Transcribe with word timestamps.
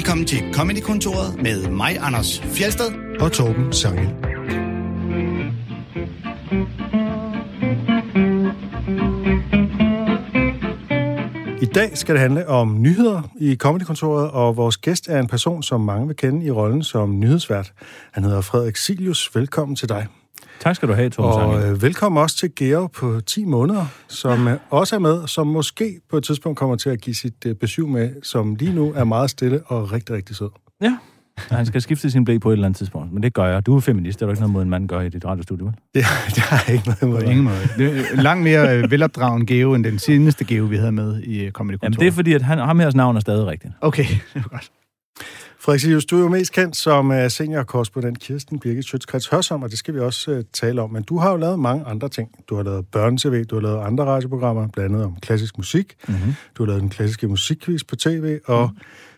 Velkommen 0.00 0.26
til 0.26 0.38
Comedy-kontoret 0.52 1.42
med 1.42 1.68
mig, 1.68 1.98
Anders 2.00 2.40
Fjelsted. 2.40 3.18
og 3.20 3.32
Torben 3.32 3.72
Sangel. 3.72 4.08
I 11.62 11.66
dag 11.74 11.98
skal 11.98 12.14
det 12.14 12.20
handle 12.20 12.48
om 12.48 12.82
nyheder 12.82 13.22
i 13.40 13.56
Comedykontoret, 13.56 14.30
og 14.30 14.56
vores 14.56 14.76
gæst 14.76 15.08
er 15.08 15.20
en 15.20 15.28
person, 15.28 15.62
som 15.62 15.80
mange 15.80 16.06
vil 16.06 16.16
kende 16.16 16.46
i 16.46 16.50
rollen 16.50 16.82
som 16.82 17.18
nyhedsvært. 17.18 17.72
Han 18.12 18.24
hedder 18.24 18.40
Frederik 18.40 18.76
Silius. 18.76 19.30
Velkommen 19.34 19.76
til 19.76 19.88
dig. 19.88 20.06
Tak 20.60 20.76
skal 20.76 20.88
du 20.88 20.94
have, 20.94 21.10
Torben 21.10 21.42
Og 21.42 21.70
øh, 21.70 21.82
velkommen 21.82 22.22
også 22.22 22.36
til 22.36 22.54
Geo 22.56 22.86
på 22.86 23.20
10 23.20 23.44
måneder, 23.44 23.86
som 24.08 24.48
ja. 24.48 24.56
også 24.70 24.96
er 24.96 25.00
med, 25.00 25.26
som 25.26 25.46
måske 25.46 26.00
på 26.10 26.16
et 26.16 26.24
tidspunkt 26.24 26.58
kommer 26.58 26.76
til 26.76 26.90
at 26.90 27.00
give 27.00 27.14
sit 27.14 27.46
øh, 27.46 27.54
besøg 27.54 27.88
med, 27.88 28.10
som 28.22 28.54
lige 28.54 28.74
nu 28.74 28.92
er 28.96 29.04
meget 29.04 29.30
stille 29.30 29.62
og 29.66 29.92
rigtig, 29.92 30.14
rigtig 30.14 30.36
sød. 30.36 30.48
Ja. 30.82 30.98
Han 31.50 31.66
skal 31.66 31.82
skifte 31.82 32.10
sin 32.10 32.24
blæ 32.24 32.38
på 32.38 32.48
et 32.48 32.52
eller 32.52 32.66
andet 32.66 32.78
tidspunkt, 32.78 33.12
men 33.12 33.22
det 33.22 33.34
gør 33.34 33.44
jeg. 33.44 33.66
Du 33.66 33.76
er 33.76 33.80
feminist, 33.80 34.18
det 34.18 34.22
er 34.22 34.26
der 34.26 34.32
ikke 34.32 34.40
noget 34.40 34.52
mod 34.52 34.62
en 34.62 34.70
mand 34.70 34.88
gør 34.88 35.00
i 35.00 35.08
dit 35.08 35.24
radiostudie, 35.24 35.64
vel? 35.64 35.74
Det, 35.94 36.04
det 36.34 36.38
har 36.38 36.64
jeg 36.66 36.74
ikke 36.74 36.86
noget 36.86 37.02
imod. 37.02 37.22
På 37.22 37.30
ingen 37.30 37.44
måde. 37.44 37.56
Det 37.78 38.04
er 38.12 38.22
langt 38.22 38.44
mere 38.44 38.78
øh, 38.78 38.90
velopdragen 38.90 39.46
Geo, 39.46 39.74
end 39.74 39.84
den 39.84 39.98
seneste 39.98 40.44
Geo, 40.44 40.64
vi 40.64 40.76
havde 40.76 40.92
med 40.92 41.22
i 41.22 41.44
øh, 41.44 41.52
Comedy 41.52 41.76
Jamen, 41.82 41.98
det 41.98 42.06
er 42.06 42.12
fordi, 42.12 42.32
at 42.32 42.42
han, 42.42 42.58
ham 42.58 42.78
her 42.78 42.90
navn 42.94 43.16
er 43.16 43.20
stadig 43.20 43.46
rigtigt. 43.46 43.72
Okay, 43.80 44.04
det 44.34 44.34
var 44.34 44.48
godt. 44.48 44.70
Frederik 45.62 46.10
du 46.10 46.16
er 46.16 46.20
jo 46.20 46.28
mest 46.28 46.52
kendt 46.52 46.76
som 46.76 47.10
uh, 47.10 47.28
seniorkorrespondent 47.28 48.20
Kirsten 48.20 48.58
Birgit 48.58 48.84
Sjøtskrets 48.84 49.28
Hørsom, 49.28 49.62
og 49.62 49.70
det 49.70 49.78
skal 49.78 49.94
vi 49.94 50.00
også 50.00 50.32
uh, 50.32 50.40
tale 50.52 50.82
om. 50.82 50.90
Men 50.90 51.02
du 51.02 51.18
har 51.18 51.30
jo 51.30 51.36
lavet 51.36 51.58
mange 51.58 51.84
andre 51.84 52.08
ting. 52.08 52.28
Du 52.48 52.56
har 52.56 52.62
lavet 52.62 52.86
børne-tv, 52.86 53.44
du 53.44 53.54
har 53.54 53.62
lavet 53.62 53.80
andre 53.80 54.04
radioprogrammer, 54.04 54.68
blandt 54.68 54.94
andet 54.94 55.06
om 55.06 55.16
klassisk 55.16 55.58
musik. 55.58 55.94
Mm-hmm. 56.08 56.34
Du 56.58 56.62
har 56.62 56.66
lavet 56.66 56.82
den 56.82 56.90
klassiske 56.90 57.28
musikquiz 57.28 57.80
på 57.88 57.96
tv, 57.96 58.38
og 58.46 58.70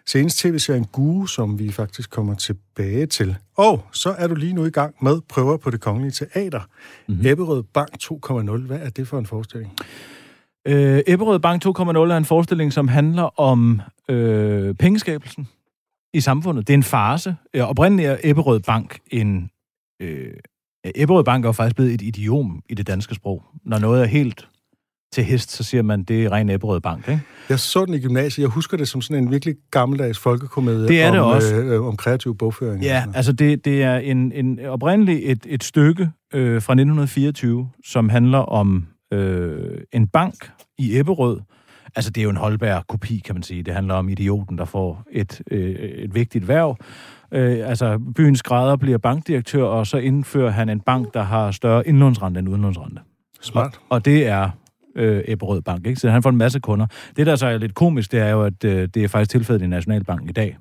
senest 0.06 0.38
tv-serien 0.38 0.84
Guru, 0.84 1.27
som 1.27 1.59
vi 1.59 1.73
faktisk 1.73 2.10
kommer 2.10 2.34
tilbage 2.34 3.06
til. 3.06 3.36
Og 3.56 3.84
så 3.92 4.14
er 4.19 4.27
du 4.27 4.34
lige 4.34 4.52
nu 4.52 4.64
i 4.64 4.70
gang 4.70 4.95
med 5.02 5.20
prøver 5.28 5.56
på 5.56 5.70
det 5.70 5.80
kongelige 5.80 6.11
teater. 6.11 6.61
Mm-hmm. 7.08 7.27
Ebberød 7.27 7.62
Bank 7.62 7.91
2.0. 8.05 8.67
Hvad 8.67 8.78
er 8.80 8.91
det 8.91 9.08
for 9.08 9.19
en 9.19 9.27
forestilling? 9.27 9.72
Øh, 10.67 11.02
Ebberød 11.06 11.39
Bank 11.39 11.67
2.0 11.67 11.80
er 11.83 12.17
en 12.17 12.24
forestilling, 12.24 12.72
som 12.72 12.89
handler 12.89 13.41
om 13.41 13.80
øh, 14.08 14.74
pengeskabelsen 14.74 15.48
i 16.14 16.20
samfundet. 16.20 16.66
Det 16.66 16.72
er 16.72 16.78
en 16.78 16.82
farse. 16.82 17.36
Øh, 17.55 17.62
oprindeligt 17.62 18.08
er 18.08 18.16
Ebberød 18.24 18.60
Bank 18.60 18.98
en... 19.10 19.50
Øh, 20.02 20.32
Ebberød 20.94 21.24
Bank 21.24 21.44
er 21.44 21.48
jo 21.48 21.52
faktisk 21.52 21.77
blevet 21.77 21.94
et 21.94 22.02
idiom 22.02 22.62
i 22.68 22.74
det 22.74 22.86
danske 22.86 23.14
sprog. 23.14 23.42
Når 23.64 23.78
noget 23.78 24.02
er 24.02 24.06
helt 24.06 24.48
til 25.12 25.24
hest, 25.24 25.50
så 25.50 25.64
siger 25.64 25.83
man, 25.83 26.02
det 26.02 26.24
er 26.24 26.33
ren 26.33 26.50
Ebberød 26.50 26.80
Bank, 26.80 27.08
ikke? 27.08 27.20
Jeg 27.48 27.58
så 27.58 27.84
den 27.84 27.94
i 27.94 28.00
gymnasiet. 28.00 28.42
Jeg 28.42 28.50
husker 28.50 28.77
det 28.77 28.88
som 28.88 29.02
sådan 29.02 29.22
en 29.22 29.30
virkelig 29.30 29.55
gammeldags 29.70 30.18
folkekomedie 30.18 30.88
Det 30.88 31.02
er 31.02 31.10
det 31.10 31.20
om, 31.20 31.34
også. 31.34 31.55
Øh, 31.55 31.86
om 31.86 31.96
kreativ 31.96 32.36
bogføring. 32.36 32.78
og 32.78 32.84
Ja, 32.84 33.05
altså 33.14 33.33
det, 33.33 33.64
det 33.64 33.83
er 33.83 33.96
en, 33.96 34.33
en 34.33 34.60
oprindeligt 34.66 35.20
et, 35.24 35.46
et 35.48 35.64
stykke 35.64 36.10
øh, 36.34 36.62
fra 36.62 36.72
1924, 36.72 37.68
som 37.84 38.08
handler 38.08 38.38
om 38.38 38.86
øh, 39.12 39.78
en 39.92 40.08
bank 40.08 40.50
i 40.78 40.98
Ebberød. 40.98 41.40
Altså 41.97 42.11
det 42.11 42.21
er 42.21 42.25
jo 42.25 42.31
en 42.31 42.37
holdbær 42.37 42.81
kopi, 42.89 43.23
kan 43.25 43.35
man 43.35 43.43
sige. 43.43 43.62
Det 43.62 43.75
handler 43.75 43.95
om 43.95 44.09
idioten, 44.09 44.59
der 44.59 44.65
får 44.65 45.03
et, 45.12 45.43
øh, 45.51 45.71
et 45.75 46.15
vigtigt 46.15 46.48
værv. 46.48 46.77
Øh, 47.33 47.69
altså 47.69 47.98
byens 48.17 48.39
skrædder 48.39 48.77
bliver 48.77 48.98
bankdirektør, 48.98 49.65
og 49.65 49.87
så 49.87 49.97
indfører 49.97 50.51
han 50.51 50.69
en 50.69 50.81
bank, 50.81 51.15
der 51.15 51.23
har 51.23 51.51
større 51.51 51.89
indlånsrente 51.89 52.39
end 52.41 52.48
udlånsrente. 52.48 53.01
Smart. 53.41 53.81
Og 53.91 54.05
det 54.05 54.27
er 54.27 54.51
øh, 54.97 55.23
Ebberød 55.29 55.63
Bank, 55.63 55.87
ikke? 55.87 56.01
Så 56.01 56.11
han 56.11 56.23
får 56.23 56.31
en 56.31 56.37
masse 56.37 56.61
kunder. 56.61 56.87
Det, 57.17 57.27
der 57.27 57.37
så 57.37 57.47
er 57.47 57.59
lidt 57.59 57.75
komisk, 57.75 58.13
det 58.13 58.20
er 58.20 58.29
jo, 58.29 58.43
at 58.43 58.65
øh, 58.65 58.89
det 58.95 59.05
er 59.05 59.09
faktisk 59.09 59.31
tilfældet 59.31 59.63
i 59.63 59.69
Nationalbanken 59.69 60.29
i 60.29 60.33
dag 60.33 60.57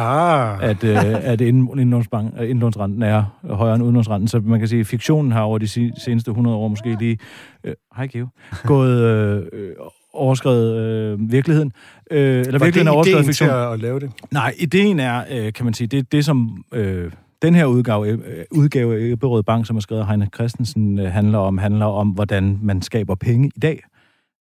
Ah, 0.00 0.62
at, 0.62 0.84
øh, 0.84 1.14
at 1.32 1.40
øh, 1.40 1.48
indlånsrenten 1.48 3.02
er 3.02 3.24
højere 3.44 3.74
end 3.74 3.84
udlånsrenten. 3.84 4.28
Så 4.28 4.40
man 4.40 4.58
kan 4.58 4.68
sige, 4.68 4.80
at 4.80 4.86
fiktionen 4.86 5.32
har 5.32 5.42
over 5.42 5.58
de 5.58 5.68
seneste 6.04 6.30
100 6.30 6.56
år 6.56 6.68
måske 6.68 6.96
lige, 6.98 7.18
øh, 7.64 7.74
hej 7.96 8.06
Geo, 8.06 8.26
gået 8.64 9.02
øh, 9.02 9.46
øh, 9.52 9.72
overskrevet 10.12 10.76
øh, 10.76 11.32
virkeligheden. 11.32 11.72
Øh, 12.10 12.18
eller 12.20 12.34
var 12.36 12.42
det 12.44 12.52
virkeligheden 12.52 12.88
er 12.88 12.92
overskrevet 12.92 13.22
ideen 13.22 13.32
til 13.32 13.44
at 13.44 13.80
lave 13.80 14.00
det? 14.00 14.10
Nej, 14.30 14.54
ideen 14.58 15.00
er, 15.00 15.24
øh, 15.30 15.52
kan 15.52 15.64
man 15.64 15.74
sige, 15.74 15.86
det, 15.86 16.12
det 16.12 16.24
som 16.24 16.64
øh, 16.72 17.12
den 17.42 17.54
her 17.54 17.66
udgave, 17.66 18.08
øh, 18.08 18.44
udgave 18.50 18.96
af 18.96 19.12
Ebberød 19.12 19.42
Bank, 19.42 19.66
som 19.66 19.76
er 19.76 19.80
skrevet 19.80 20.00
af 20.00 20.08
Heine 20.08 20.28
Christensen, 20.34 20.98
øh, 20.98 21.12
handler 21.12 21.38
om, 21.38 21.58
handler 21.58 21.86
om, 21.86 22.08
hvordan 22.08 22.58
man 22.62 22.82
skaber 22.82 23.14
penge 23.14 23.50
i 23.56 23.60
dag 23.60 23.82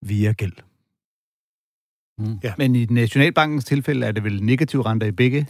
via 0.02 0.32
gæld. 0.32 0.54
Mm. 2.20 2.40
Ja. 2.44 2.54
Men 2.58 2.76
i 2.76 2.86
Nationalbankens 2.86 3.66
tilfælde 3.66 4.06
er 4.06 4.12
det 4.12 4.24
vel 4.24 4.44
negativ 4.44 4.82
renter 4.82 5.08
i 5.08 5.12
begge? 5.12 5.48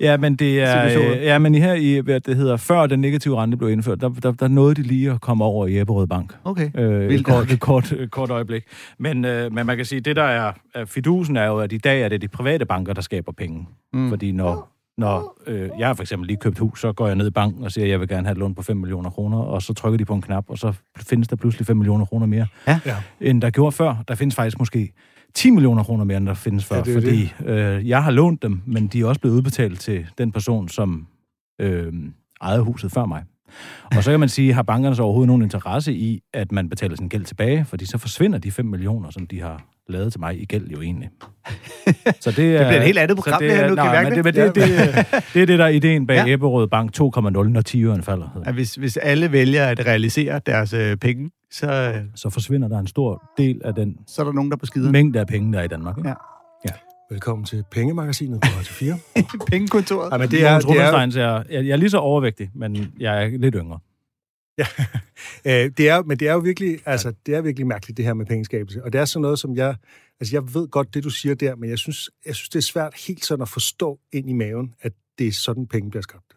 Ja, 0.00 0.16
men 0.16 0.36
det 0.36 0.60
er... 0.62 0.84
Øh, 0.84 1.22
ja, 1.22 1.38
men 1.38 1.54
her 1.54 1.74
i, 1.74 1.98
hvad 1.98 2.20
det 2.20 2.36
hedder, 2.36 2.56
før 2.56 2.86
den 2.86 3.00
negative 3.00 3.42
rente 3.42 3.56
blev 3.56 3.70
indført, 3.70 4.00
der, 4.00 4.08
der, 4.08 4.32
der 4.32 4.48
nåede 4.48 4.74
de 4.74 4.82
lige 4.82 5.10
at 5.10 5.20
komme 5.20 5.44
over 5.44 5.66
i 5.66 5.80
Ebberød 5.80 6.06
Bank. 6.06 6.36
Okay. 6.44 6.70
Øh, 6.74 7.02
et, 7.02 7.08
Vildt 7.08 7.26
kort, 7.26 7.52
et, 7.52 7.60
kort, 7.60 7.94
kort 8.10 8.30
øjeblik. 8.30 8.64
Men, 8.98 9.24
øh, 9.24 9.52
men 9.52 9.66
man 9.66 9.76
kan 9.76 9.84
sige, 9.86 10.00
det 10.00 10.16
der 10.16 10.22
er, 10.22 10.52
er 10.74 10.84
fidusen 10.84 11.36
er 11.36 11.46
jo, 11.46 11.58
at 11.58 11.72
i 11.72 11.78
dag 11.78 12.02
er 12.02 12.08
det 12.08 12.22
de 12.22 12.28
private 12.28 12.66
banker, 12.66 12.92
der 12.92 13.00
skaber 13.02 13.32
penge. 13.32 13.66
Mm. 13.92 14.00
Mm. 14.00 14.08
Fordi 14.08 14.32
når, 14.32 14.72
når 14.98 15.38
øh, 15.46 15.68
jeg 15.78 15.86
har 15.86 15.94
for 15.94 16.02
eksempel 16.02 16.26
lige 16.26 16.36
købt 16.36 16.58
hus, 16.58 16.80
så 16.80 16.92
går 16.92 17.06
jeg 17.06 17.16
ned 17.16 17.26
i 17.26 17.30
banken 17.30 17.64
og 17.64 17.72
siger, 17.72 17.84
at 17.84 17.90
jeg 17.90 18.00
vil 18.00 18.08
gerne 18.08 18.26
have 18.26 18.32
et 18.32 18.38
lån 18.38 18.54
på 18.54 18.62
5 18.62 18.76
millioner 18.76 19.10
kroner, 19.10 19.38
og 19.38 19.62
så 19.62 19.74
trykker 19.74 19.96
de 19.98 20.04
på 20.04 20.14
en 20.14 20.22
knap, 20.22 20.44
og 20.48 20.58
så 20.58 20.72
findes 20.96 21.28
der 21.28 21.36
pludselig 21.36 21.66
5 21.66 21.76
millioner 21.76 22.04
kroner 22.04 22.26
mere, 22.26 22.46
Ja. 22.66 22.78
end 23.20 23.42
der 23.42 23.50
gjorde 23.50 23.72
før. 23.72 24.04
Der 24.08 24.14
findes 24.14 24.34
faktisk 24.36 24.58
måske 24.58 24.92
10 25.36 25.50
millioner 25.50 25.82
kroner 25.82 26.04
mere, 26.04 26.16
end 26.16 26.26
der 26.26 26.34
findes 26.34 26.64
før, 26.64 26.76
Ja, 26.76 26.82
det 26.82 26.94
fordi 26.94 27.32
øh, 27.46 27.88
jeg 27.88 28.04
har 28.04 28.10
lånt 28.10 28.42
dem, 28.42 28.60
men 28.66 28.86
de 28.86 29.00
er 29.00 29.06
også 29.06 29.20
blevet 29.20 29.36
udbetalt 29.36 29.80
til 29.80 30.06
den 30.18 30.32
person, 30.32 30.68
som 30.68 31.06
øh, 31.60 31.92
ejede 32.42 32.62
huset 32.62 32.92
før 32.92 33.06
mig. 33.06 33.22
Og 33.96 34.04
så 34.04 34.10
kan 34.10 34.20
man 34.20 34.28
sige, 34.28 34.52
har 34.52 34.62
bankerne 34.62 34.96
så 34.96 35.02
overhovedet 35.02 35.26
nogen 35.26 35.42
interesse 35.42 35.92
i, 35.92 36.20
at 36.34 36.52
man 36.52 36.68
betaler 36.68 36.96
sin 36.96 37.08
gæld 37.08 37.24
tilbage, 37.24 37.64
fordi 37.64 37.84
så 37.86 37.98
forsvinder 37.98 38.38
de 38.38 38.50
5 38.50 38.66
millioner, 38.66 39.10
som 39.10 39.26
de 39.26 39.40
har 39.40 39.64
lavet 39.88 40.12
til 40.12 40.20
mig 40.20 40.42
i 40.42 40.44
gæld 40.44 40.68
jo 40.68 40.80
egentlig. 40.82 41.08
Så 42.20 42.30
det, 42.30 42.54
er, 42.56 42.58
Det 42.58 42.66
bliver 42.66 42.80
et 42.80 42.82
helt 42.84 42.98
andet 42.98 43.16
program, 43.16 43.40
så 43.40 43.44
det 43.44 43.56
her, 43.56 43.68
nu 43.68 43.74
kan 43.74 43.84
nej, 43.84 44.02
mærke 44.02 44.16
men 44.16 44.24
det, 44.24 44.34
det, 44.34 44.54
det, 44.54 44.54
det, 44.54 45.24
det 45.34 45.42
er 45.42 45.46
det, 45.46 45.58
der 45.58 45.64
er 45.64 45.68
ideen 45.68 46.06
bag 46.06 46.16
Ja. 46.26 46.32
Ebberød 46.34 46.68
Bank 46.68 46.90
2,0, 47.00 47.30
når 47.30 47.60
10 47.60 47.84
øren 47.84 48.02
falder. 48.02 48.26
hedder 48.26 48.40
det. 48.40 48.48
At 48.48 48.54
hvis, 48.54 48.74
hvis 48.74 48.96
alle 48.96 49.32
vælger 49.32 49.66
at 49.66 49.86
realisere 49.86 50.40
deres 50.46 50.72
øh, 50.72 50.96
penge, 50.96 51.30
så, 51.50 51.66
øh, 51.96 52.04
Så 52.14 52.30
forsvinder 52.30 52.68
der 52.68 52.78
en 52.78 52.86
stor 52.86 53.22
del 53.38 53.60
af 53.64 53.74
den 53.74 53.98
så 54.06 54.22
er 54.22 54.26
der 54.26 54.32
nogen, 54.32 54.50
der 54.50 54.56
er 54.56 54.58
på 54.58 54.66
skider. 54.66 54.90
mængde 54.90 55.20
af 55.20 55.26
penge, 55.26 55.52
der 55.52 55.58
er 55.58 55.62
i 55.64 55.68
Danmark. 55.68 55.98
Ikke? 55.98 56.08
Ja. 56.08 56.14
Velkommen 57.10 57.44
til 57.44 57.64
Pengemagasinet 57.70 58.40
på 58.40 58.46
Radio 58.58 58.72
4. 58.72 58.98
Pengekontoret. 59.50 60.12
Ej, 60.12 60.18
men 60.18 60.22
Det 60.22 60.30
det 60.30 60.44
er, 60.46 60.50
er, 60.50 60.60
det 60.60 60.80
er, 60.80 61.10
så 61.10 61.20
jeg, 61.20 61.44
jeg 61.50 61.68
er 61.72 61.76
lige 61.76 61.90
så 61.90 61.98
overvægtig, 61.98 62.50
men 62.54 62.92
jeg 63.00 63.24
er 63.24 63.28
lidt 63.38 63.54
yngre. 63.58 63.78
øh, 65.46 65.70
det 65.76 65.88
er, 65.88 66.02
men 66.02 66.18
det 66.18 66.28
er 66.28 66.32
jo 66.32 66.38
virkelig, 66.38 66.78
altså, 66.86 67.12
det 67.26 67.34
er 67.34 67.40
virkelig 67.40 67.66
mærkeligt, 67.66 67.96
det 67.96 68.04
her 68.04 68.14
med 68.14 68.26
pengeskabelse. 68.26 68.84
Og 68.84 68.92
det 68.92 69.00
er 69.00 69.04
sådan 69.04 69.22
noget, 69.22 69.38
som 69.38 69.56
jeg, 69.56 69.76
altså, 70.20 70.36
jeg 70.36 70.54
ved 70.54 70.68
godt 70.68 70.94
det, 70.94 71.04
du 71.04 71.10
siger 71.10 71.34
der, 71.34 71.56
men 71.56 71.70
jeg 71.70 71.78
synes, 71.78 72.10
jeg 72.26 72.34
synes, 72.34 72.48
det 72.48 72.58
er 72.58 72.62
svært 72.62 72.94
helt 73.06 73.24
sådan 73.24 73.42
at 73.42 73.48
forstå 73.48 73.98
ind 74.12 74.30
i 74.30 74.32
maven, 74.32 74.74
at 74.82 74.92
det 75.18 75.26
er 75.26 75.32
sådan, 75.32 75.66
penge 75.66 75.90
bliver 75.90 76.02
skabt. 76.02 76.36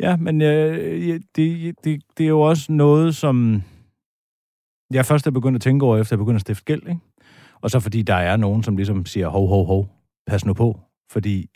Ja, 0.00 0.16
men 0.16 0.42
øh, 0.42 1.08
ja, 1.08 1.18
det, 1.36 1.74
det, 1.84 2.02
det 2.18 2.24
er 2.24 2.28
jo 2.28 2.40
også 2.40 2.72
noget, 2.72 3.16
som 3.16 3.62
jeg 4.92 5.06
først 5.06 5.26
er 5.26 5.30
begyndt 5.30 5.56
at 5.56 5.62
tænke 5.62 5.86
over, 5.86 5.96
efter 5.96 6.14
jeg 6.16 6.18
begynder 6.18 6.36
at 6.36 6.40
stifte 6.40 6.64
gæld. 6.64 6.82
Ikke? 6.88 7.00
Og 7.62 7.70
så 7.70 7.80
fordi 7.80 8.02
der 8.02 8.14
er 8.14 8.36
nogen, 8.36 8.62
som 8.62 8.76
ligesom 8.76 9.06
siger, 9.06 9.28
hov, 9.28 9.48
hov, 9.48 9.66
hov, 9.66 9.88
pas 10.26 10.44
nu 10.44 10.52
på. 10.52 10.80
Fordi 11.12 11.46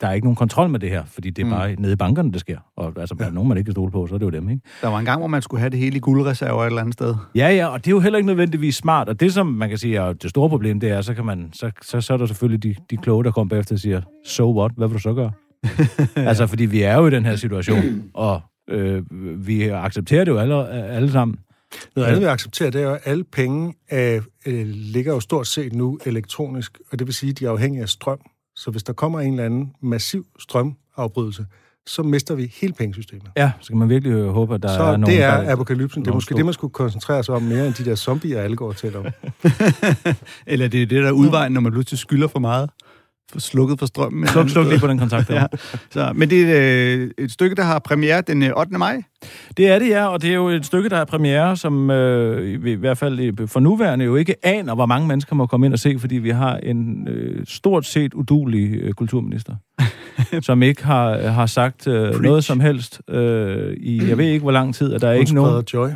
der 0.00 0.06
er 0.08 0.12
ikke 0.12 0.26
nogen 0.26 0.36
kontrol 0.36 0.68
med 0.68 0.80
det 0.80 0.90
her, 0.90 1.04
fordi 1.04 1.30
det 1.30 1.42
er 1.42 1.46
Mm. 1.46 1.50
bare 1.50 1.74
nede 1.74 1.92
i 1.92 1.96
bankerne, 1.96 2.32
det 2.32 2.40
sker. 2.40 2.58
Og 2.76 2.92
altså, 2.96 3.14
der 3.18 3.24
er 3.26 3.30
nogen, 3.30 3.48
man 3.48 3.58
ikke 3.58 3.66
kan 3.68 3.72
stole 3.74 3.90
på, 3.90 4.06
så 4.06 4.14
er 4.14 4.18
det 4.18 4.26
jo 4.26 4.30
dem, 4.30 4.48
ikke? 4.48 4.62
Der 4.82 4.88
var 4.88 4.98
en 4.98 5.04
gang, 5.04 5.18
hvor 5.18 5.26
man 5.26 5.42
skulle 5.42 5.60
have 5.60 5.70
det 5.70 5.78
hele 5.78 5.96
i 5.96 6.00
guldreserver 6.00 6.62
et 6.62 6.66
eller 6.66 6.80
andet 6.80 6.94
sted. 6.94 7.14
Ja, 7.34 7.48
ja, 7.50 7.66
og 7.66 7.78
det 7.84 7.86
er 7.86 7.90
jo 7.90 8.00
heller 8.00 8.16
ikke 8.18 8.26
nødvendigvis 8.26 8.76
smart. 8.76 9.08
Og 9.08 9.20
det, 9.20 9.32
som 9.32 9.46
man 9.46 9.68
kan 9.68 9.78
sige 9.78 9.96
er 9.96 10.12
det 10.12 10.30
store 10.30 10.48
problem, 10.48 10.80
det 10.80 10.90
er, 10.90 11.00
så, 11.00 11.14
kan 11.14 11.24
man, 11.24 11.48
så, 11.52 11.70
så, 11.82 12.00
så 12.00 12.12
er 12.12 12.16
der 12.16 12.26
selvfølgelig 12.26 12.62
de, 12.62 12.74
de 12.90 12.96
kloge, 12.96 13.24
der 13.24 13.30
kommer 13.30 13.48
bagefter 13.48 13.74
og 13.74 13.78
siger, 13.80 14.00
so 14.26 14.58
what, 14.58 14.72
hvad 14.76 14.88
vil 14.88 14.94
du 14.96 15.02
så 15.02 15.14
gøre? 15.14 15.32
altså, 16.28 16.46
fordi 16.46 16.64
vi 16.64 16.82
er 16.82 16.96
jo 16.98 17.06
i 17.06 17.10
den 17.10 17.24
her 17.24 17.36
situation, 17.36 18.02
og 18.14 18.40
øh, 18.70 19.02
vi 19.46 19.62
accepterer 19.68 20.24
det 20.24 20.32
jo 20.32 20.38
alle, 20.38 20.68
alle 20.68 21.10
sammen. 21.12 21.36
Noget 21.96 22.08
andet, 22.08 22.20
vi 22.20 22.26
accepterer, 22.26 22.70
det 22.70 22.80
er 22.80 22.84
jo, 22.84 22.92
at 22.94 23.00
alle 23.04 23.24
penge 23.24 23.74
øh, 23.92 24.22
øh, 24.46 24.66
ligger 24.66 25.14
jo 25.14 25.20
stort 25.20 25.46
set 25.46 25.72
nu 25.72 25.98
elektronisk, 26.06 26.78
og 26.92 26.98
det 26.98 27.06
vil 27.06 27.14
sige, 27.14 27.30
at 27.30 27.38
de 27.38 27.46
er 27.46 27.50
afhængige 27.50 27.82
af 27.82 27.88
strøm. 27.88 28.18
Så 28.56 28.70
hvis 28.70 28.82
der 28.82 28.92
kommer 28.92 29.20
en 29.20 29.32
eller 29.32 29.44
anden 29.44 29.72
massiv 29.82 30.26
strømafbrydelse, 30.38 31.46
så 31.86 32.02
mister 32.02 32.34
vi 32.34 32.52
hele 32.60 32.72
pengesystemet. 32.72 33.26
Ja, 33.36 33.52
så 33.60 33.68
kan 33.68 33.78
man 33.78 33.88
virkelig 33.88 34.24
håbe, 34.24 34.54
at 34.54 34.62
der 34.62 34.68
Så 34.68 34.82
er 34.82 34.96
nogen, 34.96 35.06
det 35.16 35.22
er 35.22 35.40
der... 35.42 35.52
apokalypsen. 35.52 36.04
Det 36.04 36.10
er 36.10 36.14
måske 36.14 36.28
stor- 36.28 36.36
det, 36.36 36.44
man 36.44 36.54
skulle 36.54 36.72
koncentrere 36.72 37.24
sig 37.24 37.34
om 37.34 37.42
mere, 37.42 37.66
end 37.66 37.74
de 37.74 37.84
der 37.84 37.94
zombier, 37.94 38.40
alle 38.40 38.56
går 38.56 38.72
til 38.72 38.96
om. 38.96 39.04
Eller 40.46 40.68
det 40.68 40.82
er 40.82 40.86
det, 40.86 41.02
der 41.02 41.08
er 41.08 41.12
udvejen, 41.12 41.52
når 41.52 41.60
man 41.60 41.72
pludselig 41.72 41.98
skylder 41.98 42.28
for 42.28 42.38
meget. 42.38 42.70
Slukket 43.38 43.78
for 43.78 43.86
strømmen. 43.86 44.26
Sluk, 44.26 44.48
sluk 44.48 44.66
lige 44.66 44.80
på 44.80 44.86
den 44.86 44.98
kontakt. 44.98 45.30
Ja. 45.42 45.46
Så, 45.90 46.12
men 46.14 46.30
det 46.30 46.42
er 46.42 46.94
et, 46.94 47.12
et 47.18 47.32
stykke, 47.32 47.56
der 47.56 47.62
har 47.62 47.78
premiere 47.78 48.20
den 48.20 48.42
øh, 48.42 48.50
8. 48.56 48.78
maj. 48.78 49.02
Det 49.56 49.68
er 49.68 49.78
det, 49.78 49.88
ja, 49.88 50.06
og 50.06 50.22
det 50.22 50.30
er 50.30 50.34
jo 50.34 50.48
et 50.48 50.66
stykke, 50.66 50.88
der 50.88 50.96
er 50.96 51.04
premiere, 51.04 51.56
som 51.56 51.90
øh, 51.90 52.46
i, 52.66 52.70
i 52.70 52.74
hvert 52.74 52.98
fald 52.98 53.46
for 53.46 53.60
nuværende 53.60 54.04
jo 54.04 54.16
ikke 54.16 54.34
aner, 54.42 54.74
hvor 54.74 54.86
mange 54.86 55.08
mennesker 55.08 55.34
må 55.34 55.46
komme 55.46 55.66
ind 55.66 55.72
og 55.72 55.78
se, 55.78 55.98
fordi 55.98 56.14
vi 56.16 56.30
har 56.30 56.56
en 56.56 57.08
øh, 57.08 57.46
stort 57.46 57.86
set 57.86 58.14
udulig 58.14 58.74
øh, 58.74 58.92
kulturminister, 58.92 59.54
som 60.40 60.62
ikke 60.62 60.84
har, 60.84 61.16
har 61.16 61.46
sagt 61.46 61.86
øh, 61.86 62.20
noget 62.20 62.44
som 62.44 62.60
helst 62.60 63.00
øh, 63.08 63.76
i, 63.76 64.08
jeg 64.08 64.18
ved 64.18 64.26
ikke, 64.26 64.42
hvor 64.42 64.52
lang 64.52 64.74
tid, 64.74 64.94
og 64.94 65.00
der 65.00 65.08
er 65.08 65.12
Hun 65.12 65.20
ikke 65.20 65.34
nogen... 65.34 65.64
joy. 65.74 65.88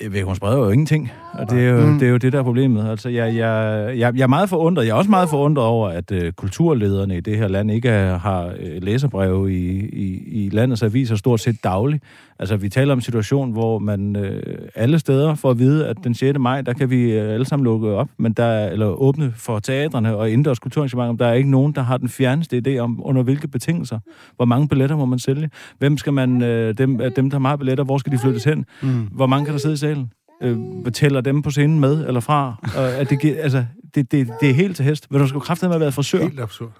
Ved, 0.00 0.22
hun 0.22 0.36
spreder 0.36 0.56
jo 0.56 0.70
ingenting, 0.70 1.10
og 1.32 1.50
det 1.50 1.64
er 1.64 1.70
jo, 1.70 1.86
mm. 1.86 1.98
det, 1.98 2.06
er 2.06 2.10
jo 2.10 2.16
det, 2.16 2.32
der 2.32 2.38
er 2.38 2.42
problemet. 2.42 2.90
Altså, 2.90 3.08
jeg, 3.08 3.36
jeg, 3.36 3.98
jeg, 3.98 4.16
jeg 4.16 4.22
er 4.22 4.26
meget 4.26 4.48
forundret. 4.48 4.84
Jeg 4.86 4.90
er 4.90 4.94
også 4.94 5.10
meget 5.10 5.28
forundret 5.28 5.66
over, 5.66 5.88
at 5.88 6.12
øh, 6.12 6.32
kulturlederne 6.32 7.16
i 7.16 7.20
det 7.20 7.38
her 7.38 7.48
land 7.48 7.70
ikke 7.70 7.88
er, 7.88 8.18
har 8.18 8.52
øh, 8.60 8.82
læserbreve 8.82 9.52
i, 9.52 9.88
i, 9.88 10.44
i 10.44 10.48
landets 10.52 10.82
aviser 10.82 11.16
stort 11.16 11.40
set 11.40 11.64
dagligt. 11.64 12.02
Altså, 12.38 12.56
vi 12.56 12.68
taler 12.68 12.92
om 12.92 12.98
en 12.98 13.02
situation, 13.02 13.52
hvor 13.52 13.78
man 13.78 14.16
øh, 14.16 14.42
alle 14.74 14.98
steder 14.98 15.34
får 15.34 15.50
at 15.50 15.58
vide, 15.58 15.86
at 15.86 15.96
den 16.04 16.14
6. 16.14 16.38
maj, 16.38 16.60
der 16.60 16.72
kan 16.72 16.90
vi 16.90 17.12
øh, 17.12 17.34
alle 17.34 17.46
sammen 17.46 17.64
lukke 17.64 17.88
op, 17.88 18.08
men 18.18 18.32
der 18.32 18.44
er, 18.44 18.70
eller 18.70 18.86
åbne 18.86 19.32
for 19.36 19.58
teatrene 19.58 20.16
og 20.16 20.30
indendørs 20.30 20.58
kulturarrangementer. 20.58 21.24
Der 21.24 21.30
er 21.30 21.34
ikke 21.34 21.50
nogen, 21.50 21.72
der 21.72 21.82
har 21.82 21.96
den 21.96 22.08
fjerneste 22.08 22.62
idé 22.66 22.78
om, 22.78 23.00
under 23.04 23.22
hvilke 23.22 23.48
betingelser. 23.48 23.98
Hvor 24.36 24.44
mange 24.44 24.68
billetter 24.68 24.96
må 24.96 25.04
man 25.04 25.18
sælge? 25.18 25.50
Hvem 25.78 25.98
skal 25.98 26.12
man, 26.12 26.42
øh, 26.42 26.78
dem, 26.78 27.00
dem, 27.16 27.30
der 27.30 27.38
har 27.38 27.56
billetter, 27.56 27.84
hvor 27.84 27.98
skal 27.98 28.12
de 28.12 28.18
flyttes 28.18 28.44
hen? 28.44 28.64
Mm. 28.82 29.08
Hvor 29.12 29.26
mange 29.26 29.44
kan 29.44 29.52
der 29.52 29.60
sidde 29.60 29.76
salen? 29.86 30.12
øh, 30.42 30.92
tæller 30.92 31.20
dem 31.20 31.42
på 31.42 31.50
scenen 31.50 31.80
med 31.80 32.06
eller 32.06 32.20
fra. 32.20 32.54
Og 32.76 32.90
at 32.92 33.10
det, 33.10 33.20
giver- 33.20 33.42
altså, 33.42 33.64
det, 33.94 34.12
det, 34.12 34.28
det 34.40 34.50
er 34.50 34.54
helt 34.54 34.76
til 34.76 34.84
hest. 34.84 35.10
Men 35.10 35.20
du 35.20 35.28
skulle 35.28 35.44
kraftigt 35.44 35.68
med 35.68 35.74
at 35.74 35.80
være 35.80 35.92
frisør. 35.92 36.22
Helt 36.22 36.40
absurd. 36.40 36.72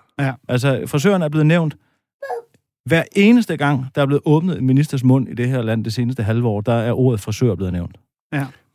Altså, 0.48 0.82
frisøren 0.86 1.22
er 1.22 1.28
blevet 1.28 1.46
nævnt 1.46 1.76
hver 2.86 3.02
eneste 3.16 3.56
gang, 3.56 3.86
der 3.94 4.02
er 4.02 4.06
blevet 4.06 4.22
åbnet 4.24 4.58
en 4.58 4.66
ministers 4.66 5.04
mund 5.04 5.28
i 5.28 5.34
det 5.34 5.48
her 5.48 5.62
land 5.62 5.84
det 5.84 5.92
seneste 5.94 6.22
halve 6.22 6.48
år, 6.48 6.60
der 6.60 6.72
er 6.72 6.92
ordet 6.92 7.20
frisør 7.20 7.54
blevet 7.54 7.72
nævnt. 7.72 7.96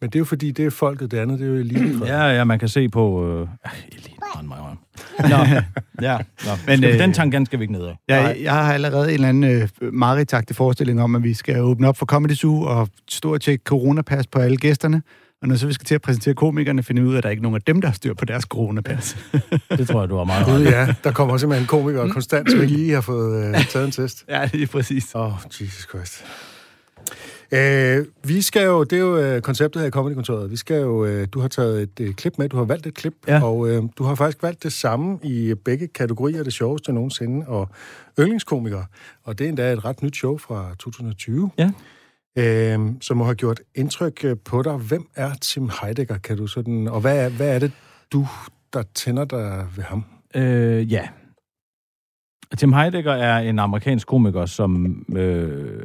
Men 0.01 0.09
det 0.09 0.15
er 0.15 0.19
jo 0.19 0.25
fordi, 0.25 0.51
det 0.51 0.65
er 0.65 0.69
folket, 0.69 1.11
det 1.11 1.17
andet, 1.17 1.39
det 1.39 1.45
er 1.45 1.49
jo 1.51 1.55
elite. 1.57 2.05
Ja, 2.05 2.23
ja, 2.27 2.43
man 2.43 2.59
kan 2.59 2.67
se 2.67 2.89
på... 2.89 3.27
Øh, 3.29 3.47
elite. 3.91 4.09
Nå, 5.19 5.37
ja, 6.07 6.17
nå. 6.45 6.51
Men, 6.67 6.83
øh, 6.83 6.93
øh, 6.93 6.99
den 6.99 7.13
tangent 7.13 7.47
skal 7.47 7.59
vi 7.59 7.63
ikke 7.63 7.73
ned 7.73 7.87
ad. 7.87 7.93
Jeg, 8.07 8.37
jeg 8.41 8.51
har 8.51 8.73
allerede 8.73 9.07
en 9.07 9.13
eller 9.13 9.29
anden 9.29 9.43
øh, 9.43 9.67
maritagtig 9.93 10.55
forestilling 10.55 11.01
om, 11.01 11.15
at 11.15 11.23
vi 11.23 11.33
skal 11.33 11.61
åbne 11.61 11.87
op 11.87 11.97
for 11.97 12.05
Comedy 12.05 12.33
Zoo 12.33 12.61
og 12.61 12.87
stort 13.09 13.41
tjekke 13.41 13.63
coronapas 13.63 14.27
på 14.27 14.39
alle 14.39 14.57
gæsterne. 14.57 15.01
Og 15.41 15.47
når 15.47 15.55
så 15.55 15.67
vi 15.67 15.73
skal 15.73 15.85
til 15.85 15.95
at 15.95 16.01
præsentere 16.01 16.33
komikerne, 16.33 16.83
finder 16.83 17.01
vi 17.03 17.07
ud 17.07 17.13
af, 17.13 17.17
at 17.17 17.23
der 17.23 17.29
er 17.29 17.31
ikke 17.31 17.43
nogen 17.43 17.55
af 17.55 17.61
dem, 17.61 17.81
der 17.81 17.87
har 17.87 17.93
styr 17.93 18.13
på 18.13 18.25
deres 18.25 18.43
coronapas. 18.43 19.17
Det 19.77 19.87
tror 19.87 19.99
jeg, 20.01 20.09
du 20.09 20.17
har 20.17 20.23
meget 20.23 20.45
Gud, 20.45 20.63
ja. 20.63 20.93
Der 21.03 21.11
kommer 21.11 21.37
simpelthen 21.37 21.63
en 21.63 21.67
komiker 21.67 22.07
konstant, 22.07 22.51
som 22.51 22.61
ikke 22.61 22.73
lige 22.73 22.93
har 22.93 23.01
fået 23.01 23.47
øh, 23.47 23.65
taget 23.65 23.85
en 23.85 23.91
test. 23.91 24.25
ja, 24.29 24.49
det 24.51 24.61
er 24.61 24.67
præcis. 24.67 25.15
Åh, 25.15 25.25
oh, 25.25 25.33
Jesus 25.61 25.87
Christ. 25.89 26.25
Øh, 27.53 28.05
vi 28.23 28.41
skal 28.41 28.65
jo, 28.65 28.83
det 28.83 28.93
er 28.93 29.01
jo 29.01 29.17
øh, 29.17 29.41
konceptet 29.41 29.81
her 29.81 29.87
i 29.87 29.91
Comedy-kontoret. 29.91 30.51
Vi 30.51 30.55
skal 30.57 30.81
jo, 30.81 31.05
øh, 31.05 31.27
du 31.31 31.39
har 31.39 31.47
taget 31.47 31.81
et 31.81 31.99
øh, 31.99 32.13
klip 32.13 32.33
med, 32.37 32.49
du 32.49 32.57
har 32.57 32.63
valgt 32.63 32.87
et 32.87 32.93
klip, 32.93 33.13
Ja. 33.27 33.43
og 33.43 33.69
øh, 33.69 33.83
du 33.97 34.03
har 34.03 34.15
faktisk 34.15 34.43
valgt 34.43 34.63
det 34.63 34.73
samme 34.73 35.19
i 35.23 35.53
begge 35.65 35.87
kategorier, 35.87 36.43
det 36.43 36.53
sjoveste 36.53 36.93
nogensinde, 36.93 37.47
og 37.47 37.69
yndlingskomikere. 38.19 38.85
Og 39.23 39.37
det 39.39 39.45
er 39.45 39.49
endda 39.49 39.73
et 39.73 39.85
ret 39.85 40.03
nyt 40.03 40.15
show 40.15 40.37
fra 40.37 40.75
2020. 40.79 41.51
Ja. 41.57 41.71
Øh, 42.37 42.79
som 43.01 43.17
må 43.17 43.23
have 43.23 43.35
gjort 43.35 43.61
indtryk 43.75 44.23
øh, 44.25 44.35
på 44.45 44.61
dig. 44.61 44.73
Hvem 44.73 45.07
er 45.15 45.31
Tim 45.41 45.69
Heidegger, 45.81 46.17
kan 46.17 46.37
du 46.37 46.47
sådan... 46.47 46.87
Og 46.87 47.01
hvad 47.01 47.25
er, 47.25 47.29
hvad 47.29 47.55
er 47.55 47.59
det, 47.59 47.71
du, 48.13 48.27
der 48.73 48.83
tænder 48.95 49.25
dig 49.25 49.67
ved 49.75 49.83
ham? 49.83 50.05
Øh, 50.35 50.91
ja. 50.91 51.07
Tim 52.57 52.73
Heidegger 52.73 53.13
er 53.13 53.39
en 53.39 53.59
amerikansk 53.59 54.07
komiker, 54.07 54.45
som 54.45 54.85
øh, 55.15 55.83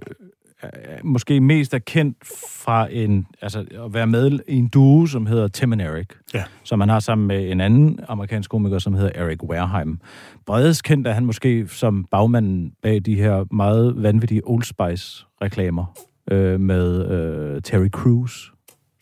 måske 1.05 1.41
mest 1.41 1.75
er 1.75 1.79
kendt 1.79 2.17
fra 2.63 2.89
en, 2.91 3.27
altså, 3.43 3.59
at 3.59 3.95
være 3.95 4.07
med 4.07 4.39
i 4.49 4.57
en 4.57 4.69
duo, 4.69 5.07
som 5.07 5.27
hedder 5.27 5.49
Tim 5.49 5.73
and 5.73 5.83
Eric. 5.83 6.07
Ja. 6.35 6.45
Som 6.65 6.81
han 6.81 6.89
har 6.89 7.01
sammen 7.01 7.27
med 7.27 7.51
en 7.51 7.61
anden 7.61 8.01
amerikansk 8.09 8.51
komiker, 8.51 8.79
som 8.79 8.95
hedder 8.95 9.11
Eric 9.15 9.43
Wareheim. 9.43 10.01
Bredest 10.47 10.83
kendt 10.85 11.07
er 11.07 11.13
han 11.13 11.25
måske 11.27 11.69
som 11.69 12.07
bagmanden 12.11 12.73
bag 12.83 13.01
de 13.07 13.15
her 13.15 13.55
meget 13.55 14.03
vanvittige 14.03 14.43
Old 14.45 14.63
Spice-reklamer 14.63 15.85
øh, 16.31 16.61
med 16.61 17.11
øh, 17.11 17.63
Terry 17.63 17.89
Crews, 17.89 18.53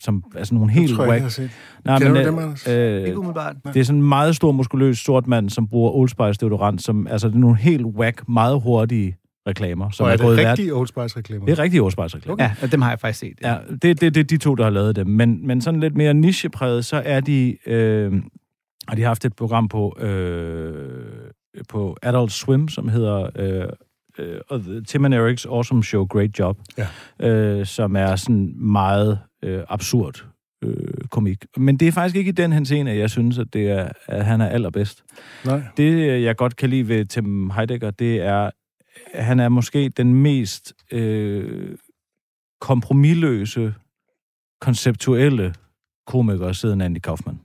som 0.00 0.24
er 0.36 0.44
sådan 0.44 0.56
nogle 0.58 0.72
helt 0.72 0.94
tror 0.94 1.04
jeg, 1.04 1.10
wack... 1.10 1.16
ikke, 1.16 1.42
jeg 1.42 1.48
har 1.48 1.48
set. 1.48 1.50
Nej, 1.84 1.98
Kender 1.98 2.12
men, 2.12 2.22
du 2.22 2.28
øh, 2.28 2.36
dem, 2.36 2.38
Anders? 2.38 2.68
øh, 2.68 3.06
Ikke 3.06 3.18
umiddelbart. 3.18 3.56
det 3.64 3.80
er 3.80 3.84
sådan 3.84 4.00
en 4.00 4.08
meget 4.08 4.36
stor, 4.36 4.52
muskuløs, 4.52 4.98
sort 4.98 5.26
mand, 5.26 5.50
som 5.50 5.68
bruger 5.68 5.90
Old 5.90 6.08
Spice 6.08 6.40
deodorant, 6.40 6.82
som, 6.82 7.06
altså 7.06 7.28
det 7.28 7.34
er 7.34 7.38
nogle 7.38 7.56
helt 7.56 7.86
whack, 7.86 8.28
meget 8.28 8.60
hurtige 8.62 9.16
reklamer, 9.48 9.90
som 9.90 10.04
Og 10.04 10.10
er 10.10 10.14
er, 10.14 10.18
gået 10.18 10.38
det 10.38 10.46
rigtige 10.48 10.74
Old 10.74 10.86
Spice-reklamer? 10.88 11.46
Det 11.46 11.58
er 11.58 11.62
rigtige 11.62 11.80
Old 11.80 11.92
Spice 11.92 12.16
reklamer. 12.16 12.42
Ja, 12.44 12.52
og 12.62 12.72
dem 12.72 12.82
har 12.82 12.90
jeg 12.90 13.00
faktisk 13.00 13.20
set. 13.20 13.38
Ja, 13.42 13.56
det, 13.82 13.82
det, 13.82 14.00
det 14.00 14.16
er 14.16 14.24
de 14.24 14.36
to, 14.36 14.54
der 14.54 14.64
har 14.64 14.70
lavet 14.70 14.96
dem. 14.96 15.06
Men, 15.06 15.46
men 15.46 15.60
sådan 15.60 15.80
lidt 15.80 15.96
mere 15.96 16.14
nichepræget, 16.14 16.84
så 16.84 17.02
er 17.04 17.20
de... 17.20 17.56
Øh, 17.66 18.12
har 18.88 18.96
de 18.96 19.02
haft 19.02 19.24
et 19.24 19.36
program 19.36 19.68
på, 19.68 19.96
øh, 20.00 21.30
på 21.68 21.96
Adult 22.02 22.32
Swim, 22.32 22.68
som 22.68 22.88
hedder 22.88 23.30
øh, 23.36 23.68
øh, 24.18 24.84
Tim 24.84 25.04
and 25.04 25.14
Eric's 25.14 25.48
Awesome 25.54 25.84
Show, 25.84 26.06
Great 26.06 26.38
Job, 26.38 26.58
Ja. 26.78 26.86
øh, 27.28 27.66
som 27.66 27.96
er 27.96 28.16
sådan 28.16 28.52
meget 28.56 29.18
øh, 29.44 29.62
absurd 29.68 30.24
øh, 30.64 30.74
komik. 31.10 31.44
Men 31.56 31.76
det 31.76 31.88
er 31.88 31.92
faktisk 31.92 32.16
ikke 32.16 32.28
i 32.28 32.32
den 32.32 32.52
henseende, 32.52 32.92
at 32.92 32.98
jeg 32.98 33.10
synes, 33.10 33.38
at, 33.38 33.46
det 33.52 33.70
er, 33.70 33.88
at 34.06 34.24
han 34.24 34.40
er 34.40 34.46
allerbedst. 34.48 35.04
Nej. 35.44 35.60
Det, 35.76 36.22
jeg 36.22 36.36
godt 36.36 36.56
kan 36.56 36.70
lide 36.70 36.88
ved 36.88 37.04
Tim 37.04 37.50
Heidegger, 37.50 37.90
det 37.90 38.20
er, 38.22 38.50
han 39.14 39.40
er 39.40 39.48
måske 39.48 39.88
den 39.88 40.14
mest 40.14 40.72
øh, 40.92 41.76
kompromilløse, 42.60 43.74
konceptuelle 44.60 45.54
komiker 46.06 46.52
siden 46.52 46.80
Andy 46.80 46.98
Kaufman. 46.98 47.40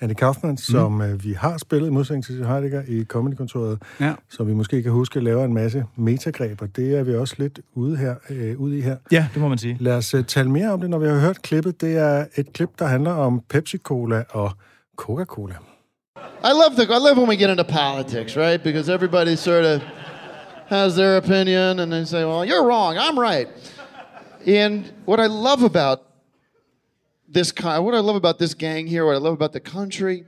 Andy 0.00 0.12
Kaufman, 0.12 0.56
som 0.56 0.92
mm. 0.92 1.00
øh, 1.00 1.24
vi 1.24 1.32
har 1.32 1.58
spillet 1.58 1.88
i 1.88 1.90
modsætning 1.90 2.24
til 2.24 2.46
Heidegger 2.46 2.82
i 2.88 3.04
Comedy-kontoret, 3.04 3.82
Ja. 4.00 4.14
så 4.28 4.44
vi 4.44 4.54
måske 4.54 4.82
kan 4.82 4.92
huske 4.92 5.20
laver 5.20 5.44
en 5.44 5.54
masse 5.54 5.84
metagreber. 5.96 6.66
Det 6.66 6.98
er 6.98 7.02
vi 7.02 7.14
også 7.14 7.34
lidt 7.38 7.60
ude, 7.74 7.96
her, 7.96 8.14
øh, 8.30 8.60
ude 8.60 8.78
i 8.78 8.80
her. 8.80 8.96
Ja, 9.12 9.28
det 9.34 9.42
må 9.42 9.48
man 9.48 9.58
sige. 9.58 9.76
Lad 9.80 9.96
os 9.96 10.14
uh, 10.14 10.24
tale 10.24 10.50
mere 10.50 10.72
om 10.72 10.80
det, 10.80 10.90
når 10.90 10.98
vi 10.98 11.06
har 11.06 11.18
hørt 11.18 11.42
klippet. 11.42 11.80
Det 11.80 11.96
er 11.96 12.26
et 12.36 12.52
klip, 12.52 12.68
der 12.78 12.86
handler 12.86 13.10
om 13.10 13.42
Pepsi-Cola 13.54 14.24
og 14.30 14.50
Coca-Cola. 14.96 15.54
I 16.42 16.52
love 16.52 16.76
the 16.76 16.86
I 16.92 16.98
love 16.98 17.16
when 17.16 17.26
we 17.26 17.36
get 17.36 17.50
into 17.50 17.64
politics, 17.64 18.36
right? 18.36 18.62
Because 18.62 18.88
everybody 18.88 19.36
sort 19.36 19.64
of 19.64 19.82
has 20.66 20.94
their 20.96 21.16
opinion 21.16 21.80
and 21.80 21.92
they 21.92 22.04
say, 22.04 22.24
"Well, 22.24 22.44
you're 22.44 22.64
wrong, 22.64 22.96
I'm 22.96 23.18
right." 23.18 23.48
And 24.46 24.92
what 25.04 25.20
I 25.20 25.26
love 25.26 25.62
about 25.62 26.04
this 27.28 27.52
what 27.60 27.94
I 27.94 28.00
love 28.00 28.16
about 28.16 28.38
this 28.38 28.54
gang 28.54 28.86
here, 28.86 29.04
what 29.04 29.14
I 29.14 29.18
love 29.18 29.34
about 29.34 29.52
the 29.52 29.60
country, 29.60 30.24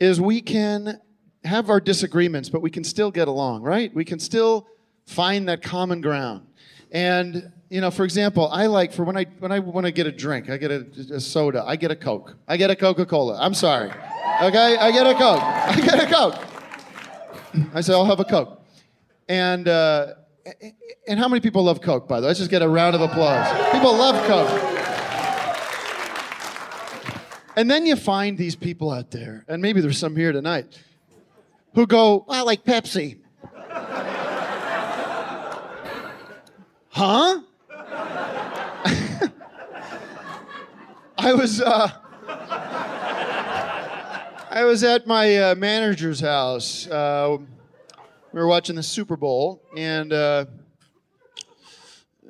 is 0.00 0.20
we 0.20 0.40
can 0.40 1.00
have 1.44 1.68
our 1.68 1.80
disagreements, 1.80 2.48
but 2.48 2.62
we 2.62 2.70
can 2.70 2.84
still 2.84 3.10
get 3.10 3.28
along, 3.28 3.62
right? 3.62 3.94
We 3.94 4.04
can 4.04 4.18
still 4.18 4.66
find 5.06 5.48
that 5.48 5.62
common 5.62 6.00
ground. 6.00 6.46
And 6.90 7.52
you 7.68 7.80
know, 7.80 7.90
for 7.90 8.04
example, 8.04 8.48
I 8.48 8.66
like 8.66 8.92
for 8.92 9.04
when 9.04 9.16
I 9.16 9.24
when 9.40 9.50
I 9.50 9.58
want 9.58 9.86
to 9.86 9.92
get 9.92 10.06
a 10.06 10.12
drink, 10.12 10.48
I 10.48 10.56
get 10.56 10.70
a, 10.70 10.86
a 11.12 11.20
soda, 11.20 11.64
I 11.66 11.76
get 11.76 11.90
a 11.90 11.96
Coke, 11.96 12.36
I 12.46 12.56
get 12.56 12.70
a 12.70 12.76
Coca 12.76 13.04
Cola. 13.04 13.38
I'm 13.40 13.54
sorry, 13.54 13.90
okay, 14.42 14.76
I 14.76 14.90
get 14.90 15.06
a 15.06 15.14
Coke, 15.14 15.42
I 15.42 15.80
get 15.80 16.02
a 16.02 16.06
Coke. 16.06 16.36
I 17.72 17.80
say 17.80 17.92
I'll 17.92 18.04
have 18.04 18.20
a 18.20 18.24
Coke, 18.24 18.60
and 19.28 19.68
uh, 19.68 20.14
and 21.06 21.18
how 21.18 21.28
many 21.28 21.40
people 21.40 21.62
love 21.64 21.80
Coke? 21.80 22.08
By 22.08 22.20
the 22.20 22.24
way, 22.24 22.28
let's 22.28 22.40
just 22.40 22.50
get 22.50 22.62
a 22.62 22.68
round 22.68 22.94
of 22.94 23.00
applause. 23.00 23.46
People 23.72 23.96
love 23.96 24.16
Coke. 24.26 24.74
And 27.56 27.70
then 27.70 27.86
you 27.86 27.94
find 27.94 28.36
these 28.36 28.56
people 28.56 28.90
out 28.90 29.12
there, 29.12 29.44
and 29.46 29.62
maybe 29.62 29.80
there's 29.80 29.98
some 29.98 30.16
here 30.16 30.32
tonight, 30.32 30.76
who 31.74 31.86
go, 31.86 32.24
I 32.28 32.42
like 32.42 32.64
Pepsi. 32.64 33.18
huh? 36.88 37.40
I 41.16 41.32
was, 41.32 41.60
uh, 41.60 41.92
I 44.54 44.62
was 44.62 44.84
at 44.84 45.04
my 45.04 45.36
uh, 45.36 45.54
manager's 45.56 46.20
house. 46.20 46.86
Uh, 46.86 47.38
we 48.32 48.40
were 48.40 48.46
watching 48.46 48.76
the 48.76 48.84
Super 48.84 49.16
Bowl, 49.16 49.60
and 49.76 50.12
uh, 50.12 50.44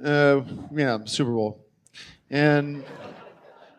uh, 0.03 0.41
yeah, 0.75 1.01
Super 1.05 1.33
Bowl, 1.33 1.63
and 2.31 2.83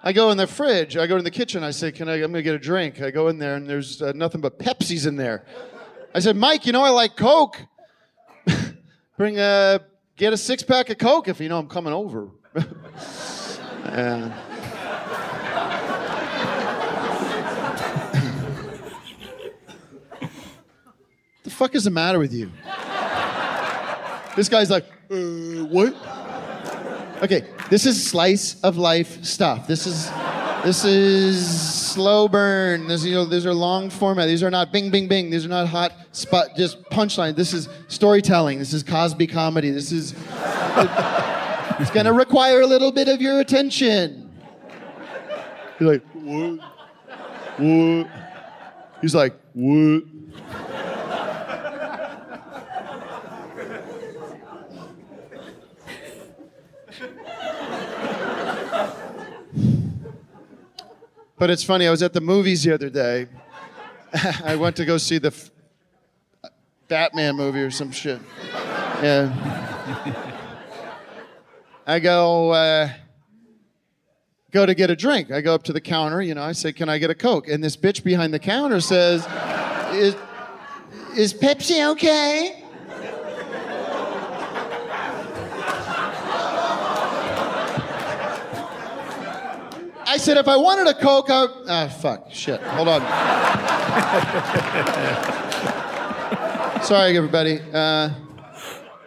I 0.04 0.14
go 0.14 0.30
in 0.30 0.38
the 0.38 0.46
fridge. 0.46 0.96
I 0.96 1.08
go 1.08 1.18
in 1.18 1.24
the 1.24 1.32
kitchen. 1.32 1.64
I 1.64 1.72
say, 1.72 1.92
"Can 1.92 2.08
I? 2.08 2.18
I'm 2.18 2.32
gonna 2.32 2.44
get 2.44 2.54
a 2.54 2.60
drink." 2.60 3.02
I 3.02 3.10
go 3.10 3.30
in 3.30 3.40
there, 3.40 3.56
and 3.56 3.68
there's 3.68 4.04
uh, 4.04 4.12
nothing 4.14 4.42
but 4.42 4.60
Pepsis 4.60 5.08
in 5.08 5.16
there. 5.16 5.44
I 6.14 6.20
said, 6.20 6.36
"Mike, 6.36 6.68
you 6.68 6.72
know 6.72 6.84
I 6.84 6.90
like 6.90 7.18
Coke. 7.18 7.60
Bring 9.18 9.40
a 9.40 9.80
get 10.18 10.34
a 10.34 10.38
six 10.38 10.62
pack 10.62 10.92
of 10.92 11.00
Coke 11.00 11.28
if 11.28 11.40
you 11.40 11.50
know 11.50 11.58
I'm 11.58 11.68
coming 11.68 11.94
over." 11.94 12.30
fuck 21.50 21.76
is 21.76 21.84
the 21.86 21.92
matter 21.92 22.20
with 22.20 22.34
you? 22.34 22.52
this 24.36 24.50
guy's 24.50 24.70
like, 24.70 24.86
uh, 25.12 25.66
what? 25.66 25.96
Okay, 27.24 27.48
this 27.70 27.86
is 27.86 28.06
slice 28.06 28.60
of 28.62 28.78
life 28.78 29.24
stuff. 29.24 29.68
This 29.68 29.88
is 29.88 30.12
this 30.66 30.84
is 30.84 31.92
slow 31.96 32.28
burn. 32.28 32.88
This, 32.88 33.06
you 33.06 33.14
know, 33.14 33.26
these 33.26 33.46
are 33.46 33.54
long 33.54 33.92
format. 33.92 34.28
These 34.28 34.42
are 34.42 34.50
not 34.50 34.74
bing, 34.74 34.90
bing, 34.90 35.08
bing. 35.08 35.30
These 35.30 35.46
are 35.46 35.50
not 35.50 35.68
hot 35.68 35.94
spot, 36.12 36.56
just 36.58 36.84
punchline. 36.86 37.36
This 37.36 37.54
is 37.54 37.70
storytelling. 37.88 38.58
This 38.58 38.74
is 38.74 38.82
Cosby 38.82 39.28
comedy. 39.28 39.70
This 39.70 39.92
is. 39.92 40.14
it's 41.80 41.92
going 41.92 42.08
to 42.08 42.14
require 42.14 42.62
a 42.62 42.66
little 42.66 42.92
bit 42.92 43.08
of 43.08 43.22
your 43.22 43.40
attention. 43.42 44.32
You're 45.80 45.94
like, 45.94 46.04
what? 46.14 46.60
What? 47.60 48.08
He's 49.02 49.14
like, 49.14 49.36
what? 49.54 50.04
But 61.38 61.50
it's 61.50 61.64
funny, 61.64 61.86
I 61.86 61.92
was 61.92 62.02
at 62.02 62.14
the 62.14 62.22
movies 62.22 62.64
the 62.64 62.74
other 62.74 62.90
day. 62.90 63.28
I 64.44 64.56
went 64.56 64.78
to 64.78 64.86
go 64.86 64.98
see 64.98 65.18
the 65.18 65.28
f- 65.28 65.52
Batman 66.88 67.36
movie 67.36 67.60
or 67.60 67.72
some 67.72 67.92
shit. 67.92 68.22
Yeah. 69.04 70.14
I 71.86 72.00
go, 72.00 72.52
uh, 72.52 72.90
go 74.52 74.66
to 74.66 74.74
get 74.74 74.90
a 74.90 74.96
drink. 74.96 75.30
I 75.30 75.42
go 75.42 75.54
up 75.54 75.64
to 75.64 75.74
the 75.74 75.82
counter, 75.82 76.22
you 76.22 76.34
know, 76.34 76.42
I 76.42 76.54
say, 76.54 76.72
Can 76.72 76.88
I 76.88 76.98
get 76.98 77.10
a 77.10 77.16
Coke? 77.16 77.50
And 77.50 77.62
this 77.62 77.76
bitch 77.76 78.04
behind 78.04 78.34
the 78.34 78.40
counter 78.40 78.80
says, 78.80 79.28
Is, 79.94 80.16
is 81.18 81.34
Pepsi 81.34 81.86
okay? 81.92 82.64
I 90.16 90.18
said, 90.18 90.38
if 90.38 90.48
I 90.48 90.56
wanted 90.56 90.88
a 90.88 90.94
Coke, 90.94 91.30
I. 91.30 91.48
Ah, 91.68 91.88
fuck. 91.90 92.32
Shit. 92.32 92.62
Hold 92.62 92.88
on. 92.88 93.02
Sorry, 96.82 97.18
everybody. 97.18 97.60
Uh, 97.74 98.12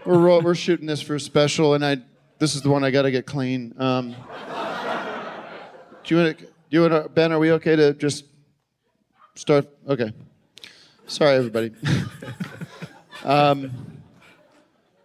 we're, 0.04 0.42
we're 0.42 0.54
shooting 0.54 0.84
this 0.84 1.00
for 1.00 1.14
a 1.14 1.20
special, 1.20 1.72
and 1.72 1.82
I. 1.82 1.96
This 2.38 2.54
is 2.54 2.60
the 2.60 2.68
one 2.68 2.84
I 2.84 2.90
got 2.90 3.02
to 3.02 3.10
get 3.10 3.24
clean. 3.24 3.72
Um, 3.78 4.10
do 6.04 6.14
you 6.14 6.22
want 6.22 6.38
to. 6.38 6.44
Do 6.44 6.50
you 6.68 6.82
want 6.82 6.92
to. 6.92 7.08
Ben, 7.08 7.32
are 7.32 7.38
we 7.38 7.52
okay 7.52 7.74
to 7.74 7.94
just 7.94 8.26
start? 9.34 9.66
Okay. 9.88 10.12
Sorry, 11.06 11.36
everybody. 11.36 11.72
um, 13.24 13.62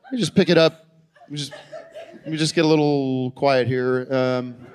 let 0.04 0.12
me 0.12 0.20
just 0.20 0.36
pick 0.36 0.50
it 0.50 0.58
up. 0.58 0.86
Let 1.22 1.32
me 1.32 1.38
just, 1.38 1.54
let 2.12 2.28
me 2.28 2.36
just 2.36 2.54
get 2.56 2.66
a 2.66 2.68
little 2.68 3.32
quiet 3.32 3.68
here. 3.68 4.06
Um, 4.12 4.68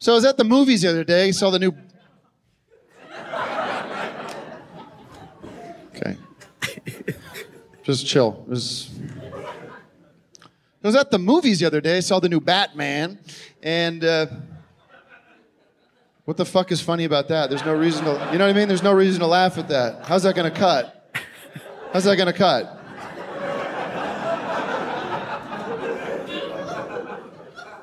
so 0.00 0.12
I 0.12 0.14
was 0.14 0.24
at 0.24 0.38
the 0.38 0.44
movies 0.44 0.80
the 0.80 0.88
other 0.88 1.04
day, 1.04 1.30
saw 1.30 1.50
the 1.50 1.58
new. 1.58 1.74
Okay. 5.94 6.16
Just 7.82 8.06
chill. 8.06 8.42
Was... 8.48 8.88
I 10.82 10.88
was 10.88 10.96
at 10.96 11.10
the 11.10 11.18
movies 11.18 11.60
the 11.60 11.66
other 11.66 11.82
day, 11.82 12.00
saw 12.00 12.18
the 12.18 12.30
new 12.30 12.40
Batman, 12.40 13.18
and 13.62 14.02
uh, 14.02 14.26
what 16.24 16.38
the 16.38 16.46
fuck 16.46 16.72
is 16.72 16.80
funny 16.80 17.04
about 17.04 17.28
that? 17.28 17.50
There's 17.50 17.66
no 17.66 17.74
reason 17.74 18.06
to, 18.06 18.12
you 18.32 18.38
know 18.38 18.46
what 18.46 18.54
I 18.56 18.58
mean? 18.58 18.68
There's 18.68 18.82
no 18.82 18.94
reason 18.94 19.20
to 19.20 19.26
laugh 19.26 19.58
at 19.58 19.68
that. 19.68 20.06
How's 20.06 20.22
that 20.22 20.34
gonna 20.34 20.50
cut? 20.50 21.14
How's 21.92 22.04
that 22.04 22.16
gonna 22.16 22.32
cut? 22.32 22.78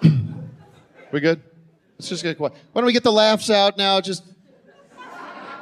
we 1.11 1.19
good? 1.19 1.43
Let's 1.97 2.09
just 2.09 2.23
get 2.23 2.37
quiet. 2.37 2.53
Why 2.71 2.81
don't 2.81 2.85
we 2.85 2.93
get 2.93 3.03
the 3.03 3.11
laughs 3.11 3.49
out 3.49 3.75
now? 3.77 3.99
Just 4.01 4.23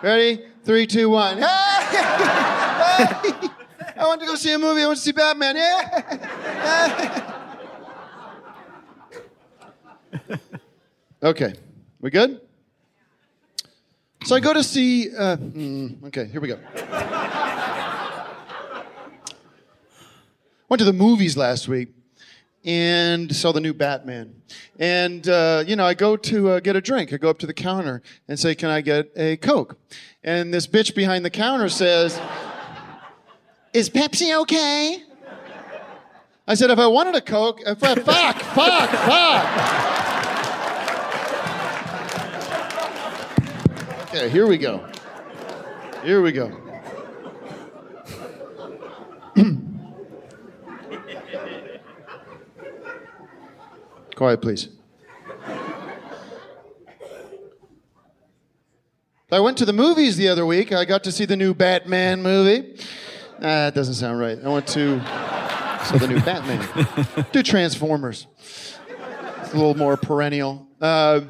ready? 0.01 0.43
Three, 0.63 0.85
two, 0.85 1.09
one. 1.09 1.37
Hey! 1.37 1.47
Hey! 2.95 3.49
I 3.97 4.05
want 4.07 4.21
to 4.21 4.27
go 4.27 4.35
see 4.35 4.53
a 4.53 4.59
movie. 4.59 4.81
I 4.81 4.87
want 4.87 4.97
to 4.97 5.03
see 5.03 5.11
Batman. 5.11 5.55
Yeah. 5.55 7.31
okay, 11.23 11.53
we 11.99 12.09
good? 12.09 12.41
So 14.23 14.35
I 14.35 14.39
go 14.39 14.53
to 14.53 14.63
see. 14.63 15.15
Uh, 15.15 15.37
mm, 15.37 16.03
okay, 16.05 16.25
here 16.25 16.41
we 16.41 16.47
go. 16.49 16.59
Went 20.67 20.79
to 20.79 20.85
the 20.85 20.93
movies 20.93 21.37
last 21.37 21.67
week 21.67 21.89
and 22.65 23.33
saw 23.33 23.51
the 23.51 23.61
new 23.61 23.73
Batman. 23.73 24.41
And, 24.79 25.27
uh, 25.29 25.63
you 25.65 25.75
know, 25.75 25.85
I 25.85 25.93
go 25.93 26.17
to 26.17 26.49
uh, 26.49 26.59
get 26.59 26.75
a 26.75 26.81
drink. 26.81 27.13
I 27.13 27.17
go 27.17 27.29
up 27.29 27.37
to 27.39 27.47
the 27.47 27.53
counter 27.53 28.01
and 28.27 28.39
say, 28.39 28.55
Can 28.55 28.69
I 28.69 28.81
get 28.81 29.11
a 29.15 29.37
Coke? 29.37 29.77
And 30.23 30.51
this 30.53 30.65
bitch 30.65 30.95
behind 30.95 31.23
the 31.23 31.29
counter 31.29 31.69
says, 31.69 32.19
Is 33.71 33.89
Pepsi 33.89 34.35
okay? 34.41 35.03
I 36.47 36.55
said, 36.55 36.71
If 36.71 36.79
I 36.79 36.87
wanted 36.87 37.15
a 37.15 37.21
Coke, 37.21 37.61
if 37.65 37.83
I, 37.83 37.95
fuck, 37.95 38.39
fuck, 38.41 38.89
fuck. 38.89 39.75
Okay, 44.09 44.29
here 44.29 44.47
we 44.47 44.57
go. 44.57 44.83
Here 46.03 46.21
we 46.21 46.31
go. 46.31 46.51
Quiet, 54.15 54.41
please. 54.41 54.69
I 59.29 59.39
went 59.41 59.57
to 59.57 59.65
the 59.65 59.73
movies 59.73 60.15
the 60.15 60.29
other 60.29 60.45
week. 60.45 60.71
I 60.71 60.85
got 60.85 61.03
to 61.03 61.11
see 61.11 61.25
the 61.25 61.35
new 61.35 61.53
Batman 61.53 62.23
movie. 62.23 62.77
Ah, 63.37 63.67
that 63.67 63.75
doesn't 63.75 63.95
sound 63.95 64.19
right. 64.19 64.39
I 64.41 64.47
went 64.47 64.67
to 64.67 65.01
see 65.83 65.97
the 65.97 66.07
new 66.07 66.21
Batman. 66.21 67.27
Do 67.33 67.43
Transformers. 67.43 68.27
It's 68.39 69.53
a 69.53 69.57
little 69.57 69.75
more 69.75 69.97
perennial. 69.97 70.65
Uh, 70.79 71.21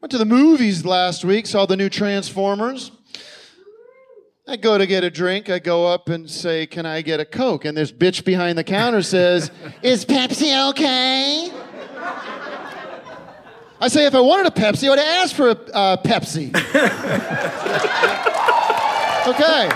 went 0.00 0.10
to 0.12 0.18
the 0.18 0.24
movies 0.24 0.86
last 0.86 1.26
week. 1.26 1.46
Saw 1.46 1.66
the 1.66 1.76
new 1.76 1.90
Transformers. 1.90 2.92
I 4.50 4.56
go 4.56 4.78
to 4.78 4.86
get 4.86 5.04
a 5.04 5.10
drink. 5.10 5.50
I 5.50 5.58
go 5.58 5.86
up 5.86 6.08
and 6.08 6.28
say, 6.30 6.66
Can 6.66 6.86
I 6.86 7.02
get 7.02 7.20
a 7.20 7.26
Coke? 7.26 7.66
And 7.66 7.76
this 7.76 7.92
bitch 7.92 8.24
behind 8.24 8.56
the 8.56 8.64
counter 8.64 9.02
says, 9.02 9.50
Is 9.82 10.06
Pepsi 10.06 10.70
okay? 10.70 11.52
I 13.78 13.88
say, 13.88 14.06
If 14.06 14.14
I 14.14 14.20
wanted 14.20 14.46
a 14.46 14.50
Pepsi, 14.50 14.86
I 14.86 14.88
would 14.88 14.98
have 14.98 15.24
asked 15.24 15.34
for 15.34 15.50
a 15.50 15.58
uh, 15.74 15.96
Pepsi. 15.98 16.48
okay. 19.28 19.68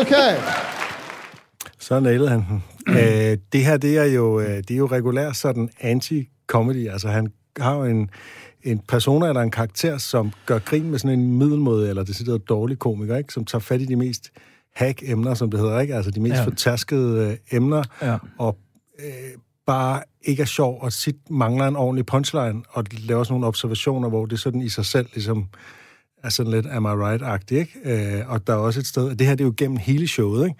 Okay. 0.00 0.38
Så 1.78 2.00
nailede 2.00 2.28
han 2.28 2.44
den. 2.48 2.62
øh, 2.88 3.38
det 3.52 3.64
her, 3.64 3.76
det 3.76 3.98
er 3.98 4.04
jo, 4.04 4.40
øh, 4.40 4.56
det 4.56 4.70
er 4.70 4.76
jo 4.76 4.86
regulær 4.86 5.32
sådan 5.32 5.68
anti-comedy. 5.80 6.92
Altså, 6.92 7.08
han 7.08 7.32
har 7.58 7.74
jo 7.74 7.84
en, 7.84 8.10
en 8.64 8.78
persona 8.88 9.28
eller 9.28 9.40
en 9.40 9.50
karakter, 9.50 9.98
som 9.98 10.32
gør 10.46 10.58
grin 10.58 10.90
med 10.90 10.98
sådan 10.98 11.18
en 11.18 11.38
middelmåde, 11.38 11.88
eller 11.88 12.02
det 12.04 12.16
sidder 12.16 12.38
dårlig 12.38 12.78
komiker, 12.78 13.16
ikke? 13.16 13.32
Som 13.32 13.44
tager 13.44 13.60
fat 13.60 13.80
i 13.80 13.84
de 13.84 13.96
mest 13.96 14.30
hack-emner, 14.76 15.34
som 15.34 15.50
det 15.50 15.60
hedder, 15.60 15.80
ikke? 15.80 15.94
Altså 15.94 16.10
de 16.10 16.20
mest 16.20 16.34
ja. 16.34 16.44
Fortaskede 16.44 17.30
øh, 17.30 17.36
emner, 17.56 17.82
Ja. 18.02 18.16
og 18.38 18.56
øh, 18.98 19.04
bare 19.66 20.02
ikke 20.22 20.40
er 20.42 20.46
sjov, 20.46 20.78
og 20.82 20.92
sit 20.92 21.16
mangler 21.30 21.66
en 21.68 21.76
ordentlig 21.76 22.06
punchline, 22.06 22.62
og 22.70 22.84
laver 22.98 23.24
sådan 23.24 23.32
nogle 23.34 23.46
observationer, 23.46 24.08
hvor 24.08 24.26
det 24.26 24.40
sådan 24.40 24.62
i 24.62 24.68
sig 24.68 24.84
selv 24.84 25.06
ligesom 25.14 25.46
er 26.22 26.28
sådan 26.28 26.52
lidt 26.52 26.66
am 26.70 26.84
I 26.84 26.88
right-agtigt, 26.88 27.54
ikke? 27.58 27.72
Øh, 28.18 28.30
og 28.30 28.46
der 28.46 28.52
er 28.52 28.56
også 28.56 28.80
et 28.80 28.86
sted, 28.86 29.16
det 29.16 29.26
her 29.26 29.34
det 29.34 29.40
er 29.44 29.48
jo 29.48 29.54
gennem 29.56 29.76
hele 29.76 30.08
showet, 30.08 30.44
ikke? 30.46 30.56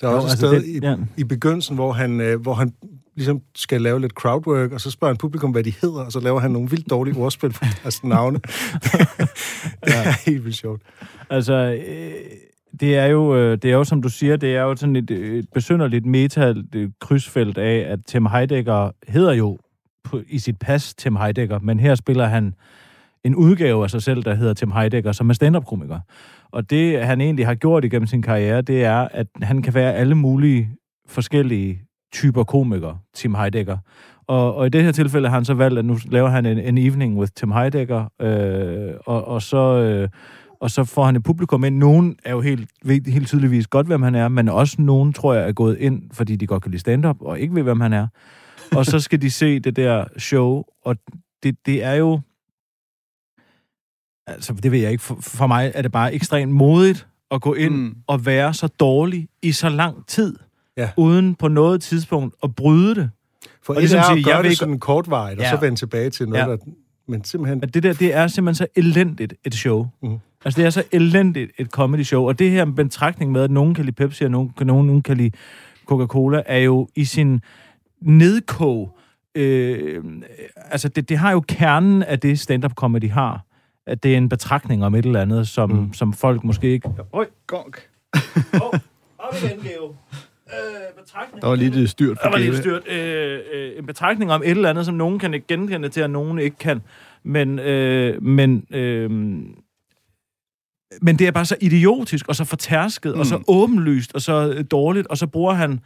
Der 0.00 0.08
er 0.08 0.12
Jo, 0.12 0.16
også 0.16 0.26
et 0.26 0.30
altså 0.30 0.46
sted 0.46 0.60
det- 0.60 0.66
i, 0.66 0.86
ja. 0.86 0.96
i 1.16 1.24
begyndelsen, 1.24 1.74
hvor 1.74 1.92
han, 1.92 2.20
øh, 2.20 2.40
hvor 2.40 2.54
han 2.54 2.72
ligesom 3.18 3.42
skal 3.54 3.82
lave 3.82 4.00
lidt 4.00 4.12
crowdwork, 4.12 4.72
og 4.72 4.80
så 4.80 4.90
spørger 4.90 5.12
han 5.12 5.18
publikum, 5.18 5.50
hvad 5.50 5.64
de 5.64 5.72
hedder, 5.82 6.04
og 6.04 6.12
så 6.12 6.20
laver 6.20 6.40
han 6.40 6.50
nogle 6.50 6.70
vildt 6.70 6.90
dårlige 6.90 7.16
ordspil 7.16 7.50
på 7.50 7.64
deres 7.82 8.04
navne. 8.14 8.38
det 9.84 9.94
er 9.96 10.30
helt 10.30 10.44
vildt 10.44 10.56
sjovt. 10.56 10.82
Altså, 11.30 11.52
øh, 11.88 12.12
det 12.80 12.96
er 12.96 13.06
jo, 13.06 13.36
øh, 13.36 13.58
det 13.62 13.70
er 13.70 13.74
jo, 13.74 13.84
som 13.84 14.02
du 14.02 14.08
siger, 14.08 14.36
det 14.36 14.56
er 14.56 14.62
jo 14.62 14.76
sådan 14.76 14.96
et, 14.96 15.10
et 15.10 15.46
besynderligt 15.54 16.06
meta-krydsfelt 16.06 17.58
af, 17.58 17.92
at 17.92 17.98
Tim 18.06 18.26
Heidecker 18.26 18.90
hedder 19.08 19.32
jo 19.32 19.58
på, 20.04 20.20
i 20.28 20.38
sit 20.38 20.58
pas 20.58 20.94
Tim 20.94 21.16
Heidecker, 21.16 21.58
men 21.58 21.80
her 21.80 21.94
spiller 21.94 22.26
han 22.26 22.54
en 23.24 23.34
udgave 23.34 23.84
af 23.84 23.90
sig 23.90 24.02
selv, 24.02 24.22
der 24.22 24.34
hedder 24.34 24.54
Tim 24.54 24.72
Heidecker, 24.72 25.12
som 25.12 25.30
er 25.30 25.34
stand-up-komiker. 25.34 26.00
Og 26.50 26.70
det, 26.70 27.06
han 27.06 27.20
egentlig 27.20 27.46
har 27.46 27.54
gjort 27.54 27.84
igennem 27.84 28.06
sin 28.06 28.22
karriere, 28.22 28.62
det 28.62 28.84
er, 28.84 29.08
at 29.10 29.26
han 29.42 29.62
kan 29.62 29.74
være 29.74 29.94
alle 29.94 30.14
mulige 30.14 30.70
forskellige 31.08 31.87
typer 32.12 32.44
komikere, 32.44 32.98
Tim 33.14 33.34
Heidecker. 33.34 33.78
Og, 34.26 34.54
og 34.54 34.66
i 34.66 34.68
det 34.68 34.84
her 34.84 34.92
tilfælde 34.92 35.28
har 35.28 35.36
han 35.36 35.44
så 35.44 35.54
valgt, 35.54 35.78
at 35.78 35.84
nu 35.84 35.98
laver 36.10 36.28
han 36.28 36.46
en, 36.46 36.58
en 36.58 36.78
evening 36.78 37.18
with 37.18 37.32
Tim 37.36 37.52
Heidecker, 37.52 38.08
øh, 38.20 38.94
og, 39.06 39.24
og 39.24 39.42
så... 39.42 39.58
Øh, 39.58 40.08
og 40.60 40.70
så 40.70 40.84
får 40.84 41.04
han 41.04 41.16
et 41.16 41.22
publikum 41.22 41.64
ind. 41.64 41.76
Nogen 41.76 42.16
er 42.24 42.30
jo 42.30 42.40
helt, 42.40 42.70
ved 42.84 43.12
helt 43.12 43.28
tydeligvis 43.28 43.66
godt, 43.66 43.86
hvem 43.86 44.02
han 44.02 44.14
er, 44.14 44.28
men 44.28 44.48
også 44.48 44.82
nogen, 44.82 45.12
tror 45.12 45.34
jeg, 45.34 45.48
er 45.48 45.52
gået 45.52 45.78
ind, 45.78 46.02
fordi 46.12 46.36
de 46.36 46.46
godt 46.46 46.62
kan 46.62 46.70
lide 46.70 46.80
stand-up, 46.80 47.16
og 47.20 47.40
ikke 47.40 47.54
ved, 47.54 47.62
hvem 47.62 47.80
han 47.80 47.92
er. 47.92 48.06
Og 48.76 48.86
så 48.86 49.00
skal 49.00 49.22
de 49.22 49.30
se 49.30 49.60
det 49.60 49.76
der 49.76 50.04
show, 50.16 50.64
og 50.84 50.96
det, 51.42 51.66
det 51.66 51.84
er 51.84 51.94
jo... 51.94 52.20
Altså, 54.26 54.52
det 54.52 54.72
ved 54.72 54.78
jeg 54.78 54.90
ikke. 54.90 55.02
For, 55.02 55.18
for 55.20 55.46
mig 55.46 55.72
er 55.74 55.82
det 55.82 55.92
bare 55.92 56.14
ekstremt 56.14 56.52
modigt 56.52 57.06
at 57.30 57.40
gå 57.40 57.54
ind 57.54 57.74
mm. 57.74 57.96
og 58.06 58.26
være 58.26 58.54
så 58.54 58.66
dårlig 58.66 59.28
i 59.42 59.52
så 59.52 59.68
lang 59.68 60.06
tid, 60.06 60.36
Ja. 60.78 60.90
uden 60.96 61.34
på 61.34 61.48
noget 61.48 61.82
tidspunkt 61.82 62.34
at 62.42 62.54
bryde 62.54 62.94
det. 62.94 63.10
For 63.62 63.74
Og 63.74 63.80
ligesom 63.80 63.98
er 63.98 64.02
sige, 64.02 64.12
at 64.12 64.16
jeg 64.16 64.24
gøre 64.24 64.36
vil 64.36 64.44
det 64.44 64.50
ikke- 64.50 64.58
sådan 64.58 64.78
kortvarigt, 64.78 65.38
og 65.40 65.44
Ja. 65.44 65.50
så 65.50 65.56
vende 65.56 65.78
tilbage 65.78 66.10
til 66.10 66.28
noget, 66.28 66.42
Ja. 66.44 66.50
der... 66.50 66.56
Men 67.08 67.24
simpelthen... 67.24 67.62
At 67.62 67.74
det 67.74 67.82
der, 67.82 67.92
det 67.92 68.14
er 68.14 68.26
simpelthen 68.26 68.54
så 68.54 68.66
elendigt 68.76 69.34
et 69.44 69.54
show. 69.54 69.86
Mm. 70.02 70.18
Altså, 70.44 70.60
det 70.60 70.66
er 70.66 70.70
så 70.70 70.82
elendigt 70.92 71.50
et 71.58 71.66
comedy 71.70 72.02
show. 72.02 72.28
Og 72.28 72.38
det 72.38 72.50
her 72.50 72.64
med 72.64 72.74
betragtning 72.74 73.32
med, 73.32 73.42
at 73.42 73.50
nogen 73.50 73.74
kan 73.74 73.84
lide 73.84 73.94
Pepsi, 73.94 74.24
og 74.24 74.30
nogen, 74.30 74.52
nogen, 74.60 74.86
nogen 74.86 75.02
kan 75.02 75.16
lide 75.16 75.30
Coca-Cola, 75.86 76.42
er 76.46 76.58
jo 76.58 76.88
i 76.96 77.04
sin 77.04 77.40
nedkog. 78.00 78.98
Øh, 79.34 80.04
altså, 80.70 80.88
det, 80.88 81.08
det 81.08 81.18
har 81.18 81.32
jo 81.32 81.40
kernen 81.48 82.02
af 82.02 82.20
det 82.20 82.40
stand-up 82.40 82.72
comedy 82.74 83.10
har. 83.10 83.44
At 83.86 84.02
det 84.02 84.12
er 84.12 84.16
en 84.16 84.28
betragtning 84.28 84.84
om 84.84 84.94
et 84.94 85.06
eller 85.06 85.22
andet, 85.22 85.48
som, 85.48 85.70
mm. 85.70 85.92
som 85.92 86.12
folk 86.12 86.44
måske 86.44 86.68
ikke... 86.70 86.88
Øj, 87.12 87.26
Gonk. 87.46 87.88
oh, 88.54 88.78
op 89.18 89.34
igen, 89.44 89.58
Geo. 89.62 89.94
Øh, 90.52 91.02
betragtning. 91.04 91.42
Der 91.42 91.48
var 91.48 91.54
lige 91.54 91.70
det 91.70 91.90
styrt 91.90 92.18
Der 92.22 92.30
var 92.30 92.38
lige 92.38 92.56
styrt. 92.56 92.88
Øh, 92.88 93.40
øh, 93.52 93.78
en 93.78 93.86
betragtning 93.86 94.32
om 94.32 94.42
et 94.42 94.50
eller 94.50 94.70
andet, 94.70 94.86
som 94.86 94.94
nogen 94.94 95.18
kan 95.18 95.34
ikke 95.34 95.46
genkende 95.46 95.88
til, 95.88 96.02
og 96.02 96.10
nogen 96.10 96.38
ikke 96.38 96.56
kan. 96.56 96.82
Men, 97.22 97.58
øh, 97.58 98.22
men, 98.22 98.66
øh, 98.70 99.10
men 101.02 101.18
det 101.18 101.20
er 101.26 101.30
bare 101.30 101.44
så 101.44 101.56
idiotisk, 101.60 102.28
og 102.28 102.36
så 102.36 102.44
fortærsket, 102.44 103.14
mm. 103.14 103.20
og 103.20 103.26
så 103.26 103.42
åbenlyst, 103.48 104.14
og 104.14 104.20
så 104.22 104.54
øh, 104.56 104.64
dårligt, 104.70 105.06
og 105.06 105.18
så 105.18 105.26
bruger 105.26 105.54
han, 105.54 105.80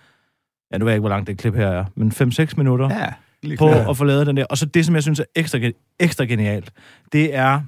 ja, 0.72 0.78
nu 0.78 0.84
ved 0.84 0.92
jeg 0.92 0.96
ikke, 0.96 1.00
hvor 1.00 1.08
langt 1.08 1.26
det 1.26 1.38
klip 1.38 1.54
her 1.54 1.68
er, 1.68 1.84
men 1.94 2.12
5-6 2.12 2.54
minutter 2.56 2.90
Ja, 2.90 3.12
lige 3.42 3.56
på 3.56 3.68
klart. 3.68 3.90
at 3.90 3.96
få 3.96 4.04
lavet 4.04 4.26
den 4.26 4.36
der. 4.36 4.44
Og 4.44 4.58
så 4.58 4.66
det, 4.66 4.86
som 4.86 4.94
jeg 4.94 5.02
synes 5.02 5.20
er 5.20 5.24
ekstra, 5.34 5.58
ekstra 6.00 6.24
genialt, 6.24 6.72
det 7.12 7.34
er 7.34 7.60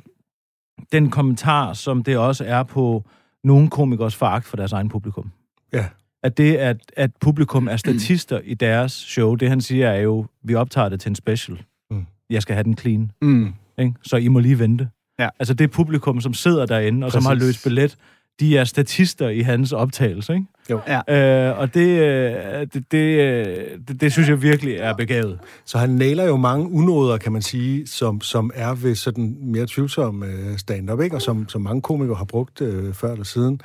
den 0.93 1.11
kommentar, 1.11 1.73
som 1.73 2.05
det 2.05 2.19
også 2.19 2.45
er 2.45 2.63
på 2.63 3.05
nogle 3.45 3.71
komikers 3.71 4.17
foragt 4.17 4.47
for 4.47 4.57
deres 4.57 4.73
egen 4.73 4.89
publikum. 4.89 5.31
Ja. 5.73 5.87
At 6.25 6.38
det, 6.38 6.57
at, 6.57 6.76
at 6.97 7.11
publikum 7.21 7.69
er 7.69 7.76
statister 7.87 8.40
i 8.45 8.54
deres 8.54 8.93
show, 8.93 9.35
det 9.35 9.49
han 9.49 9.61
siger 9.61 9.88
er 9.88 10.00
jo, 10.00 10.26
vi 10.43 10.54
optager 10.54 10.88
det 10.88 11.00
til 11.00 11.09
en 11.09 11.14
special. 11.14 11.62
Mm. 11.90 12.07
Jeg 12.31 12.43
skal 12.43 12.54
have 12.54 12.64
den 12.64 12.78
clean. 12.78 13.11
Mm. 13.23 13.52
Ikke? 13.78 13.93
Så 14.02 14.16
I 14.16 14.28
må 14.28 14.38
lige 14.38 14.59
vente. 14.59 14.88
Ja. 15.19 15.28
Altså 15.38 15.54
det 15.54 15.71
publikum, 15.71 16.21
som 16.21 16.35
sidder 16.35 16.66
derinde, 16.66 17.07
og 17.07 17.12
som 17.12 17.25
har 17.25 17.35
Præcis. 17.35 17.47
løst 17.47 17.64
billet, 17.64 17.97
de 18.40 18.59
er 18.59 18.64
statister 18.64 19.28
i 19.28 19.40
hans 19.40 19.73
optagelse, 19.73 20.33
ikke? 20.33 20.47
Jo. 20.71 20.81
Ja. 21.09 21.49
Øh, 21.50 21.59
og 21.59 21.75
det, 21.75 21.88
øh, 21.88 22.66
det, 22.75 22.93
det, 22.93 23.21
øh, 23.21 23.47
det, 23.88 24.00
det 24.00 24.12
synes 24.12 24.28
jeg 24.28 24.43
virkelig 24.43 24.75
er 24.76 24.95
begavet. 24.95 25.38
Så 25.64 25.78
han 25.78 25.90
nailer 25.90 26.25
jo 26.25 26.37
mange 26.37 26.71
unåder, 26.71 27.16
kan 27.16 27.33
man 27.33 27.43
sige, 27.43 27.87
som, 27.87 28.21
som 28.21 28.50
er 28.54 28.75
ved 28.75 28.95
sådan 28.95 29.37
mere 29.40 29.66
tvivlsom 29.69 30.23
øh, 30.23 30.59
stand-up, 30.59 31.00
ikke? 31.00 31.16
og 31.16 31.23
som, 31.23 31.49
som 31.49 31.62
mange 31.62 31.83
komikere 31.83 32.16
har 32.16 32.25
brugt 32.25 32.61
øh, 32.61 32.95
før 32.95 33.12
eller 33.12 33.25
siden. 33.25 33.61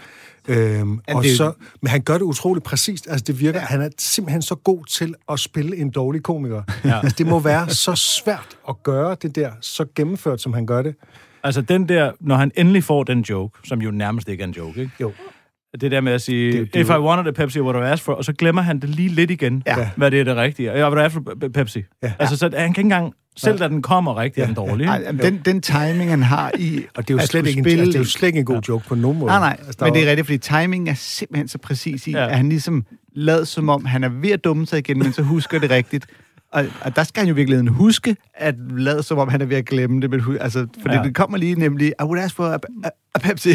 Øhm, 0.50 1.00
og 1.08 1.24
det 1.24 1.38
så, 1.38 1.52
men 1.82 1.90
han 1.90 2.02
gør 2.02 2.14
det 2.14 2.22
utroligt 2.22 2.66
præcist. 2.66 3.08
Altså, 3.10 3.24
det 3.28 3.40
virker, 3.40 3.60
ja. 3.60 3.66
han 3.66 3.82
er 3.82 3.90
simpelthen 3.98 4.42
så 4.42 4.56
god 4.56 4.86
til 4.86 5.16
at 5.32 5.40
spille 5.40 5.78
en 5.78 5.90
dårlig 5.90 6.24
komiker. 6.24 6.64
Ja. 6.86 7.00
Altså, 7.00 7.16
det 7.18 7.28
må 7.28 7.40
være 7.40 7.70
så 7.70 7.96
svært 7.96 8.58
at 8.70 8.84
gøre 8.84 9.16
det 9.22 9.36
der, 9.36 9.52
så 9.62 9.86
gennemført, 9.96 10.42
som 10.42 10.54
han 10.54 10.66
gør 10.66 10.82
det. 10.82 10.96
Altså 11.44 11.62
den 11.62 11.90
der, 11.90 12.12
når 12.20 12.36
han 12.36 12.52
endelig 12.56 12.84
får 12.84 13.04
den 13.04 13.22
joke, 13.22 13.60
som 13.68 13.82
jo 13.82 13.92
nærmest 13.92 14.30
ikke 14.30 14.44
er 14.44 14.48
en 14.48 14.54
joke, 14.54 14.82
ikke? 14.82 14.92
Jo. 15.02 15.12
Det 15.82 15.92
der 15.92 16.02
med 16.02 16.12
at 16.12 16.22
sige, 16.22 16.52
Det- 16.60 16.74
det, 16.74 16.80
if 16.80 16.90
I 16.90 16.92
wanted 16.92 17.28
a 17.28 17.32
Pepsi, 17.32 17.60
what 17.62 17.76
I 17.76 17.92
ask 17.92 18.04
for? 18.04 18.14
Og 18.14 18.26
så 18.26 18.34
glemmer 18.34 18.62
han 18.62 18.80
det 18.80 18.90
lige 18.90 19.10
lidt 19.10 19.32
igen, 19.32 19.64
Ja. 19.68 19.90
hvad 19.96 20.12
det 20.12 20.20
er 20.20 20.24
det 20.24 20.36
rigtige. 20.36 20.72
Ja, 20.72 20.90
do 20.90 20.98
I 20.98 21.00
ask 21.04 21.14
for 21.14 21.22
Pe- 21.44 21.48
Pepsi? 21.48 21.84
Ja. 22.04 22.12
Altså, 22.20 22.38
så 22.38 22.46
han 22.46 22.52
kan 22.52 22.68
ikke 22.70 22.82
engang, 22.82 23.14
selv 23.38 23.60
da 23.60 23.68
den 23.68 23.82
kommer 23.82 24.18
rigtigt, 24.22 24.42
er 24.44 24.46
den 24.48 24.56
dårlig. 24.56 24.86
Ej, 24.86 24.96
ikke? 24.98 25.06
jamen, 25.08 25.22
den, 25.26 25.42
den 25.46 25.62
timing, 25.62 26.10
han 26.10 26.24
har 26.24 26.52
i 26.60 26.78
Og 26.96 27.08
det 27.08 27.10
er 27.10 27.14
jo, 27.14 27.18
at 27.18 27.28
slet 27.28 27.28
skulle 27.30 27.50
ikke, 27.50 27.58
en, 27.60 27.64
spille 27.64 27.80
altså, 27.82 27.92
det 27.92 27.96
er 27.96 28.00
jo 28.00 28.06
slet 28.10 28.28
ikke 28.28 28.40
en 28.40 28.46
god 28.46 28.62
joke 28.70 28.88
på 28.88 28.96
nogen 28.96 29.20
måde. 29.20 29.30
Nej, 29.30 29.40
nej, 29.40 29.58
Altså, 29.68 29.86
men 29.86 29.94
det 29.94 30.04
er 30.04 30.10
rigtigt, 30.10 30.28
fordi 30.28 30.38
timing 30.38 30.90
er 30.90 30.94
simpelthen 30.94 31.48
så 31.48 31.58
præcis 31.58 32.08
i, 32.08 32.12
Ja. 32.12 32.20
ja. 32.20 32.30
at 32.30 32.38
han 32.38 32.50
ligesom 32.50 32.86
lad 33.16 33.46
som 33.46 33.70
om, 33.70 33.86
han 33.86 34.04
er 34.04 34.10
ved 34.10 34.30
at 34.32 34.44
dumme 34.44 34.66
sig 34.68 34.80
igen, 34.80 35.00
men 35.00 35.14
så 35.14 35.22
husker 35.22 35.60
det 35.60 35.70
rigtigt. 35.72 36.06
Og, 36.52 36.66
og 36.82 36.96
der 36.96 37.04
skal 37.04 37.22
han 37.22 37.28
jo 37.28 37.34
i 37.34 37.36
virkeligheden 37.36 37.68
huske, 37.68 38.16
at 38.34 38.56
lade 38.78 39.04
som 39.04 39.18
om, 39.18 39.28
han 39.28 39.42
er 39.42 39.46
ved 39.46 39.58
at 39.58 39.66
glemme 39.66 40.02
det. 40.02 40.10
Men, 40.10 40.22
altså, 40.42 40.68
for 40.82 40.94
Ja. 40.94 41.04
det 41.04 41.16
kommer 41.16 41.38
lige 41.38 41.56
nemlig, 41.56 41.88
I 42.02 42.04
would 42.04 42.20
ask 42.20 42.36
for 42.36 42.44
a, 42.44 42.58
a, 42.84 42.90
a 43.16 43.20
Pepsi. 43.20 43.50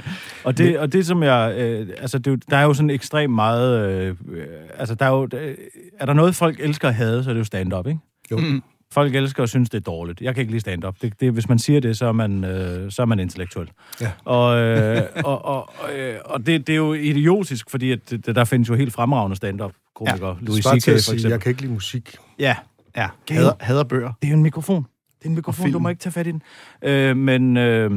Og 0.44 0.58
det, 0.58 0.78
og 0.78 0.92
det 0.92 1.06
som 1.06 1.22
jeg... 1.22 1.54
Øh, 1.58 1.88
altså, 1.98 2.18
det, 2.18 2.32
er 2.32 2.36
der 2.50 2.56
er 2.56 2.62
jo 2.62 2.74
sådan 2.74 2.90
ekstremt 2.90 3.34
meget... 3.34 3.90
Øh, 3.90 4.16
øh, 4.32 4.46
altså, 4.78 4.94
der 4.94 5.04
er 5.06 5.10
jo... 5.10 5.26
Der, 5.26 5.54
er 6.00 6.06
der 6.06 6.12
noget, 6.12 6.34
folk 6.34 6.60
elsker 6.60 6.88
at 6.88 6.94
have, 6.94 7.24
så 7.24 7.30
er 7.30 7.34
det 7.34 7.38
jo 7.40 7.44
stand-up, 7.44 7.86
ikke? 7.86 8.00
Jo. 8.30 8.36
Mm. 8.38 8.62
Folk 8.94 9.14
elsker 9.14 9.42
og 9.42 9.48
synes, 9.48 9.70
det 9.70 9.78
er 9.78 9.82
dårligt. 9.82 10.20
Jeg 10.20 10.34
kan 10.34 10.40
ikke 10.40 10.50
lide 10.50 10.60
stand-up. 10.60 10.96
Det, 11.02 11.20
det, 11.20 11.32
hvis 11.32 11.48
man 11.48 11.58
siger 11.58 11.80
det, 11.80 11.98
så 11.98 12.06
er 12.06 12.12
man, 12.12 12.44
øh, 12.44 12.90
så 12.92 13.02
er 13.02 13.06
man 13.06 13.20
intellektuel. 13.20 13.70
Ja. 14.00 14.10
Og, 14.24 14.58
øh, 14.58 15.02
og, 15.24 15.44
og, 15.44 15.70
øh, 15.96 16.14
og 16.24 16.46
det, 16.46 16.66
det 16.66 16.72
er 16.72 16.76
jo 16.76 16.92
idiotisk, 16.92 17.70
fordi 17.70 17.92
at 17.92 18.10
det, 18.10 18.26
der 18.26 18.44
findes 18.44 18.68
jo 18.68 18.74
helt 18.74 18.92
fremragende 18.92 19.36
stand-up-komikere. 19.36 20.28
Ja, 20.40 20.44
Louis 20.46 20.64
C.K. 20.64 20.84
for 20.84 20.90
eksempel. 20.92 21.30
jeg 21.30 21.40
kan 21.40 21.50
ikke 21.50 21.62
lide 21.62 21.72
musik. 21.72 22.16
Ja, 22.38 22.56
Ja, 22.96 23.08
hader, 23.30 23.52
hader 23.60 23.84
bøger. 23.84 24.12
det 24.22 24.28
er 24.28 24.30
jo 24.30 24.36
en 24.36 24.42
mikrofon. 24.42 24.86
Det 25.18 25.24
er 25.24 25.28
en 25.28 25.34
mikrofon, 25.34 25.72
du 25.72 25.78
må 25.78 25.88
ikke 25.88 26.00
tage 26.00 26.12
fat 26.12 26.26
i 26.26 26.30
den. 26.32 26.42
Øh, 26.82 27.16
men, 27.16 27.56
øh, 27.56 27.90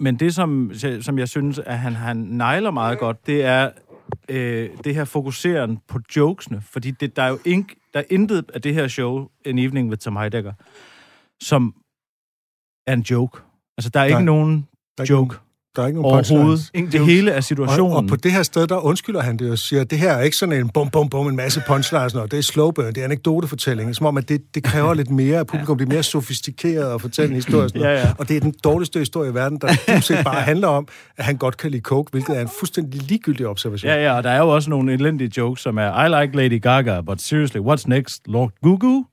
men 0.00 0.16
det, 0.16 0.34
som, 0.34 0.72
som 1.00 1.18
jeg 1.18 1.28
synes, 1.28 1.58
at 1.58 1.78
han, 1.78 1.94
han 1.96 2.16
nejler 2.16 2.70
meget 2.70 2.98
godt, 2.98 3.26
det 3.26 3.44
er 3.44 3.70
øh, 4.28 4.70
det 4.84 4.94
her 4.94 5.04
fokuseren 5.04 5.78
på 5.88 5.98
jokesene. 6.16 6.60
Fordi 6.60 6.90
det, 6.90 7.16
der 7.16 7.22
er 7.22 7.28
jo 7.28 7.38
ink, 7.44 7.74
der 7.94 8.00
er 8.00 8.04
intet 8.10 8.50
af 8.54 8.62
det 8.62 8.74
her 8.74 8.88
show, 8.88 9.28
En 9.44 9.58
Evening 9.58 9.88
with 9.88 10.00
Tom 10.00 10.16
Heidegger, 10.16 10.52
som 11.42 11.74
er 12.86 12.92
en 12.92 13.00
joke. 13.00 13.40
Altså, 13.78 13.90
der 13.90 14.00
er 14.00 14.04
ikke 14.04 14.14
Nej. 14.14 14.24
nogen 14.24 14.68
Der 14.98 15.02
er 15.02 15.02
ikke 15.02 15.14
joke 15.14 15.34
nogen, 15.34 15.47
der 15.76 15.82
er 15.82 15.86
ikke 15.86 16.00
nogen 16.02 16.14
overhovedet. 16.14 16.58
punchlines. 16.58 16.70
Ingen 16.74 16.92
Det 16.92 17.00
hele 17.06 17.30
er 17.30 17.36
Og, 17.36 17.44
situationen. 17.44 17.96
og 17.96 18.06
på 18.06 18.16
det 18.16 18.32
her 18.32 18.42
sted, 18.42 18.66
der 18.66 18.76
undskylder 18.84 19.20
han 19.22 19.36
det 19.36 19.50
og 19.50 19.58
siger, 19.58 19.80
at 19.80 19.90
det 19.90 19.98
her 19.98 20.12
er 20.12 20.22
ikke 20.22 20.36
sådan 20.36 20.60
en 20.60 20.68
bum, 20.68 20.90
bum, 20.90 21.08
bum, 21.08 21.26
en 21.28 21.36
masse 21.36 21.62
punchlines, 21.66 22.14
og 22.14 22.30
det 22.30 22.38
er 22.38 22.42
slow 22.42 22.70
burn, 22.70 22.86
det 22.86 22.98
er 22.98 23.04
anekdotefortælling. 23.04 23.96
Som 23.96 24.06
om, 24.06 24.16
at 24.16 24.28
det, 24.28 24.40
det 24.54 24.62
kræver 24.62 24.94
lidt 24.94 25.10
mere 25.10 25.38
af 25.38 25.46
publikum. 25.46 25.78
Det 25.78 25.84
er 25.84 25.92
mere 25.92 26.02
sofistikeret 26.02 26.94
at 26.94 27.00
fortælle 27.00 27.28
en 27.28 27.34
historie. 27.34 27.64
og 27.64 27.68
Sådan. 27.70 27.82
Ja, 27.82 27.92
ja. 28.00 28.12
Og 28.18 28.28
det 28.28 28.36
er 28.36 28.40
den 28.40 28.54
dårligste 28.64 28.98
historie 28.98 29.30
i 29.30 29.34
verden, 29.34 29.58
der 29.60 30.00
set 30.00 30.24
bare 30.24 30.40
handler 30.40 30.68
om, 30.68 30.88
at 31.16 31.24
han 31.24 31.36
godt 31.36 31.56
kan 31.56 31.70
lide 31.70 31.82
coke, 31.82 32.10
hvilket 32.10 32.36
er 32.36 32.40
en 32.40 32.48
fuldstændig 32.58 33.02
ligegyldig 33.02 33.46
observation. 33.46 33.90
Ja, 33.92 34.02
ja, 34.04 34.12
og 34.16 34.24
der 34.24 34.30
er 34.30 34.38
jo 34.38 34.48
også 34.48 34.70
nogle 34.70 34.92
elendige 34.92 35.30
jokes, 35.36 35.62
som 35.62 35.78
er, 35.78 36.04
I 36.04 36.22
like 36.24 36.36
Lady 36.36 36.60
Gaga, 36.62 37.00
but 37.00 37.22
seriously, 37.22 37.58
what's 37.60 37.84
next, 37.86 38.22
Lord 38.26 38.50
Gugu? 38.62 39.04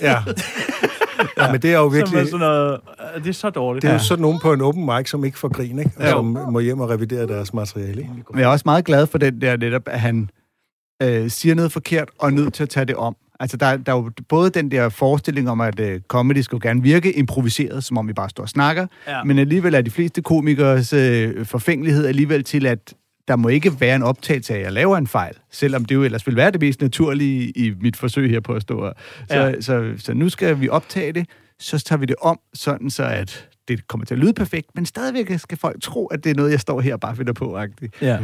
ja. 0.00 0.16
ja 1.38 1.52
men 1.52 1.62
det 1.62 1.72
er 1.72 1.78
jo 1.78 1.90
Som 1.90 1.98
er 1.98 2.02
virkelig... 2.04 2.24
sådan 2.26 2.38
noget, 2.38 2.80
øh, 3.16 3.22
det 3.22 3.28
er 3.28 3.32
så 3.32 3.50
dårligt. 3.50 3.82
Det 3.82 3.88
er 3.88 3.92
jo 3.92 3.98
sådan 3.98 4.22
nogen 4.22 4.38
på 4.42 4.52
en 4.52 4.60
open 4.60 4.84
mic, 4.86 5.10
som 5.10 5.24
ikke 5.24 5.38
får 5.38 5.48
grin, 5.48 5.78
ikke? 5.78 5.90
Og 5.96 6.02
Ja. 6.02 6.10
som 6.10 6.24
må 6.50 6.60
hjem 6.60 6.80
og 6.80 6.90
revidere 6.90 7.26
deres 7.26 7.54
materiale. 7.54 8.00
Ikke? 8.00 8.12
Men 8.30 8.38
jeg 8.40 8.46
er 8.46 8.50
også 8.50 8.62
meget 8.66 8.84
glad 8.84 9.06
for 9.06 9.18
den 9.18 9.40
der 9.40 9.56
netop, 9.56 9.82
at 9.86 10.00
han 10.00 10.30
øh, 11.02 11.30
siger 11.30 11.54
noget 11.54 11.72
forkert 11.72 12.08
og 12.18 12.28
er 12.28 12.32
nødt 12.32 12.54
til 12.54 12.62
at 12.62 12.68
tage 12.68 12.86
det 12.86 12.96
om. 12.96 13.16
Altså, 13.40 13.56
der, 13.56 13.76
der 13.76 13.92
er 13.92 13.96
jo 13.96 14.10
både 14.28 14.50
den 14.50 14.70
der 14.70 14.88
forestilling 14.88 15.50
om, 15.50 15.60
at 15.60 15.80
øh, 15.80 16.00
comedy 16.08 16.38
skal 16.38 16.56
jo 16.56 16.60
gerne 16.62 16.82
virke 16.82 17.12
improviseret, 17.12 17.84
som 17.84 17.98
om 17.98 18.08
vi 18.08 18.12
bare 18.12 18.30
står 18.30 18.42
og 18.42 18.48
snakker, 18.48 18.86
Ja. 19.08 19.24
men 19.24 19.38
alligevel 19.38 19.74
er 19.74 19.80
de 19.80 19.90
fleste 19.90 20.22
komikers 20.22 20.92
øh, 20.92 21.46
forfængelighed 21.46 22.06
alligevel 22.06 22.44
til, 22.44 22.66
at 22.66 22.94
der 23.30 23.36
må 23.36 23.48
ikke 23.48 23.80
være 23.80 23.96
en 23.96 24.02
optagelse 24.02 24.54
af, 24.54 24.58
at 24.58 24.64
jeg 24.64 24.72
laver 24.72 24.96
en 24.96 25.06
fejl, 25.06 25.34
selvom 25.50 25.84
det 25.84 25.94
jo 25.94 26.02
ellers 26.04 26.26
vil 26.26 26.36
være 26.36 26.50
det 26.50 26.60
mest 26.60 26.80
naturlige 26.80 27.50
i 27.50 27.74
mit 27.80 27.96
forsøg 27.96 28.30
her 28.30 28.40
på 28.40 28.52
at 28.52 28.62
stå 28.62 28.84
her. 28.84 28.92
Så, 29.28 29.34
Ja. 29.36 29.46
ja. 29.46 29.60
så, 29.60 29.92
så 29.98 30.14
nu 30.14 30.28
skal 30.28 30.60
vi 30.60 30.68
optage 30.68 31.12
det, 31.12 31.26
så 31.58 31.78
tager 31.78 31.98
vi 32.00 32.06
det 32.06 32.16
om, 32.22 32.40
sådan 32.54 32.90
så 32.90 33.04
at 33.04 33.48
det 33.68 33.88
kommer 33.88 34.04
til 34.06 34.14
at 34.14 34.18
lyde 34.20 34.32
perfekt, 34.32 34.66
men 34.74 34.86
stadigvæk 34.86 35.38
skal 35.38 35.58
folk 35.58 35.82
tro, 35.82 36.06
at 36.06 36.24
det 36.24 36.30
er 36.30 36.34
noget, 36.34 36.50
jeg 36.50 36.60
står 36.60 36.80
her 36.80 36.94
og 36.94 37.00
bare 37.00 37.16
finder 37.16 37.32
på. 37.32 37.58
-agtigt. 37.62 37.88
Ja. 38.02 38.18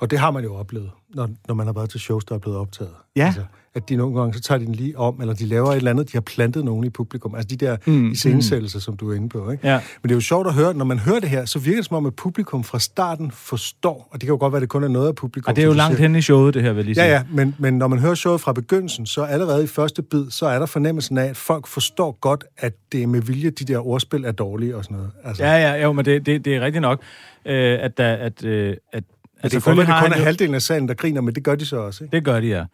Og 0.00 0.10
det 0.10 0.18
har 0.18 0.30
man 0.30 0.44
jo 0.44 0.54
oplevet, 0.54 0.90
når, 1.14 1.30
når 1.48 1.54
man 1.54 1.66
har 1.66 1.72
været 1.72 1.90
til 1.90 2.00
shows, 2.00 2.24
der 2.24 2.34
er 2.34 2.38
blevet 2.38 2.58
optaget. 2.58 2.90
Ja. 3.16 3.26
Altså, 3.26 3.44
at 3.82 3.88
de 3.88 3.96
nogle 3.96 4.20
gange, 4.20 4.34
så 4.34 4.40
tager 4.40 4.58
de 4.58 4.66
den 4.66 4.74
lige 4.74 4.98
om, 4.98 5.20
eller 5.20 5.34
de 5.34 5.46
laver 5.46 5.70
et 5.70 5.76
eller 5.76 5.90
andet, 5.90 6.06
de 6.06 6.12
har 6.12 6.20
plantet 6.20 6.64
nogen 6.64 6.84
i 6.84 6.90
publikum. 6.90 7.34
Altså 7.34 7.48
de 7.48 7.56
der 7.56 7.76
Mm, 7.86 7.92
mm, 7.92 8.10
iscenesættelser, 8.12 8.80
som 8.80 8.96
du 8.96 9.10
er 9.10 9.14
inde 9.14 9.28
på. 9.28 9.50
Ikke? 9.50 9.68
Ja. 9.68 9.74
Men 10.02 10.08
det 10.08 10.10
er 10.10 10.16
jo 10.16 10.20
sjovt 10.20 10.46
at 10.46 10.54
høre, 10.54 10.74
når 10.74 10.84
man 10.84 10.98
hører 10.98 11.20
det 11.20 11.28
her, 11.28 11.44
så 11.44 11.58
virker 11.58 11.78
det 11.78 11.86
som 11.86 11.96
om, 11.96 12.06
at 12.06 12.14
publikum 12.14 12.64
fra 12.64 12.78
starten 12.78 13.30
forstår, 13.30 14.08
og 14.10 14.12
det 14.12 14.20
kan 14.20 14.28
jo 14.28 14.36
godt 14.40 14.52
være, 14.52 14.58
at 14.58 14.60
det 14.60 14.68
kun 14.68 14.84
er 14.84 14.88
noget 14.88 15.08
af 15.08 15.14
publikum. 15.14 15.50
Og 15.50 15.56
det 15.56 15.62
er 15.62 15.66
jo 15.66 15.72
langt 15.72 15.98
hen 15.98 16.16
i 16.16 16.22
showet, 16.22 16.54
det 16.54 16.62
her, 16.62 16.72
vil 16.72 16.76
jeg 16.76 16.84
lige 16.84 16.94
sige. 16.94 17.04
Ja, 17.04 17.12
ja, 17.12 17.22
men, 17.32 17.54
men 17.58 17.78
når 17.78 17.88
man 17.88 17.98
hører 17.98 18.14
showet 18.14 18.40
fra 18.40 18.52
begyndelsen, 18.52 19.06
så 19.06 19.22
allerede 19.22 19.64
i 19.64 19.66
første 19.66 20.02
bid, 20.02 20.30
så 20.30 20.46
er 20.46 20.58
der 20.58 20.66
fornemmelsen 20.66 21.18
af, 21.18 21.26
at 21.26 21.36
folk 21.36 21.66
forstår 21.66 22.18
godt, 22.20 22.44
at 22.58 22.72
det 22.92 23.02
er 23.02 23.06
med 23.06 23.20
vilje, 23.22 23.50
de 23.50 23.64
der 23.64 23.86
ordspil 23.86 24.24
er 24.24 24.32
dårlige 24.32 24.76
og 24.76 24.84
sådan 24.84 24.96
noget. 24.96 25.10
Altså, 25.24 25.44
Ja, 25.44 25.52
ja, 25.52 25.82
jo, 25.82 25.92
men 25.92 26.04
det, 26.04 26.26
det, 26.26 26.44
det 26.44 26.56
er 26.56 26.60
rigtigt 26.60 26.82
nok, 26.82 27.02
øh, 27.46 27.78
at, 27.80 27.98
der, 27.98 28.12
at, 28.12 28.44
øh, 28.44 28.76
at 28.92 29.04
altså, 29.42 29.58
det 29.58 29.66
være, 29.66 29.72
at 29.72 29.86
det 29.86 29.94
kun 30.02 30.12
er 30.12 30.24
halvdelen 30.24 30.54
af 30.54 30.62
salen, 30.62 30.88
der 30.88 30.94
griner, 30.94 31.20
men 31.20 31.34
det 31.34 31.44
gør 31.44 31.54
de 31.54 31.66
så 31.66 31.76
også. 31.76 32.04
Ikke? 32.04 32.16
Det 32.16 32.24
gør 32.24 32.40
de, 32.40 32.46
ja. 32.46 32.64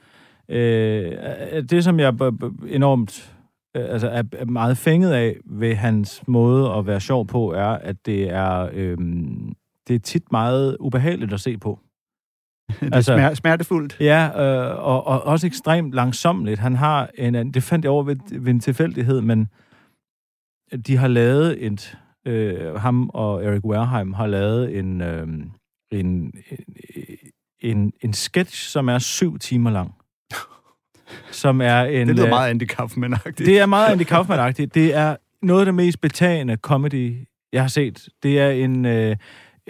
Øh, 0.49 1.13
det, 1.71 1.85
som 1.85 2.01
jeg 2.01 2.15
enormt 2.69 3.35
øh, 3.77 3.85
altså 3.89 4.09
er, 4.09 4.45
meget 4.45 4.77
fænget 4.79 5.13
af 5.13 5.37
ved 5.45 5.75
hans 5.75 6.23
måde 6.27 6.71
at 6.73 6.87
være 6.87 7.01
sjov 7.01 7.27
på, 7.27 7.53
er, 7.53 7.67
at 7.69 7.97
det 8.07 8.31
er, 8.31 8.69
øh, 8.73 8.97
det 9.89 9.95
er 9.95 9.99
tit 9.99 10.33
meget 10.33 10.77
ubehageligt 10.81 11.33
at 11.33 11.41
se 11.41 11.59
på. 11.59 11.81
Det 12.81 12.95
Altså- 12.95 13.13
er 13.13 13.17
smer- 13.17 13.35
smertefuldt. 13.35 13.97
Ja, 14.01 14.29
øh, 14.45 14.79
og, 14.87 15.07
og 15.07 15.23
også 15.23 15.47
ekstremt 15.47 15.93
langsomligt. 15.95 16.59
Han 16.61 16.75
har 16.77 17.11
en 17.19 17.55
det 17.55 17.63
fandt 17.63 17.85
jeg 17.85 17.93
over 17.93 18.03
ved, 18.03 18.17
ved 18.41 18.53
en 18.55 18.61
tilfældighed, 18.61 19.21
men 19.21 19.49
de 20.87 20.97
har 20.97 21.09
lavet 21.09 21.67
et, 21.67 21.99
øh, 22.27 22.75
ham 22.75 23.11
og 23.15 23.45
Eric 23.45 23.65
Wareheim 23.65 24.13
har 24.13 24.27
lavet 24.27 24.79
en, 24.79 25.01
øh, 25.01 25.29
en, 25.93 26.33
en, 27.61 27.93
en 28.01 28.13
sketch, 28.13 28.69
som 28.71 28.89
er 28.89 28.99
syv 28.99 29.39
timer 29.39 29.71
lang. 29.71 29.95
Som 31.31 31.61
er 31.61 31.81
en... 31.81 32.09
Det 32.09 32.17
lyder 32.17 32.27
øh, 32.27 32.31
meget 32.31 32.51
Andy 32.51 32.63
Kaufman-agtigt. 32.63 33.47
det 33.47 33.59
er 33.59 33.67
meget 33.67 33.93
Andy 33.93 34.03
Kaufman-agtigt. 34.03 34.71
Det 34.75 34.95
er 34.95 35.17
noget 35.43 35.61
af 35.61 35.67
det 35.67 35.75
mest 35.75 36.01
betagende 36.01 36.57
comedy, 36.57 37.15
jeg 37.53 37.63
har 37.63 37.69
set. 37.69 38.09
Det 38.23 38.41
er 38.41 38.51
en... 38.51 38.85
Øh, 38.85 39.17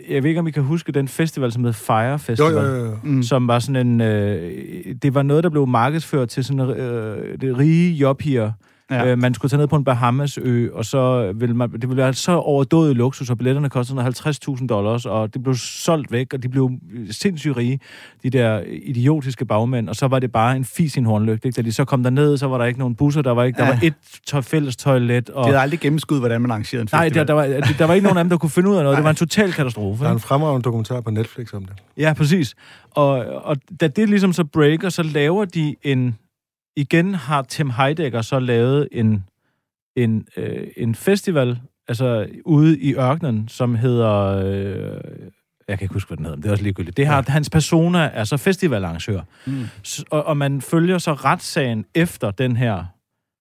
jeg 0.08 0.22
ved 0.22 0.30
ikke, 0.30 0.40
om 0.40 0.46
I 0.46 0.50
kan 0.50 0.62
huske 0.62 0.92
den 0.92 1.08
festival, 1.08 1.52
som 1.52 1.64
hed 1.64 1.72
Fire 1.72 2.18
Festival 2.18 2.52
jo, 2.52 2.60
jo. 2.60 2.84
jo. 2.84 2.96
Mm. 3.02 3.22
som 3.22 3.48
var 3.48 3.58
sådan 3.58 3.86
en... 3.86 4.00
Øh, 4.00 4.94
det 5.02 5.14
var 5.14 5.22
noget, 5.22 5.44
der 5.44 5.50
blev 5.50 5.66
markedsført 5.66 6.28
til 6.28 6.44
sådan 6.44 6.70
øh, 6.70 7.40
det 7.40 7.58
rige 7.58 7.92
jobbier. 7.92 8.52
Ja. 8.90 9.06
Øh, 9.06 9.18
man 9.18 9.34
skulle 9.34 9.50
tage 9.50 9.58
ned 9.58 9.66
på 9.66 9.76
en 9.76 9.84
Bahamas-ø, 9.84 10.68
og 10.72 10.84
så 10.84 11.32
ville 11.36 11.56
man, 11.56 11.72
det 11.72 11.82
ville 11.82 11.96
være 11.96 12.14
så 12.14 12.32
overdået 12.32 12.96
luksus, 12.96 13.30
og 13.30 13.38
billetterne 13.38 13.70
kostede 13.70 14.00
50.000 14.06 14.66
dollars, 14.66 15.06
og 15.06 15.34
det 15.34 15.42
blev 15.42 15.54
solgt 15.54 16.12
væk, 16.12 16.34
og 16.34 16.42
de 16.42 16.48
blev 16.48 16.70
sindssygt 17.10 17.56
rige, 17.56 17.80
de 18.22 18.30
der 18.30 18.60
idiotiske 18.82 19.44
bagmænd, 19.46 19.88
og 19.88 19.96
så 19.96 20.08
var 20.08 20.18
det 20.18 20.32
bare 20.32 20.56
en 20.56 20.64
fis 20.64 20.96
i 20.96 20.98
en 20.98 21.06
hornlygte. 21.06 21.48
Ikke? 21.48 21.56
Da 21.56 21.62
de 21.62 21.72
så 21.72 21.84
kom 21.84 22.02
derned, 22.02 22.36
så 22.36 22.46
var 22.46 22.58
der 22.58 22.64
ikke 22.64 22.78
nogen 22.78 22.94
busser, 22.94 23.22
der 23.22 23.30
var, 23.30 23.44
ikke, 23.44 23.56
der 23.56 23.64
Ja. 23.64 23.70
var 23.70 23.78
et 23.82 23.94
tøj, 24.26 24.40
fælles 24.40 24.76
toilet, 24.76 25.30
og... 25.30 25.44
De 25.44 25.48
havde 25.48 25.60
aldrig 25.62 25.80
gennemskudt, 25.80 26.20
hvordan 26.20 26.40
man 26.40 26.50
arrangerede 26.50 26.82
en 26.82 26.88
Nej, 26.92 27.04
festival. 27.04 27.26
der, 27.28 27.34
der, 27.34 27.60
var, 27.60 27.74
der 27.78 27.84
var 27.86 27.94
ikke 27.94 28.04
nogen 28.04 28.18
af 28.18 28.24
dem, 28.24 28.30
der 28.30 28.36
kunne 28.36 28.50
finde 28.50 28.70
ud 28.70 28.76
af 28.76 28.82
noget. 28.82 28.96
Det 28.96 29.04
var 29.04 29.10
en 29.10 29.16
total 29.16 29.52
katastrofe. 29.52 30.04
Der 30.04 30.10
er 30.10 30.14
en 30.14 30.20
fremragende 30.20 30.62
dokumentar 30.62 31.00
på 31.00 31.10
Netflix 31.10 31.52
om 31.54 31.64
det. 31.64 31.72
Ja, 31.96 32.12
præcis. 32.12 32.54
Og, 32.90 33.10
og 33.44 33.56
da 33.80 33.88
det 33.88 34.08
ligesom 34.08 34.32
så 34.32 34.44
breaker, 34.44 34.88
så 34.88 35.02
laver 35.02 35.44
de 35.44 35.74
en... 35.82 36.18
Igen 36.76 37.14
har 37.14 37.42
Tim 37.42 37.70
Heidecker 37.70 38.22
så 38.22 38.38
lavet 38.38 38.88
en, 38.92 39.24
en, 39.96 40.26
øh, 40.36 40.66
en 40.76 40.94
festival, 40.94 41.60
altså 41.88 42.26
ude 42.44 42.78
i 42.78 42.94
ørkenen, 42.94 43.48
som 43.48 43.74
hedder... 43.74 44.12
Øh, 44.46 45.00
jeg 45.68 45.78
kan 45.78 45.84
ikke 45.84 45.92
huske, 45.94 46.08
hvad 46.08 46.16
den 46.16 46.24
hedder, 46.24 46.36
men 46.36 46.42
det 46.42 46.48
er 46.48 46.52
også 46.52 46.62
ligegyldigt. 46.64 46.96
Det 46.96 47.06
har, 47.06 47.16
ja. 47.28 47.32
Hans 47.32 47.50
persona 47.50 47.98
er 48.14 48.24
så 48.24 48.36
festivalarrangør. 48.36 49.20
Mm. 49.46 49.64
S- 49.86 50.04
Og, 50.10 50.26
og 50.26 50.36
man 50.36 50.60
følger 50.60 50.98
så 50.98 51.12
retssagen 51.12 51.84
efter 51.94 52.30
den 52.30 52.56
her 52.56 52.84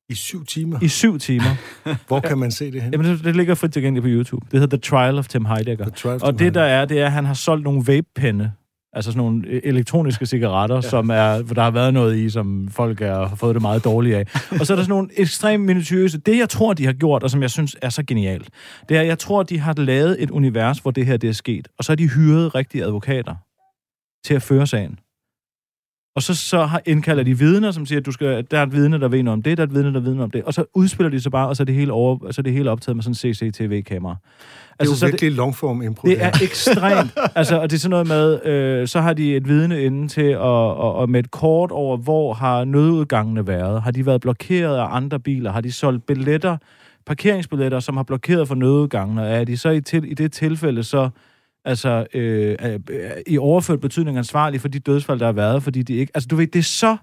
I 0.10 0.14
syv 0.16 0.46
timer. 0.46 0.80
i 0.84 0.88
syv 0.88 1.20
timer. 1.20 1.56
Hvor 2.08 2.20
kan 2.20 2.38
man 2.38 2.52
se 2.52 2.72
det 2.72 2.82
hen? 2.82 2.92
Jamen, 2.94 3.08
det, 3.12 3.24
det 3.24 3.36
ligger 3.36 3.56
frit 3.56 3.74
tilgængeligt 3.74 4.04
på 4.04 4.08
YouTube. 4.10 4.46
Det 4.52 4.60
hedder 4.60 4.78
The 4.78 4.82
Trial 4.82 5.18
of 5.18 5.28
Tim 5.28 5.46
Heidecker. 5.46 5.86
The 5.86 5.92
Trial 5.96 6.16
of 6.16 6.22
Og 6.22 6.30
Tim 6.30 6.38
det 6.38 6.54
der 6.54 6.62
Heidecker. 6.62 6.82
er, 6.82 6.86
det 6.86 7.00
er, 7.02 7.06
at 7.06 7.12
han 7.12 7.26
har 7.26 7.34
solgt 7.34 7.64
nogle 7.64 7.84
vape-penne, 7.88 8.54
altså 8.94 9.12
sådan 9.12 9.24
nogle 9.24 9.44
øh, 9.48 9.62
elektroniske 9.64 10.26
cigaretter, 10.26 10.76
ja. 10.76 10.82
som 10.82 11.10
er, 11.10 11.42
hvor 11.42 11.54
der 11.54 11.62
har 11.62 11.72
været 11.72 11.94
noget 11.94 12.18
i, 12.18 12.30
som 12.30 12.68
folk 12.72 13.02
er, 13.02 13.28
har 13.28 13.36
fået 13.36 13.56
det 13.56 13.62
meget 13.62 13.84
dårligt 13.84 14.16
af. 14.16 14.26
og 14.60 14.66
så 14.66 14.74
er 14.74 14.76
der 14.76 14.84
sådan 14.84 14.90
nogle 14.90 15.10
ekstremt 15.18 15.66
minutiøse. 15.66 16.18
Det, 16.18 16.38
jeg 16.38 16.50
tror, 16.50 16.74
de 16.74 16.86
har 16.86 16.94
gjort, 16.94 17.24
og 17.24 17.30
som 17.30 17.42
jeg 17.42 17.50
synes 17.50 17.76
er 17.82 17.90
så 17.90 18.04
genialt, 18.04 18.50
det 18.90 18.98
er, 18.98 19.02
jeg 19.02 19.20
tror, 19.20 19.44
de 19.44 19.60
har 19.60 19.74
lavet 19.74 20.24
et 20.24 20.32
univers, 20.32 20.80
hvor 20.80 20.92
det 20.92 21.06
her 21.06 21.18
det 21.18 21.30
er 21.30 21.34
sket, 21.34 21.68
og 21.78 21.84
så 21.84 21.92
har 21.92 21.96
de 21.96 22.10
hyret 22.10 22.56
rigtige 22.56 22.84
advokater 22.84 23.36
til 24.26 24.34
at 24.34 24.42
føre 24.42 24.68
sagen. 24.68 25.00
Og 26.16 26.22
så, 26.22 26.36
så 26.36 26.66
har 26.66 26.82
indkalder 26.86 27.24
de 27.24 27.38
vidner, 27.38 27.72
som 27.72 27.86
siger, 27.86 28.00
at 28.00 28.06
du 28.06 28.12
skal, 28.12 28.46
der 28.52 28.60
er 28.60 28.64
et 28.64 28.74
vidne, 28.74 29.00
der 29.00 29.08
ved 29.08 29.24
noget 29.24 29.38
om 29.38 29.42
det, 29.42 29.58
der 29.58 29.64
er 29.64 29.68
et 29.68 29.74
vidne, 29.74 29.94
der 29.94 30.00
ved 30.00 30.14
noget 30.14 30.24
om 30.24 30.32
det. 30.32 30.44
Og 30.44 30.54
så 30.54 30.66
udspiller 30.74 31.10
de 31.10 31.22
så 31.22 31.30
bare, 31.30 31.48
og 31.48 31.56
så 31.56 31.64
er 31.64 31.66
det 31.66 31.76
hele, 31.76 31.92
over, 31.92 32.32
så 32.32 32.42
er 32.42 32.44
det 32.44 32.54
hele 32.54 32.72
optaget 32.72 32.96
med 32.96 33.04
sådan 33.04 33.30
en 33.30 33.36
CCTV-kamera. 33.36 34.16
Det 34.80 34.88
er 34.88 34.92
jo 34.92 34.96
så 34.96 35.06
virkelig 35.06 35.32
longform 35.32 35.82
impro. 35.82 36.08
det 36.08 36.24
er 36.24 36.32
ekstremt. 36.42 37.12
altså, 37.36 37.60
og 37.60 37.70
det 37.70 37.76
er 37.76 37.80
sådan 37.80 37.90
noget 37.90 38.08
med, 38.08 38.46
øh, 38.46 38.88
så 38.88 39.02
har 39.02 39.14
de 39.14 39.36
et 39.36 39.48
vidne 39.48 39.84
inde 39.84 40.08
til 40.08 40.22
at, 40.22 40.38
og, 40.38 40.96
og 40.96 41.10
med 41.10 41.20
et 41.20 41.32
kort 41.32 41.72
over, 41.72 41.98
hvor 41.98 42.34
har 42.34 42.64
nødudgangene 42.64 43.48
været. 43.48 43.82
Har 43.82 43.92
de 43.92 44.06
været 44.06 44.22
blokeret 44.22 44.78
af 44.78 44.96
andre 44.96 45.20
biler? 45.20 45.52
Har 45.52 45.62
de 45.62 45.72
solgt 45.72 46.06
billetter, 46.06 46.58
parkeringsbilletter, 47.06 47.80
som 47.80 47.98
har 47.98 48.04
blokeret 48.04 48.48
for 48.48 48.56
nødudgangene? 48.56 49.28
Er 49.28 49.44
de 49.44 49.58
så 49.58 49.70
i, 49.70 49.82
til, 49.82 50.12
i 50.12 50.14
det 50.14 50.32
tilfælde 50.32 50.84
så 50.84 51.10
altså, 51.66 52.06
øh, 52.14 52.58
øh, 52.62 52.80
i 53.28 53.38
overført 53.38 53.80
betydning 53.80 54.18
ansvarlige 54.18 54.62
for 54.62 54.68
de 54.68 54.80
dødsfald, 54.80 55.20
der 55.20 55.26
har 55.26 55.34
været? 55.34 55.64
Fordi 55.64 55.82
de 55.82 55.94
ikke... 55.94 56.12
Altså, 56.16 56.28
du 56.28 56.36
ved, 56.36 56.48
det 56.48 56.60
er 56.60 56.64
så 56.64 56.98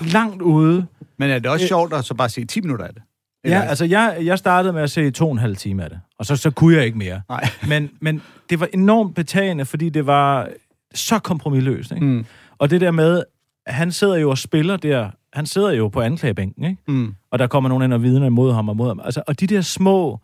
langt 0.00 0.42
ude. 0.42 0.86
Men 1.18 1.30
er 1.30 1.38
det 1.38 1.50
også 1.50 1.64
Øh, 1.64 1.68
sjovt 1.68 1.92
at 1.92 2.04
så 2.04 2.14
bare 2.14 2.28
se 2.28 2.44
10 2.44 2.60
minutter 2.60 2.84
af 2.84 2.94
det? 2.94 3.02
Ja, 3.44 3.60
altså 3.60 3.84
jeg, 3.84 4.18
jeg 4.22 4.38
startede 4.38 4.72
med 4.72 4.82
at 4.82 4.90
se 4.90 5.10
to 5.10 5.26
og 5.26 5.32
en 5.32 5.38
halv 5.38 5.56
time 5.56 5.84
af 5.84 5.90
det, 5.90 6.00
og 6.18 6.26
så, 6.26 6.36
så 6.36 6.50
kunne 6.50 6.76
jeg 6.76 6.84
ikke 6.86 6.98
mere. 6.98 7.20
Nej. 7.28 7.48
Men, 7.68 7.90
men 8.00 8.22
det 8.50 8.60
var 8.60 8.68
enormt 8.74 9.14
betagende, 9.14 9.64
fordi 9.64 9.88
det 9.88 10.06
var 10.06 10.48
så 10.94 11.18
kompromilløst. 11.18 11.92
Ikke? 11.92 12.06
Mm. 12.06 12.26
Og 12.58 12.70
det 12.70 12.80
der 12.80 12.90
med, 12.90 13.22
han 13.66 13.92
sidder 13.92 14.16
jo 14.16 14.30
og 14.30 14.38
spiller 14.38 14.76
der, 14.76 15.10
han 15.32 15.46
sidder 15.46 15.70
jo 15.72 15.88
på 15.88 16.00
anklagebænken, 16.00 16.64
ikke? 16.64 16.82
Mm. 16.88 17.14
og 17.30 17.38
der 17.38 17.46
kommer 17.46 17.68
nogen 17.68 17.82
ind 17.82 17.92
og 17.92 18.02
vidner 18.02 18.26
imod 18.26 18.52
ham 18.52 18.68
og 18.68 18.76
mod 18.76 18.88
ham. 18.88 19.00
Altså, 19.04 19.22
og 19.26 19.40
de 19.40 19.46
der 19.46 19.60
små 19.60 20.20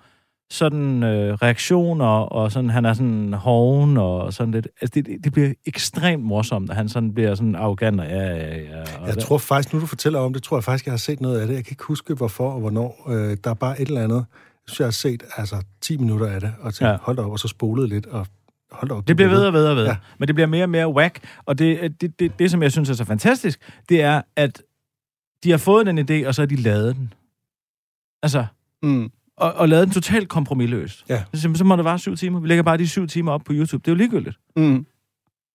sådan 0.50 1.02
øh, 1.02 1.34
reaktioner, 1.34 2.06
og 2.06 2.52
sådan, 2.52 2.70
han 2.70 2.84
er 2.84 2.92
sådan 2.92 3.32
hoven 3.32 3.96
og 3.96 4.32
sådan 4.32 4.50
lidt. 4.52 4.68
Altså, 4.80 5.00
det, 5.00 5.24
det 5.24 5.32
bliver 5.32 5.52
ekstremt 5.66 6.24
morsomt, 6.24 6.70
at 6.70 6.76
han 6.76 6.88
sådan 6.88 7.14
bliver 7.14 7.34
sådan 7.34 7.54
arrogant 7.54 8.00
og 8.00 8.06
ja, 8.06 8.36
ja, 8.36 8.58
ja. 8.58 8.80
Og 9.00 9.06
Jeg 9.08 9.14
der- 9.14 9.20
tror 9.20 9.38
faktisk, 9.38 9.74
nu 9.74 9.80
du 9.80 9.86
fortæller 9.86 10.18
om 10.18 10.32
det, 10.32 10.42
tror 10.42 10.56
jeg 10.56 10.64
faktisk, 10.64 10.86
jeg 10.86 10.92
har 10.92 10.96
set 10.98 11.20
noget 11.20 11.40
af 11.40 11.46
det. 11.46 11.54
Jeg 11.54 11.64
kan 11.64 11.72
ikke 11.72 11.84
huske, 11.84 12.14
hvorfor 12.14 12.50
og 12.50 12.60
hvornår. 12.60 13.06
Øh, 13.10 13.36
der 13.44 13.50
er 13.50 13.54
bare 13.54 13.80
et 13.80 13.88
eller 13.88 14.02
andet. 14.02 14.16
Jeg 14.16 14.68
synes, 14.68 14.80
jeg 14.80 14.86
har 14.86 14.90
set 14.92 15.22
altså, 15.36 15.56
10 15.80 15.96
minutter 15.96 16.26
af 16.26 16.40
det, 16.40 16.52
og 16.60 16.74
tænkte, 16.74 16.86
Ja. 16.90 16.96
hold 17.02 17.18
op, 17.18 17.30
og 17.32 17.38
så 17.38 17.48
spolede 17.48 17.88
lidt, 17.88 18.06
og 18.06 18.26
hold 18.72 18.90
op. 18.90 19.08
Det 19.08 19.16
bliver 19.16 19.28
ved 19.28 19.46
og 19.46 19.52
ved 19.52 19.66
og 19.66 19.76
ved. 19.76 19.86
Ja. 19.86 19.96
Men 20.18 20.26
det 20.28 20.34
bliver 20.34 20.46
mere 20.48 20.64
og 20.64 20.70
mere 20.70 20.88
whack. 20.88 21.18
Og 21.46 21.58
det, 21.58 22.00
det, 22.00 22.20
det, 22.20 22.38
det, 22.38 22.50
som 22.50 22.62
jeg 22.62 22.72
synes 22.72 22.90
er 22.90 22.94
så 22.94 23.04
fantastisk, 23.04 23.70
det 23.88 24.02
er, 24.02 24.22
at 24.36 24.62
de 25.44 25.50
har 25.50 25.58
fået 25.58 25.86
den 25.86 25.98
idé, 25.98 26.26
og 26.28 26.34
så 26.34 26.42
har 26.42 26.46
de 26.46 26.56
lavet 26.56 26.96
den. 26.96 27.12
Altså, 28.22 28.46
Mm. 28.82 29.10
Og, 29.36 29.52
og 29.52 29.68
lavet 29.68 29.86
den 29.86 29.94
totalt 29.94 30.28
kompromilløst. 30.28 31.04
Ja. 31.08 31.22
Så, 31.34 31.50
så 31.54 31.64
må 31.64 31.76
det 31.76 31.84
være 31.84 31.98
syv 31.98 32.16
timer. 32.16 32.40
Vi 32.40 32.48
lægger 32.48 32.62
bare 32.62 32.76
de 32.76 32.88
syv 32.88 33.06
timer 33.06 33.32
op 33.32 33.40
på 33.44 33.52
YouTube. 33.52 33.82
Det 33.84 33.88
er 33.88 33.92
jo 33.92 33.96
ligegyldigt. 33.98 34.36
Mm. 34.56 34.86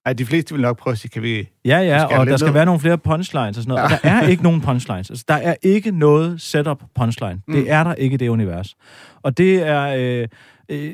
Ej, 0.05 0.13
de 0.13 0.25
fleste 0.25 0.53
vil 0.55 0.61
nok 0.61 0.77
prøve 0.77 0.91
at 0.91 0.97
sige, 0.97 1.09
kan 1.09 1.21
vi... 1.23 1.49
Ja, 1.65 1.77
ja, 1.79 2.05
skal 2.05 2.17
og 2.19 2.25
der 2.27 2.37
skal 2.37 2.45
ned. 2.45 2.53
være 2.53 2.65
nogle 2.65 2.79
flere 2.79 2.97
punchlines 2.97 3.57
og 3.57 3.63
sådan 3.63 3.67
noget. 3.75 3.89
Ja. 3.89 3.95
Og 3.95 4.01
der 4.03 4.09
er 4.09 4.27
ikke 4.27 4.43
nogen 4.43 4.61
punchlines. 4.61 5.09
Altså, 5.09 5.25
der 5.27 5.33
er 5.33 5.55
ikke 5.61 5.91
noget 5.91 6.41
setup 6.41 6.83
punchline. 6.95 7.41
Mm. 7.47 7.53
Det 7.53 7.71
er 7.71 7.83
der 7.83 7.93
ikke 7.93 8.13
i 8.13 8.17
det 8.17 8.27
univers. 8.27 8.75
Og 9.21 9.37
det 9.37 9.67
er... 9.67 9.81
Øh, 9.97 10.27
øh, 10.69 10.93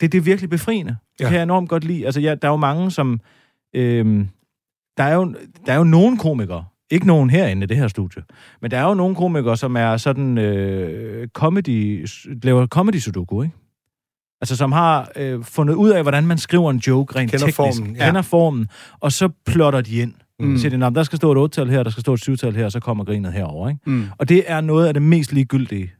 det, 0.00 0.12
det 0.12 0.14
er 0.14 0.20
virkelig 0.22 0.50
befriende. 0.50 0.96
Det 1.18 1.24
Ja. 1.24 1.28
kan 1.28 1.34
jeg 1.36 1.42
enormt 1.42 1.68
godt 1.68 1.84
lide. 1.84 2.04
Altså, 2.06 2.20
ja, 2.20 2.34
der 2.34 2.48
er 2.48 2.52
jo 2.52 2.56
mange, 2.56 2.90
som... 2.90 3.20
Øh, 3.74 4.26
der, 4.96 5.04
er 5.04 5.14
jo, 5.14 5.34
der 5.66 5.72
er 5.72 5.76
jo 5.76 5.84
nogen 5.84 6.16
komikere, 6.18 6.64
ikke 6.90 7.06
nogen 7.06 7.30
herinde 7.30 7.64
i 7.64 7.66
det 7.66 7.76
her 7.76 7.88
studie, 7.88 8.22
men 8.62 8.70
der 8.70 8.78
er 8.78 8.88
jo 8.88 8.94
nogle 8.94 9.14
komikere, 9.16 9.56
som 9.56 9.76
er 9.76 9.96
sådan 9.96 10.38
øh, 10.38 11.28
comedy, 11.28 12.06
laver 12.42 12.66
comedy 12.66 12.96
sudoku, 12.96 13.42
ikke? 13.42 13.54
Altså, 14.40 14.56
som 14.56 14.72
har 14.72 15.10
øh, 15.16 15.44
fundet 15.44 15.74
ud 15.74 15.90
af, 15.90 16.02
hvordan 16.02 16.26
man 16.26 16.38
skriver 16.38 16.70
en 16.70 16.76
joke 16.76 17.16
rent 17.18 17.30
Kender 17.30 17.46
teknisk. 17.46 17.56
formen, 17.56 17.96
ja. 17.96 18.06
Kender 18.06 18.22
formen, 18.22 18.68
og 19.00 19.12
så 19.12 19.28
plotter 19.46 19.80
de 19.80 19.96
ind. 19.96 20.14
Mm. 20.40 20.56
Siger 20.58 20.70
de, 20.70 20.76
"Nå, 20.76 20.86
men 20.88 20.94
der 20.94 21.02
skal 21.02 21.16
stå 21.16 21.32
et 21.44 21.48
8-tal 21.48 21.70
her, 21.70 21.82
der 21.82 21.90
skal 21.90 22.00
stå 22.00 22.14
et 22.14 22.28
7-tal 22.28 22.54
her, 22.56 22.64
og 22.64 22.72
så 22.72 22.80
kommer 22.80 23.04
grinet 23.04 23.32
herover, 23.32 23.68
ikke? 23.68 23.80
Mm. 23.86 24.06
Og 24.18 24.28
det 24.28 24.42
er 24.46 24.60
noget 24.60 24.86
af 24.86 24.94
det 24.94 25.02
mest 25.02 25.32
ligegyldige 25.32 25.92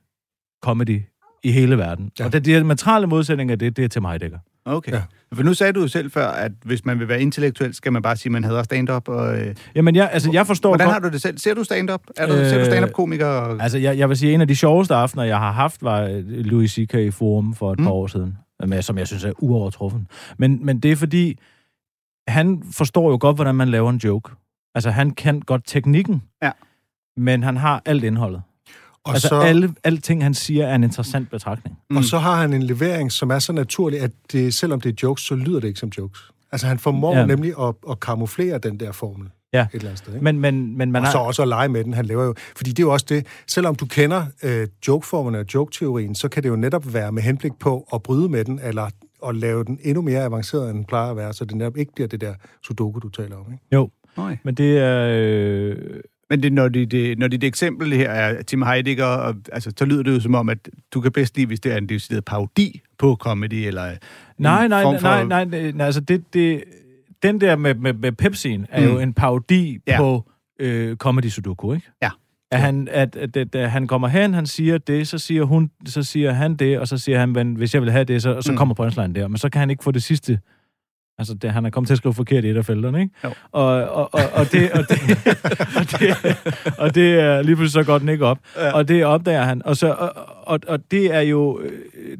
comedy 0.64 1.02
i 1.44 1.50
hele 1.52 1.78
verden. 1.78 2.10
Ja. 2.18 2.24
Og 2.24 2.32
det, 2.32 2.44
det 2.44 2.44
diametrale 2.44 3.06
modsætning 3.06 3.50
af 3.50 3.58
det, 3.58 3.76
det 3.76 3.84
er 3.84 3.88
til 3.88 4.02
mig, 4.02 4.20
Dækker. 4.20 4.38
Okay. 4.64 4.92
Ja. 4.92 5.02
For 5.36 5.42
nu 5.42 5.54
sagde 5.54 5.72
du 5.72 5.80
jo 5.80 5.88
selv 5.88 6.10
før, 6.10 6.26
at 6.28 6.52
hvis 6.64 6.84
man 6.84 6.98
vil 6.98 7.08
være 7.08 7.20
intellektuel, 7.22 7.74
skal 7.74 7.92
man 7.92 8.02
bare 8.02 8.16
sige, 8.16 8.30
at 8.30 8.32
man 8.32 8.44
hader 8.44 8.62
stand-up. 8.62 9.08
Og, 9.08 9.40
øh, 9.40 9.54
Jamen, 9.74 9.96
jeg, 9.96 10.10
altså, 10.12 10.30
jeg 10.32 10.46
forstår 10.46 10.70
hvordan 10.70 10.86
godt... 10.86 10.92
har 10.94 11.00
du 11.00 11.08
det 11.08 11.22
selv? 11.22 11.38
Ser 11.38 11.54
du 11.54 11.64
stand-up? 11.64 12.00
Er 12.16 12.26
du, 12.26 12.32
Øh, 12.34 12.46
ser 12.46 12.58
du 12.58 12.64
stand-up-komiker? 12.64 13.26
Og... 13.26 13.62
Altså, 13.62 13.78
jeg, 13.78 13.98
jeg 13.98 14.08
vil 14.08 14.16
sige, 14.16 14.34
en 14.34 14.40
af 14.40 14.48
de 14.48 14.56
sjoveste 14.56 14.94
aftener, 14.94 15.24
jeg 15.24 15.38
har 15.38 15.52
haft, 15.52 15.82
var 15.82 16.00
øh, 16.02 16.24
Louis 16.26 16.70
C.K. 16.70 16.94
i 16.94 17.10
Forum 17.10 17.54
for 17.54 17.72
et 17.72 17.78
Mm. 17.78 17.82
mm. 17.82 17.86
par 17.86 17.92
år 17.92 18.06
siden, 18.06 18.38
med, 18.66 18.82
som 18.82 18.98
jeg 18.98 19.06
synes 19.06 19.24
er 19.24 19.32
uovertruffen. 19.38 20.06
Men, 20.38 20.66
men 20.66 20.80
det 20.80 20.92
er 20.92 20.96
fordi, 20.96 21.38
han 22.28 22.62
forstår 22.72 23.10
jo 23.10 23.18
godt, 23.20 23.36
hvordan 23.36 23.54
man 23.54 23.68
laver 23.68 23.90
en 23.90 23.96
joke. 23.96 24.30
Altså, 24.74 24.90
han 24.90 25.10
kan 25.10 25.40
godt 25.40 25.62
teknikken, 25.66 26.22
Ja. 26.42 26.50
men 27.16 27.42
han 27.42 27.56
har 27.56 27.82
alt 27.86 28.04
indholdet. 28.04 28.42
Og, 29.04 29.12
altså, 29.12 29.28
så, 29.28 29.40
alle, 29.40 29.74
alle 29.84 29.98
ting, 29.98 30.22
han 30.22 30.34
siger, 30.34 30.66
er 30.66 30.74
en 30.74 30.84
interessant 30.84 31.30
betragtning. 31.30 31.78
Mm. 31.90 31.96
og 31.96 32.04
så 32.04 32.18
har 32.18 32.36
han 32.36 32.52
en 32.52 32.62
levering, 32.62 33.12
som 33.12 33.30
er 33.30 33.38
så 33.38 33.52
naturlig, 33.52 34.00
at 34.00 34.10
det, 34.32 34.54
selvom 34.54 34.80
det 34.80 34.90
er 34.90 34.94
jokes, 35.02 35.22
så 35.22 35.34
lyder 35.34 35.60
det 35.60 35.68
ikke 35.68 35.80
som 35.80 35.90
jokes. 35.98 36.30
Altså, 36.52 36.66
han 36.66 36.78
formår 36.78 37.16
ja. 37.16 37.26
nemlig 37.26 37.52
at, 37.60 37.74
at 37.90 38.00
kamuflere 38.00 38.58
den 38.58 38.80
der 38.80 38.92
formel 38.92 39.28
Ja. 39.52 39.60
et 39.60 39.68
eller 39.72 39.88
andet 39.88 39.98
sted. 39.98 40.14
Ikke? 40.14 40.24
Men, 40.24 40.40
men, 40.40 40.78
men 40.78 40.92
man 40.92 41.02
og 41.02 41.12
så 41.12 41.18
har... 41.18 41.24
også 41.24 41.42
at 41.42 41.48
lege 41.48 41.68
med 41.68 41.84
den. 41.84 41.94
Han 41.94 42.06
laver 42.06 42.24
jo, 42.24 42.34
fordi 42.56 42.70
det 42.70 42.78
er 42.78 42.86
jo 42.86 42.92
også 42.92 43.06
det, 43.08 43.26
selvom 43.46 43.74
du 43.74 43.86
kender 43.86 44.26
øh, 44.42 44.68
jokeformerne 44.88 45.38
og 45.38 45.46
joke-teorien, 45.54 46.14
så 46.14 46.28
kan 46.28 46.42
det 46.42 46.48
jo 46.48 46.56
netop 46.56 46.94
være 46.94 47.12
med 47.12 47.22
henblik 47.22 47.52
på 47.60 47.88
at 47.94 48.02
bryde 48.02 48.28
med 48.28 48.44
den, 48.44 48.60
eller 48.62 48.88
at 49.28 49.36
lave 49.36 49.64
den 49.64 49.78
endnu 49.82 50.02
mere 50.02 50.22
avanceret, 50.24 50.70
end 50.70 50.76
den 50.76 50.84
plejer 50.84 51.10
at 51.10 51.16
være, 51.16 51.32
så 51.32 51.44
det 51.44 51.56
netop 51.56 51.76
ikke 51.76 51.92
bliver 51.94 52.08
det 52.08 52.20
der 52.20 52.34
sudoku, 52.62 52.98
du 52.98 53.08
taler 53.08 53.36
om. 53.36 53.52
Ikke? 53.52 53.64
Jo, 53.72 53.90
Nej. 54.16 54.38
men 54.44 54.54
det 54.54 54.78
er... 54.78 55.08
Øh, 55.10 55.76
Men 56.30 56.42
det, 56.42 56.52
når, 56.52 56.68
det, 56.68 56.90
det, 56.90 57.18
når 57.18 57.28
dit 57.28 57.44
eksempel 57.44 57.92
her 57.92 58.10
er 58.10 58.42
Tim 58.42 58.62
Heidegger, 58.62 59.04
og, 59.04 59.34
altså, 59.52 59.72
så 59.78 59.84
lyder 59.84 60.02
det 60.02 60.14
jo 60.14 60.20
som 60.20 60.34
om, 60.34 60.48
at 60.48 60.58
du 60.94 61.00
kan 61.00 61.12
bedst 61.12 61.36
lide, 61.36 61.46
hvis 61.46 61.60
det 61.60 61.72
er 61.72 61.76
en 61.76 61.88
decideret 61.88 62.24
parodi 62.24 62.80
på 62.98 63.16
comedy, 63.20 63.54
eller 63.66 63.90
Nej, 64.38 64.68
nej, 64.68 64.82
form 64.82 64.98
for- 65.00 65.08
nej, 65.08 65.24
nej, 65.24 65.44
nej, 65.44 65.70
nej, 65.72 65.86
altså 65.86 66.00
det, 66.00 66.34
det, 66.34 66.64
den 67.22 67.40
der 67.40 67.56
med, 67.56 67.74
med, 67.74 67.92
med 67.92 68.12
Pepsi'en 68.22 68.66
er 68.68 68.80
mm. 68.86 68.92
jo 68.94 68.98
en 69.00 69.12
parodi 69.14 69.78
Ja. 69.86 69.98
på 69.98 70.30
øh, 70.60 70.96
Comedy 70.96 71.26
Sudoku, 71.26 71.72
ikke? 71.72 71.86
Ja. 72.02 72.10
At 72.50 72.60
han, 72.60 72.88
at, 72.90 73.16
at, 73.16 73.36
at, 73.36 73.54
at 73.54 73.70
han 73.70 73.86
kommer 73.86 74.08
hen, 74.08 74.34
han 74.34 74.46
siger 74.46 74.78
det, 74.78 75.08
så 75.08 75.18
siger, 75.18 75.44
hun, 75.44 75.70
så 75.86 76.02
siger 76.02 76.32
han 76.32 76.56
det, 76.56 76.78
og 76.78 76.88
så 76.88 76.98
siger 76.98 77.18
han, 77.18 77.28
men 77.32 77.54
hvis 77.54 77.74
jeg 77.74 77.82
vil 77.82 77.90
have 77.90 78.04
det, 78.04 78.22
så, 78.22 78.40
så 78.40 78.50
Mm. 78.50 78.54
mm. 78.54 78.58
kommer 78.58 78.74
punchline 78.74 79.14
der. 79.14 79.28
Men 79.28 79.38
så 79.38 79.48
kan 79.48 79.58
han 79.58 79.70
ikke 79.70 79.84
få 79.84 79.90
det 79.90 80.02
sidste. 80.02 80.38
Altså, 81.18 81.34
det, 81.34 81.50
han 81.50 81.66
er 81.66 81.70
kommet 81.70 81.86
til 81.86 81.94
at 81.94 81.98
skrive 81.98 82.14
forkert 82.14 82.44
i 82.44 82.48
et 82.48 82.56
af 82.56 82.64
felterne, 82.64 83.00
ikke? 83.00 83.14
Jo. 83.24 83.30
Og, 83.52 83.66
og, 83.66 84.14
og, 84.14 84.22
og, 84.32 84.52
det, 84.52 84.72
og, 84.72 84.88
det, 84.88 85.00
og, 85.78 86.00
det, 86.00 86.36
og 86.78 86.94
det 86.94 87.20
er 87.20 87.42
lige 87.42 87.56
pludselig 87.56 87.84
så 87.84 87.92
godt 87.92 88.00
den 88.00 88.08
ikke 88.08 88.26
op. 88.26 88.38
Ja. 88.56 88.72
Og 88.72 88.88
det 88.88 89.04
opdager 89.04 89.42
han. 89.42 89.62
Og, 89.64 89.76
så, 89.76 89.92
og, 89.92 90.12
og, 90.42 90.60
og 90.68 90.90
det 90.90 91.14
er 91.14 91.20
jo 91.20 91.60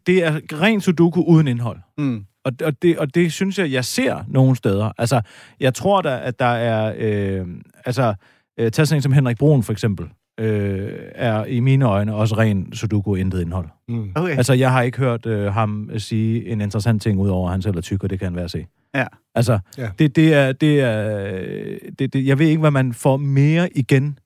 det 0.07 0.25
er 0.25 0.41
ren 0.53 0.81
sudoku 0.81 1.23
uden 1.23 1.49
indhold. 1.49 1.79
Mm. 1.99 2.25
Og, 2.45 2.53
og, 2.65 2.83
det, 2.83 2.99
og 2.99 3.15
det 3.15 3.33
synes 3.33 3.59
jeg, 3.59 3.73
jeg 3.73 3.85
ser 3.85 4.25
nogle 4.29 4.57
steder. 4.57 4.93
Altså, 4.99 5.21
jeg 5.61 5.75
tror 5.75 6.03
da, 6.03 6.21
at 6.23 6.39
der 6.39 6.45
er... 6.45 6.95
Øh, 6.99 7.47
altså, 7.85 8.15
øh, 8.61 8.71
tag 8.71 8.87
sådan 8.87 8.99
en 8.99 9.03
som 9.03 9.13
Henrik 9.13 9.39
Brun, 9.39 9.63
for 9.63 9.73
eksempel, 9.73 10.07
øh, 10.41 10.93
er 11.15 11.45
i 11.45 11.61
mine 11.61 11.85
øjne 11.85 12.15
også 12.15 12.37
ren 12.39 12.73
sudoku 12.73 13.15
intet 13.15 13.41
indhold. 13.41 13.69
Mm. 13.89 14.13
Okay. 14.15 14.37
Altså, 14.37 14.53
jeg 14.53 14.73
har 14.73 14.83
ikke 14.83 14.99
hørt 14.99 15.27
øh, 15.27 15.53
ham 15.53 15.91
sige 15.99 16.47
en 16.47 16.61
interessant 16.61 17.03
ting, 17.03 17.21
udover 17.21 17.49
at 17.49 17.53
han 17.53 17.63
selv 17.63 17.77
er 17.77 17.81
tyk, 17.81 18.05
og 18.05 18.11
det 18.11 18.19
kan 18.19 18.27
han 18.27 18.35
være 18.35 18.45
at 18.45 18.51
se. 18.51 18.67
Ja. 18.95 19.07
Altså, 19.35 19.59
Ja. 19.79 19.91
det, 19.99 20.17
det 20.17 20.35
er... 20.35 20.53
Det 20.53 20.81
er 20.81 21.79
det, 21.99 22.13
det, 22.13 22.27
jeg 22.27 22.39
ved 22.39 22.47
ikke, 22.47 22.61
hvad 22.61 22.71
man 22.71 22.93
får 22.93 23.17
mere 23.17 23.79
igen 23.79 24.19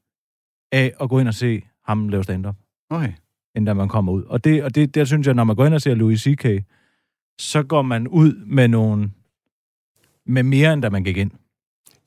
af 0.72 0.92
at 1.00 1.08
gå 1.08 1.18
ind 1.18 1.28
og 1.28 1.34
se 1.34 1.62
ham 1.84 2.08
lave 2.08 2.24
stand-up 2.24 2.56
okay. 2.90 3.12
end 3.54 3.66
da 3.66 3.74
man 3.74 3.88
kommer 3.88 4.12
ud. 4.12 4.22
Og 4.22 4.44
det, 4.44 4.64
og 4.64 4.74
det 4.74 4.94
der 4.94 5.04
synes 5.04 5.26
jeg, 5.26 5.34
når 5.34 5.44
man 5.44 5.56
går 5.56 5.66
ind 5.66 5.74
og 5.74 5.82
ser 5.82 5.94
Louis 5.94 6.20
C.K., 6.20 6.46
så 7.40 7.62
går 7.62 7.82
man 7.82 8.08
ud 8.08 8.44
med 8.46 8.68
nogle 8.68 9.10
med 10.26 10.42
mere, 10.42 10.72
end 10.72 10.82
da 10.82 10.90
man 10.90 11.04
gik 11.04 11.16
ind. 11.16 11.30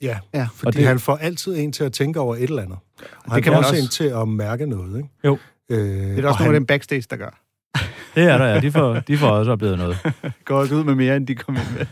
Ja, 0.02 0.20
Ja. 0.34 0.48
fordi 0.54 0.68
Og 0.68 0.74
det... 0.74 0.80
det- 0.80 0.88
han 0.88 1.00
får 1.00 1.16
altid 1.18 1.58
en 1.58 1.72
til 1.72 1.84
at 1.84 1.94
tænke 1.94 2.20
over 2.20 2.36
et 2.36 2.44
eller 2.44 2.62
andet. 2.62 2.78
Og 3.26 3.32
han 3.34 3.44
kan 3.44 3.54
også 3.54 3.76
en 3.76 3.88
til 3.88 4.04
at 4.04 4.28
mærke 4.28 4.66
noget, 4.66 4.98
ikke? 4.98 5.10
Jo. 5.26 5.38
Øh, 5.70 5.78
Det 5.78 6.18
er 6.18 6.22
der 6.22 6.28
også 6.30 6.40
nogle 6.44 6.56
af 6.56 6.60
dem 6.60 6.66
backstage, 6.66 7.04
der 7.10 7.16
gør. 7.16 7.42
Det 8.16 8.24
er 8.24 8.38
der, 8.38 8.46
ja. 8.46 8.60
De 8.60 8.72
får, 8.72 8.94
de 9.00 9.18
får 9.18 9.30
også 9.30 9.52
oplevet 9.52 9.78
noget. 9.78 9.98
Går 10.46 10.56
også 10.60 10.76
ud 10.76 10.84
med 10.84 10.96
mere, 10.96 11.16
end 11.18 11.28
de 11.28 11.36
kom 11.36 11.56
ind 11.56 11.78
med. 11.78 11.86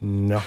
Nå. 0.28 0.40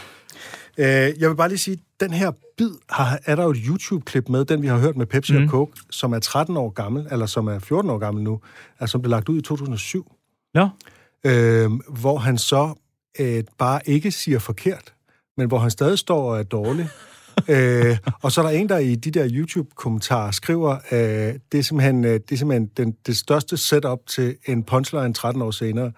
Øh, 0.77 0.85
jeg 1.19 1.29
vil 1.29 1.35
bare 1.35 1.47
lige 1.49 1.57
sige, 1.57 1.77
den 1.99 2.13
her 2.13 2.31
bid 2.57 2.69
har, 2.89 3.19
er 3.25 3.35
der 3.35 3.43
jo 3.43 3.49
et 3.49 3.57
YouTube-klip 3.67 4.29
med, 4.29 4.45
den 4.45 4.61
vi 4.61 4.67
har 4.67 4.77
hørt 4.77 4.97
med 4.97 5.05
Pepsi 5.05 5.33
mm. 5.37 5.43
Og 5.43 5.49
Coke, 5.49 5.71
som 5.89 6.13
er 6.13 6.19
13 6.19 6.57
år 6.57 6.69
gammel, 6.69 7.07
eller 7.11 7.25
som 7.25 7.47
er 7.47 7.59
14 7.59 7.89
år 7.89 7.97
gammel 7.97 8.23
nu, 8.23 8.39
altså 8.79 8.91
som 8.91 9.01
blev 9.01 9.09
lagt 9.09 9.29
ud 9.29 9.37
i 9.37 9.41
2007, 9.41 10.15
Nå, 10.53 10.69
øh, 11.25 11.71
hvor 12.01 12.17
han 12.17 12.37
så 12.37 12.73
øh, 13.19 13.43
bare 13.57 13.79
ikke 13.85 14.11
siger 14.11 14.39
forkert, 14.39 14.93
men 15.37 15.47
hvor 15.47 15.57
han 15.57 15.71
stadig 15.71 15.99
står 15.99 16.31
og 16.31 16.39
er 16.39 16.43
dårlig. 16.43 16.87
øh, 17.49 17.97
og 18.21 18.31
så 18.31 18.41
er 18.41 18.45
der 18.45 18.53
en, 18.57 18.69
der 18.69 18.77
i 18.77 18.95
de 18.95 19.11
der 19.11 19.27
YouTube-kommentarer 19.31 20.31
skriver, 20.31 20.71
øh, 20.91 21.33
det 21.51 21.59
er 21.59 21.61
simpelthen, 21.63 22.05
øh, 22.05 22.11
det, 22.13 22.31
er 22.31 22.37
simpelthen 22.37 22.69
den, 22.77 22.95
det 23.07 23.17
største 23.17 23.57
setup 23.57 23.99
til 24.09 24.35
en 24.45 24.63
punchline 24.63 25.13
13 25.13 25.41
år 25.41 25.51
senere. 25.51 25.91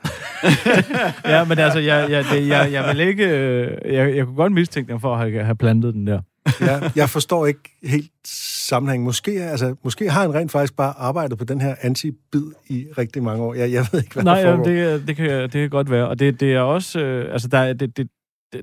ja, 1.26 1.44
men 1.46 1.60
altså, 1.60 1.80
jeg, 1.80 2.08
jeg, 2.12 2.26
det, 2.32 2.48
jeg, 2.48 2.70
jeg 2.72 2.86
vil 2.96 3.00
ikke... 3.08 3.26
Øh, 3.30 3.94
jeg, 3.94 4.16
jeg 4.16 4.26
kunne 4.26 4.36
godt 4.36 4.54
mistænke 4.54 4.92
dem 4.92 5.00
for 5.00 5.16
at 5.16 5.20
have, 5.32 5.44
have 5.44 5.56
plantet 5.56 5.94
den 5.94 6.08
der. 6.08 6.22
Ja, 6.62 6.80
jeg 7.02 7.10
forstår 7.10 7.46
ikke 7.46 7.78
helt 7.84 8.12
sammenhæng. 8.68 9.04
Måske, 9.04 9.32
altså, 9.32 9.76
måske 9.84 10.10
har 10.10 10.22
han 10.22 10.34
rent 10.34 10.52
faktisk 10.52 10.76
bare 10.76 10.94
arbejdet 10.98 11.38
på 11.38 11.46
den 11.46 11.62
her 11.62 11.76
anti-bid 11.82 12.44
i 12.70 12.86
rigtig 12.98 13.24
mange 13.24 13.44
år. 13.44 13.54
Jeg, 13.54 13.72
jeg 13.72 13.86
ved 13.92 14.00
ikke, 14.02 14.14
hvad 14.14 14.24
Nej, 14.24 14.42
der 14.42 14.56
foregår. 14.56 14.64
det, 14.72 15.08
det, 15.08 15.16
kan, 15.16 15.28
det 15.42 15.52
kan 15.52 15.70
godt 15.70 15.92
være. 15.92 16.08
Og 16.08 16.20
det, 16.20 16.40
det 16.40 16.54
er 16.54 16.60
også... 16.60 17.00
Øh, 17.00 17.34
altså, 17.34 17.48
der, 17.48 17.58
er- 17.58 17.74
det, 17.74 17.98
det- 17.98 18.08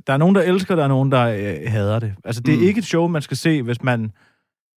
der 0.06 0.12
er 0.12 0.16
nogen, 0.16 0.34
der 0.34 0.42
elsker, 0.42 0.76
der 0.76 0.84
er 0.84 0.88
nogen, 0.88 1.12
der 1.12 1.22
øh, 1.26 1.70
hader 1.72 1.98
det. 1.98 2.14
Altså, 2.24 2.40
det 2.42 2.54
er 2.54 2.58
Mm. 2.58 2.64
ikke 2.64 2.78
et 2.78 2.84
show, 2.84 3.06
man 3.08 3.22
skal 3.22 3.36
se, 3.36 3.62
hvis 3.62 3.82
man 3.82 4.12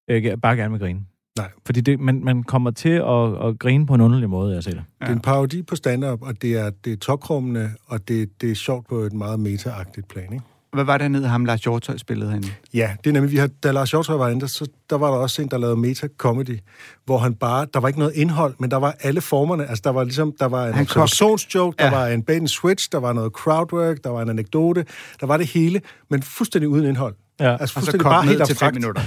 øh, 0.09 0.37
bare 0.41 0.55
gerne 0.55 0.71
vil 0.71 0.79
grine. 0.79 0.99
Nej. 1.37 1.49
Fordi 1.65 1.81
det, 1.81 1.99
man, 1.99 2.23
man 2.23 2.43
kommer 2.43 2.71
til 2.71 2.89
at, 2.89 3.47
at 3.47 3.59
grine 3.59 3.85
på 3.85 3.93
en 3.95 4.01
underlig 4.01 4.29
måde, 4.29 4.55
jeg 4.55 4.63
ser 4.63 4.71
det. 4.71 4.83
Det 5.01 5.07
er 5.07 5.13
en 5.13 5.19
parodi 5.19 5.61
på 5.61 5.75
stand-up, 5.75 6.21
og 6.21 6.41
det 6.41 6.57
er, 6.57 6.69
det 6.69 6.93
er 6.93 6.97
tokrummende, 6.97 7.69
og 7.87 8.07
det, 8.07 8.41
det 8.41 8.51
er 8.51 8.55
sjovt 8.55 8.87
på 8.87 8.95
et 8.95 9.13
meget 9.13 9.39
meta-agtigt 9.39 10.07
plan, 10.09 10.33
ikke? 10.33 10.45
Hvad 10.75 10.83
var 10.83 10.97
det 10.97 11.01
hernede, 11.01 11.27
ham 11.27 11.45
Lars 11.45 11.61
Hjortøj 11.61 11.97
spillede 11.97 12.29
herinde? 12.29 12.47
Ja, 12.73 12.91
det 13.03 13.09
er 13.09 13.13
nemlig, 13.13 13.31
vi 13.31 13.37
har, 13.37 13.47
da 13.63 13.71
Lars 13.71 13.91
Hjortøj 13.91 14.17
var 14.17 14.29
inde, 14.29 14.41
der, 14.41 14.47
så, 14.47 14.67
der 14.89 14.95
var 14.97 15.07
der 15.11 15.17
også 15.17 15.41
en, 15.41 15.47
der 15.47 15.57
lavede 15.57 15.77
meta-comedy, 15.77 16.59
hvor 17.05 17.17
han 17.17 17.33
bare, 17.33 17.67
der 17.73 17.79
var 17.79 17.87
ikke 17.87 17.99
noget 17.99 18.13
indhold, 18.15 18.55
men 18.59 18.71
der 18.71 18.77
var 18.77 18.95
alle 19.01 19.21
formerne, 19.21 19.65
altså 19.69 19.81
der 19.83 19.89
var 19.89 20.03
ligesom, 20.03 20.33
der 20.39 20.45
var 20.45 20.67
en 20.67 20.73
Han 20.73 20.81
observationsjoke, 20.83 21.75
der 21.79 21.85
Ja. 21.85 21.91
var 21.91 22.07
en 22.07 22.23
bait 22.23 22.37
and 22.39 22.47
switch, 22.47 22.89
der 22.91 22.97
var 22.99 23.13
noget 23.13 23.31
crowdwork, 23.33 23.97
der 24.03 24.09
var 24.09 24.21
en 24.21 24.29
anekdote, 24.29 24.85
der 25.19 25.25
var 25.27 25.37
det 25.37 25.47
hele, 25.47 25.81
men 26.09 26.23
fuldstændig 26.23 26.69
uden 26.69 26.85
indhold. 26.85 27.15
Ja. 27.39 27.51
Altså 27.51 27.63
Og 27.63 27.67
så 27.69 27.73
fuldstændig 27.73 28.01
kom 28.01 28.09
bare 28.11 28.25
ned 28.25 28.31
helt 28.33 28.45
til 28.45 28.55
fem 28.55 28.67
abstrakt. 28.67 28.75
minutter. 28.75 29.01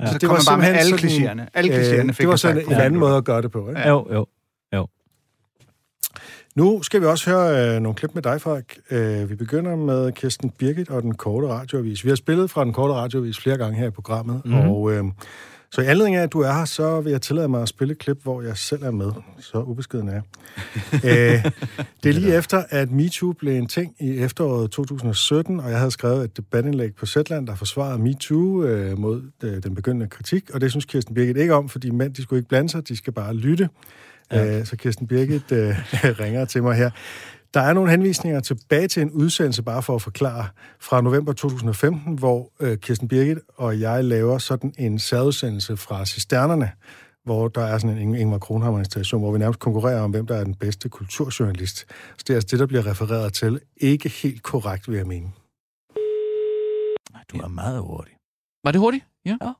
Ja, 0.00 0.06
Så 0.12 0.18
kom 0.26 0.30
man 0.34 0.42
bare 0.48 0.58
med 0.58 0.66
alle 0.66 0.96
klichéerne. 0.96 1.46
Alle 1.54 1.74
klichéerne 1.76 2.06
fik 2.12 2.18
det 2.18 2.28
var 2.28 2.36
sådan 2.36 2.58
en 2.58 2.64
på 2.66 2.72
anden 2.74 3.00
måde 3.00 3.16
at 3.16 3.24
gøre 3.24 3.42
det 3.42 3.50
på, 3.52 3.68
ikke? 3.68 3.88
Jo, 3.88 4.06
jo. 4.12 4.26
Nu 6.58 6.82
skal 6.82 7.00
vi 7.00 7.06
også 7.06 7.30
høre 7.30 7.76
øh, 7.76 7.80
nogle 7.80 7.94
klip 7.94 8.14
med 8.14 8.22
dig, 8.22 8.40
Frederik. 8.40 8.78
Øh, 8.90 9.30
vi 9.30 9.34
begynder 9.34 9.76
med 9.76 10.12
Kirsten 10.12 10.50
Birgit 10.50 10.90
og 10.90 11.02
den 11.02 11.14
korte 11.14 11.48
radioavis. 11.48 12.04
Vi 12.04 12.08
har 12.08 12.16
spillet 12.16 12.50
fra 12.50 12.64
den 12.64 12.72
korte 12.72 12.94
radioavis 12.94 13.40
flere 13.40 13.56
gange 13.56 13.78
her 13.78 13.86
i 13.86 13.90
programmet, 13.90 14.42
mm-hmm. 14.44 14.68
og 14.68 14.92
øh, 14.92 15.04
så 15.70 15.80
i 15.80 15.84
anledning 15.84 16.16
af, 16.16 16.22
at 16.22 16.32
du 16.32 16.40
er 16.40 16.52
her, 16.52 16.64
så 16.64 17.00
vil 17.00 17.10
jeg 17.10 17.22
tillade 17.22 17.48
mig 17.48 17.62
at 17.62 17.68
spille 17.68 17.92
et 17.92 17.98
klip, 17.98 18.22
hvor 18.22 18.42
jeg 18.42 18.56
selv 18.56 18.82
er 18.82 18.90
med. 18.90 19.12
Så 19.40 19.62
ubeskeden 19.62 20.08
er 20.08 20.12
jeg. 20.12 20.22
øh, 21.44 21.52
det 22.02 22.08
er 22.08 22.12
lige 22.12 22.36
efter, 22.36 22.64
at 22.70 22.90
MeToo 22.90 23.32
blev 23.32 23.54
en 23.54 23.66
ting 23.66 23.94
i 24.00 24.18
efteråret 24.18 24.70
2017, 24.70 25.60
og 25.60 25.70
jeg 25.70 25.78
havde 25.78 25.90
skrevet 25.90 26.24
et 26.24 26.36
debatindlæg 26.36 26.94
på 26.94 27.06
Zetland, 27.06 27.46
der 27.46 27.54
forsvarede 27.54 27.98
MeToo 27.98 28.64
øh, 28.64 28.98
mod 28.98 29.22
øh, 29.42 29.62
den 29.62 29.74
begyndende 29.74 30.08
kritik, 30.08 30.50
og 30.54 30.60
det 30.60 30.70
synes 30.70 30.84
Kirsten 30.84 31.14
Birgit 31.14 31.36
ikke 31.36 31.54
om, 31.54 31.68
fordi 31.68 31.90
mænd, 31.90 32.14
de 32.14 32.22
skulle 32.22 32.38
ikke 32.38 32.48
blande 32.48 32.68
sig, 32.68 32.88
de 32.88 32.96
skal 32.96 33.12
bare 33.12 33.34
lytte. 33.34 33.68
Ja. 34.32 34.58
Øh, 34.58 34.66
så 34.66 34.76
Kirsten 34.76 35.06
Birgit 35.06 35.52
øh, 35.52 35.74
ringer 36.20 36.44
til 36.44 36.62
mig 36.62 36.76
her. 36.76 36.90
Der 37.54 37.60
er 37.60 37.72
nogle 37.72 37.90
henvisninger 37.90 38.40
tilbage 38.40 38.88
til 38.88 39.02
en 39.02 39.10
udsendelse, 39.10 39.62
bare 39.62 39.82
for 39.82 39.94
at 39.94 40.02
forklare, 40.02 40.46
fra 40.80 41.00
november 41.00 41.32
2015, 41.32 42.18
hvor 42.18 42.52
øh, 42.60 42.78
Kirsten 42.78 43.08
Birgit 43.08 43.38
og 43.56 43.80
jeg 43.80 44.04
laver 44.04 44.38
sådan 44.38 44.74
en 44.78 44.98
særudsendelse 44.98 45.76
fra 45.76 46.06
Cisternerne, 46.06 46.70
hvor 47.24 47.48
der 47.48 47.60
er 47.64 47.78
sådan 47.78 47.98
en 47.98 48.14
Ing- 48.14 48.18
Ingvar 48.18 48.38
Kronhammer-installation, 48.38 49.20
hvor 49.20 49.32
vi 49.32 49.38
nærmest 49.38 49.60
konkurrerer 49.60 50.00
om, 50.00 50.10
hvem 50.10 50.26
der 50.26 50.36
er 50.36 50.44
den 50.44 50.54
bedste 50.54 50.88
kulturjournalist. 50.88 51.78
Så 52.18 52.24
det 52.26 52.30
er 52.30 52.34
altså 52.34 52.48
det, 52.50 52.58
der 52.58 52.66
bliver 52.66 52.86
refereret 52.86 53.32
til. 53.32 53.60
Ikke 53.76 54.08
helt 54.08 54.42
korrekt, 54.42 54.88
vil 54.88 54.96
jeg 54.96 55.06
mene. 55.06 55.26
Du 57.32 57.38
er 57.38 57.48
meget 57.48 57.80
hurtig. 57.80 58.14
Var 58.64 58.72
det 58.72 58.80
hurtigt? 58.80 59.04
Ja. 59.24 59.36
Ja. 59.42 59.52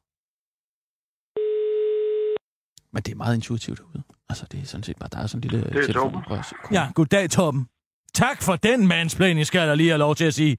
Men 2.93 3.03
det 3.03 3.13
er 3.13 3.17
meget 3.17 3.35
intuitivt 3.35 3.79
derude. 3.79 4.03
Altså, 4.29 4.47
det 4.53 4.61
er 4.61 4.65
sådan 4.65 4.85
set 4.85 4.97
bare, 4.99 5.09
der 5.13 5.19
er 5.19 5.27
sådan 5.27 5.45
en 5.45 5.51
lille 5.51 5.67
er 5.67 5.87
telefon. 5.87 6.25
Ja, 6.73 6.83
goddag, 6.95 7.31
Torben. 7.31 7.69
Tak 8.15 8.43
for 8.43 8.57
den 8.57 8.87
mansplaining, 8.87 9.47
skal 9.47 9.59
jeg 9.59 9.69
da 9.69 9.75
lige 9.75 9.89
have 9.89 9.99
lov 9.99 10.15
til 10.15 10.25
at 10.25 10.35
sige. 10.35 10.57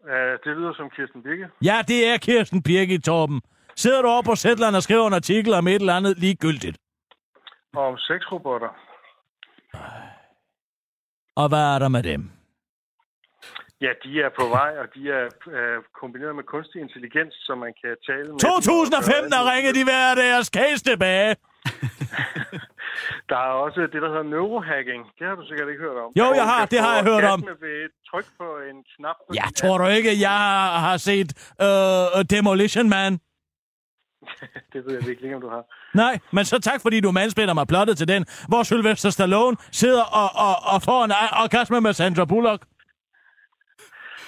Uh, 0.00 0.10
det 0.44 0.56
lyder 0.56 0.74
som 0.76 0.90
Kirsten 0.90 1.22
Birke. 1.22 1.48
Ja, 1.64 1.82
det 1.88 2.06
er 2.06 2.16
Kirsten 2.18 2.62
Birgit, 2.62 3.04
Torben. 3.04 3.42
Sidder 3.76 4.02
du 4.02 4.08
over 4.08 4.22
på 4.22 4.36
Zetland 4.36 4.76
og 4.76 4.82
skriver 4.82 5.06
en 5.06 5.14
artikel 5.14 5.54
om 5.54 5.68
et 5.68 5.74
eller 5.74 5.94
andet 5.94 6.18
ligegyldigt? 6.18 6.78
Om 7.76 7.98
sexrobotter. 7.98 8.68
Og 11.36 11.48
hvad 11.48 11.74
er 11.74 11.78
der 11.78 11.88
med 11.88 12.02
dem? 12.02 12.30
Ja, 13.84 13.90
de 14.04 14.10
er 14.26 14.30
på 14.40 14.44
vej, 14.58 14.72
og 14.82 14.86
de 14.94 15.02
er 15.18 15.24
uh, 15.56 15.78
kombineret 16.00 16.34
med 16.38 16.44
kunstig 16.52 16.78
intelligens, 16.86 17.34
så 17.46 17.52
man 17.64 17.72
kan 17.80 17.92
tale 18.08 18.28
med... 18.32 18.38
2005, 18.38 19.30
der 19.34 19.40
ringede 19.52 19.74
de 19.78 19.84
hver 19.84 20.14
deres 20.24 20.46
case 20.58 20.80
tilbage. 20.90 21.30
Der 23.28 23.36
er 23.36 23.52
også 23.64 23.80
det, 23.80 24.02
der 24.02 24.08
hedder 24.08 24.22
neurohacking. 24.22 25.02
Det 25.18 25.26
har 25.28 25.34
du 25.34 25.46
sikkert 25.46 25.68
ikke 25.68 25.82
hørt 25.86 25.96
om. 26.04 26.12
Jo, 26.20 26.26
jeg 26.34 26.44
har. 26.44 26.66
det 26.66 26.78
har 26.78 26.94
jeg 26.94 27.04
hørt 27.04 27.24
om. 27.24 27.40
ved 27.60 27.88
tryk 28.10 28.26
på 28.40 28.48
en 28.70 28.78
knap. 28.96 29.16
På 29.28 29.34
Ja, 29.34 29.46
tror 29.56 29.78
du 29.78 29.86
ikke, 29.86 30.20
jeg 30.20 30.42
har 30.86 30.96
set 30.96 31.30
uh, 31.66 32.22
Demolition 32.30 32.88
Man? 32.88 33.12
Det 34.72 34.80
ved 34.84 34.92
jeg 34.94 35.06
virkelig 35.06 35.24
ikke, 35.24 35.36
om 35.36 35.42
du 35.42 35.48
har. 35.48 35.62
Nej, 35.94 36.18
men 36.32 36.44
så 36.44 36.58
tak, 36.58 36.82
fordi 36.82 37.00
du 37.00 37.10
mansplainer 37.10 37.54
mig 37.54 37.66
plottet 37.66 37.98
til 37.98 38.08
den, 38.08 38.26
hvor 38.48 38.62
Sylvester 38.62 39.10
Stallone 39.10 39.56
sidder 39.72 40.02
og, 40.02 40.28
og, 40.46 40.54
og 40.74 40.82
får 40.82 41.04
en 41.04 41.12
orgasme 41.44 41.80
med 41.80 41.92
Sandra 41.92 42.24
Bullock. 42.24 42.62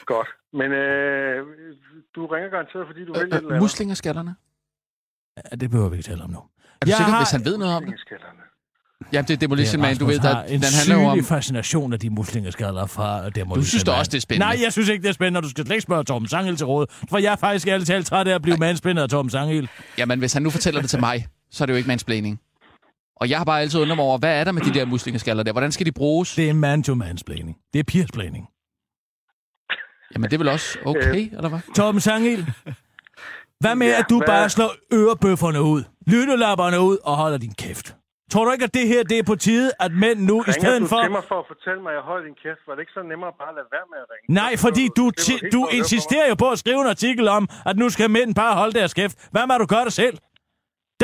Godt. 0.06 0.28
Men 0.52 0.72
øh, 0.72 1.46
du 2.16 2.26
ringer 2.26 2.50
garanteret, 2.50 2.84
fordi 2.88 3.04
du 3.04 3.12
vil 3.12 3.20
et 3.20 3.24
eller 3.24 3.36
Øh, 3.36 3.44
øh, 3.44 3.48
andet. 3.48 3.62
muslingerskallerne. 3.62 4.34
Ja, 5.50 5.56
det 5.56 5.70
behøver 5.70 5.88
vi 5.90 5.96
ikke 5.96 6.08
tale 6.08 6.22
om 6.24 6.30
nu. 6.30 6.36
Er 6.38 6.42
du 6.42 6.90
Jeg 6.90 6.96
sikker, 6.96 7.10
har- 7.12 7.20
hvis 7.20 7.30
han 7.30 7.44
ved 7.44 7.58
noget 7.58 7.74
om 7.76 7.84
det? 7.84 7.94
Jamen, 9.12 9.28
det 9.28 9.34
er 9.34 9.38
Demolition 9.38 9.80
Man, 9.82 9.96
du 9.96 10.06
ved, 10.06 10.18
der 10.18 10.42
en 10.42 10.48
den 10.60 10.62
handler 10.80 11.06
om... 11.06 11.12
sygelig 11.12 11.24
fascination 11.28 11.92
af 11.92 11.98
de 11.98 12.10
muslingeskaller 12.10 12.86
fra 12.86 13.30
Demolition 13.30 13.62
Du 13.62 13.64
synes 13.68 13.84
da 13.84 13.90
Man. 13.90 13.98
også, 13.98 14.10
det 14.10 14.16
er 14.16 14.20
spændende. 14.20 14.46
Nej, 14.46 14.62
jeg 14.64 14.72
synes 14.72 14.88
ikke, 14.88 15.02
det 15.02 15.08
er 15.08 15.12
spændende, 15.12 15.38
og 15.38 15.42
du 15.42 15.48
skal 15.50 15.64
slet 15.66 15.74
ikke 15.74 15.82
spørge 15.82 16.04
Torben 16.04 16.28
Sangel 16.28 16.56
til 16.56 16.66
råd. 16.66 16.86
For 17.10 17.18
jeg 17.18 17.32
er 17.32 17.36
faktisk 17.36 17.68
ærligt 17.68 17.86
talt 17.86 18.06
træt 18.06 18.28
af 18.28 18.34
at 18.34 18.42
blive 18.42 18.56
manspændet 18.56 19.02
af 19.02 19.08
Torben 19.08 19.30
Sangel. 19.30 19.68
Jamen, 19.98 20.18
hvis 20.18 20.32
han 20.32 20.42
nu 20.42 20.50
fortæller 20.50 20.80
det 20.80 20.90
til 20.90 21.00
mig, 21.00 21.26
så 21.50 21.64
er 21.64 21.66
det 21.66 21.72
jo 21.72 21.76
ikke 21.76 21.86
mansplaining. 21.88 22.40
Og 23.16 23.30
jeg 23.30 23.38
har 23.38 23.44
bare 23.44 23.60
altid 23.60 23.80
undret 23.80 23.96
mig 23.96 24.04
over, 24.04 24.18
hvad 24.18 24.40
er 24.40 24.44
der 24.44 24.52
med 24.52 24.62
de 24.62 24.74
der 24.74 24.84
muslingeskaller 24.86 25.42
der? 25.42 25.52
Hvordan 25.52 25.72
skal 25.72 25.86
de 25.86 25.92
bruges? 25.92 26.34
Det 26.34 26.48
er 26.50 26.54
man-to-mansplaining. 26.54 27.56
Det 27.72 27.78
er 27.78 27.84
peersplaining. 27.84 28.48
Jamen, 30.14 30.30
det 30.30 30.34
er 30.36 30.38
vel 30.38 30.48
også 30.48 30.78
okay, 30.84 31.22
eller 31.36 31.48
hvad? 31.48 31.58
Torben 31.74 32.00
Sangel, 32.00 32.46
hvad 33.60 33.74
med, 33.74 33.86
Ja, 33.86 33.98
at 33.98 34.06
du 34.10 34.16
hvad- 34.18 34.26
bare 34.26 34.48
slår 34.50 34.70
ørebøfferne 34.92 35.62
ud, 35.62 35.82
lyttelapperne 36.06 36.80
ud 36.80 36.96
og 37.04 37.16
holder 37.16 37.38
din 37.38 37.54
kæft? 37.58 37.94
Tror 38.32 38.44
du 38.44 38.50
ikke, 38.52 38.64
at 38.64 38.74
det 38.74 38.88
her 38.88 39.02
det 39.02 39.18
er 39.18 39.22
på 39.22 39.34
tide, 39.36 39.70
at 39.80 39.92
mænd 39.92 40.18
nu 40.20 40.36
i 40.36 40.40
Ringer 40.40 40.52
stedet 40.52 40.80
du 40.80 40.86
for... 40.86 41.02
til 41.02 41.10
mig 41.10 41.22
for 41.28 41.38
at 41.38 41.44
fortælle 41.52 41.82
mig, 41.82 41.90
at 41.90 41.94
jeg 41.94 42.02
holder 42.02 42.24
din 42.28 42.34
kæft? 42.42 42.60
Var 42.66 42.74
det 42.74 42.80
ikke 42.80 42.92
så 42.92 43.02
nemmere 43.12 43.32
bare 43.40 43.48
at 43.48 43.54
lade 43.58 43.66
være 43.76 43.86
med 43.92 43.98
at 44.04 44.06
ringe? 44.12 44.34
Nej, 44.40 44.52
fordi 44.64 44.84
du, 44.98 45.10
ti- 45.10 45.42
du 45.52 45.60
insisterer 45.78 46.28
jo 46.28 46.34
på 46.34 46.48
at 46.50 46.58
skrive 46.58 46.80
en 46.80 46.86
artikel 46.86 47.28
om, 47.28 47.48
at 47.66 47.76
nu 47.76 47.86
skal 47.90 48.10
mænd 48.10 48.34
bare 48.34 48.54
holde 48.60 48.72
deres 48.78 48.94
kæft. 48.94 49.16
Hvad 49.32 49.46
med, 49.46 49.54
at 49.54 49.60
du 49.60 49.66
gør 49.66 49.82
det 49.84 49.92
selv? 49.92 50.16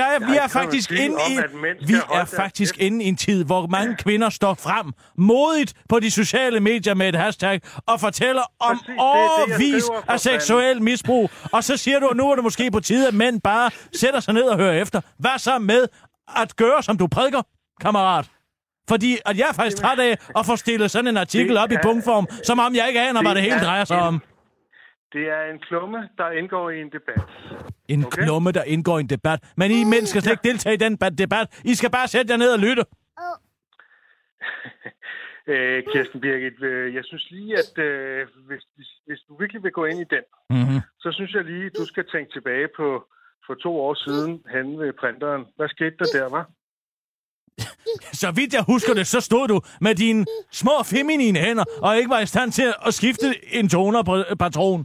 Der 0.01 0.07
er, 0.07 0.19
vi 0.19 0.37
er 0.37 0.49
faktisk 0.49 0.93
inde 0.93 1.17
i, 1.31 1.39
vi 1.87 1.95
er 1.95 2.25
faktisk 2.25 2.79
inde 2.79 3.05
i 3.05 3.09
en 3.09 3.17
tid, 3.17 3.45
hvor 3.45 3.67
mange 3.67 3.97
kvinder 3.97 4.31
står 4.31 4.55
frem 4.55 4.93
modigt 5.19 5.75
på 5.89 6.01
de 6.01 6.11
sociale 6.11 6.61
medier 6.61 6.95
med 6.95 7.09
et 7.09 7.15
hashtag 7.15 7.61
og 7.87 8.01
fortæller 8.01 8.43
om 8.61 8.79
Præcis, 8.79 9.75
det 9.75 9.75
det, 9.75 9.83
for 9.85 10.13
af 10.13 10.21
seksuel 10.21 10.83
misbrug. 10.83 11.31
Og 11.53 11.65
så 11.65 11.77
siger 11.77 11.99
du, 11.99 12.07
at 12.07 12.17
nu 12.17 12.31
er 12.31 12.35
det 12.35 12.45
måske 12.45 12.71
på 12.71 12.81
tide, 12.81 13.09
at 13.09 13.15
mænd 13.15 13.41
bare 13.41 13.71
sætter 14.01 14.21
sig 14.21 14.35
ned 14.35 14.43
og 14.43 14.57
hører 14.59 14.83
efter. 14.83 15.01
Hvad 15.19 15.39
så 15.39 15.59
med 15.59 15.87
at 16.37 16.57
gøre, 16.57 16.83
som 16.83 16.99
du 16.99 17.07
prædiker, 17.07 17.43
kammerat? 17.81 18.31
Fordi 18.89 19.19
at 19.27 19.39
jeg 19.39 19.47
er 19.49 19.53
faktisk 19.53 19.77
træt 19.77 19.99
af 19.99 20.19
at 20.37 20.47
få 20.47 20.57
stillet 20.57 20.91
sådan 20.91 21.07
en 21.07 21.17
artikel 21.17 21.57
op 21.57 21.73
i 21.73 21.77
punktform, 21.83 22.27
som 22.45 22.59
om 22.59 22.75
jeg 22.75 22.89
ikke 22.89 23.01
aner, 23.01 23.23
hvad 23.23 23.35
det 23.35 23.43
hele 23.43 23.55
er 23.55 23.63
drejer 23.65 23.85
sig 23.85 23.99
om. 24.01 24.23
Det 25.13 25.29
er 25.29 25.43
en 25.53 25.59
klumme, 25.59 26.09
der 26.19 26.31
indgår 26.31 26.71
i 26.71 26.81
en 26.81 26.93
debat. 26.93 27.23
En 27.89 28.05
Okay. 28.05 28.23
klumme, 28.23 28.53
der 28.53 28.63
indgår 28.63 28.99
i 28.99 29.01
en 29.01 29.09
debat. 29.09 29.41
Men 29.57 29.71
I 29.71 29.85
mænd 29.85 30.07
skal 30.07 30.23
slet 30.23 30.33
ikke 30.33 30.49
deltage 30.49 30.75
i 30.75 30.77
den 30.77 30.99
ba- 31.05 31.09
debat. 31.25 31.61
I 31.65 31.75
skal 31.75 31.91
bare 31.91 32.09
sætte 32.09 32.33
jer 32.33 32.37
ned 32.39 32.53
og 32.53 32.59
lytte. 32.59 32.85
Øh, 35.47 35.83
Kirsten 35.93 36.21
Birgit, 36.21 36.63
øh, 36.63 36.95
jeg 36.95 37.05
synes 37.05 37.27
lige, 37.31 37.53
at 37.63 37.79
øh, 37.85 38.27
hvis, 38.49 38.63
hvis, 38.77 38.89
hvis 39.07 39.19
du 39.29 39.37
virkelig 39.39 39.63
vil 39.63 39.73
gå 39.73 39.85
ind 39.85 40.01
i 40.01 40.05
den, 40.15 40.25
Mm-hmm. 40.51 40.81
så 41.01 41.09
synes 41.13 41.33
jeg 41.35 41.45
lige, 41.45 41.71
du 41.71 41.85
skal 41.87 42.05
tænke 42.13 42.33
tilbage 42.33 42.69
på 42.77 43.05
for 43.47 43.55
to 43.55 43.81
år 43.81 43.95
siden 43.95 44.43
hen 44.55 44.79
ved 44.79 44.93
printeren. 45.01 45.43
Hvad 45.57 45.69
skete 45.69 45.97
der 45.99 46.05
der, 46.19 46.29
var? 46.29 46.45
Så 48.13 48.31
vidt 48.31 48.55
jeg 48.55 48.65
husker 48.67 48.95
det, 48.95 49.07
så 49.07 49.21
stod 49.21 49.49
du 49.49 49.61
med 49.81 49.95
dine 49.95 50.27
små 50.53 50.73
feminine 50.85 51.39
hænder, 51.39 51.65
og 51.83 51.97
ikke 51.97 52.11
var 52.11 52.21
i 52.21 52.27
stand 52.27 52.53
til 52.53 52.75
at 52.87 52.95
skifte 52.95 53.27
en 53.53 53.69
toner 53.69 54.03
på 54.03 54.15
patron. 54.39 54.85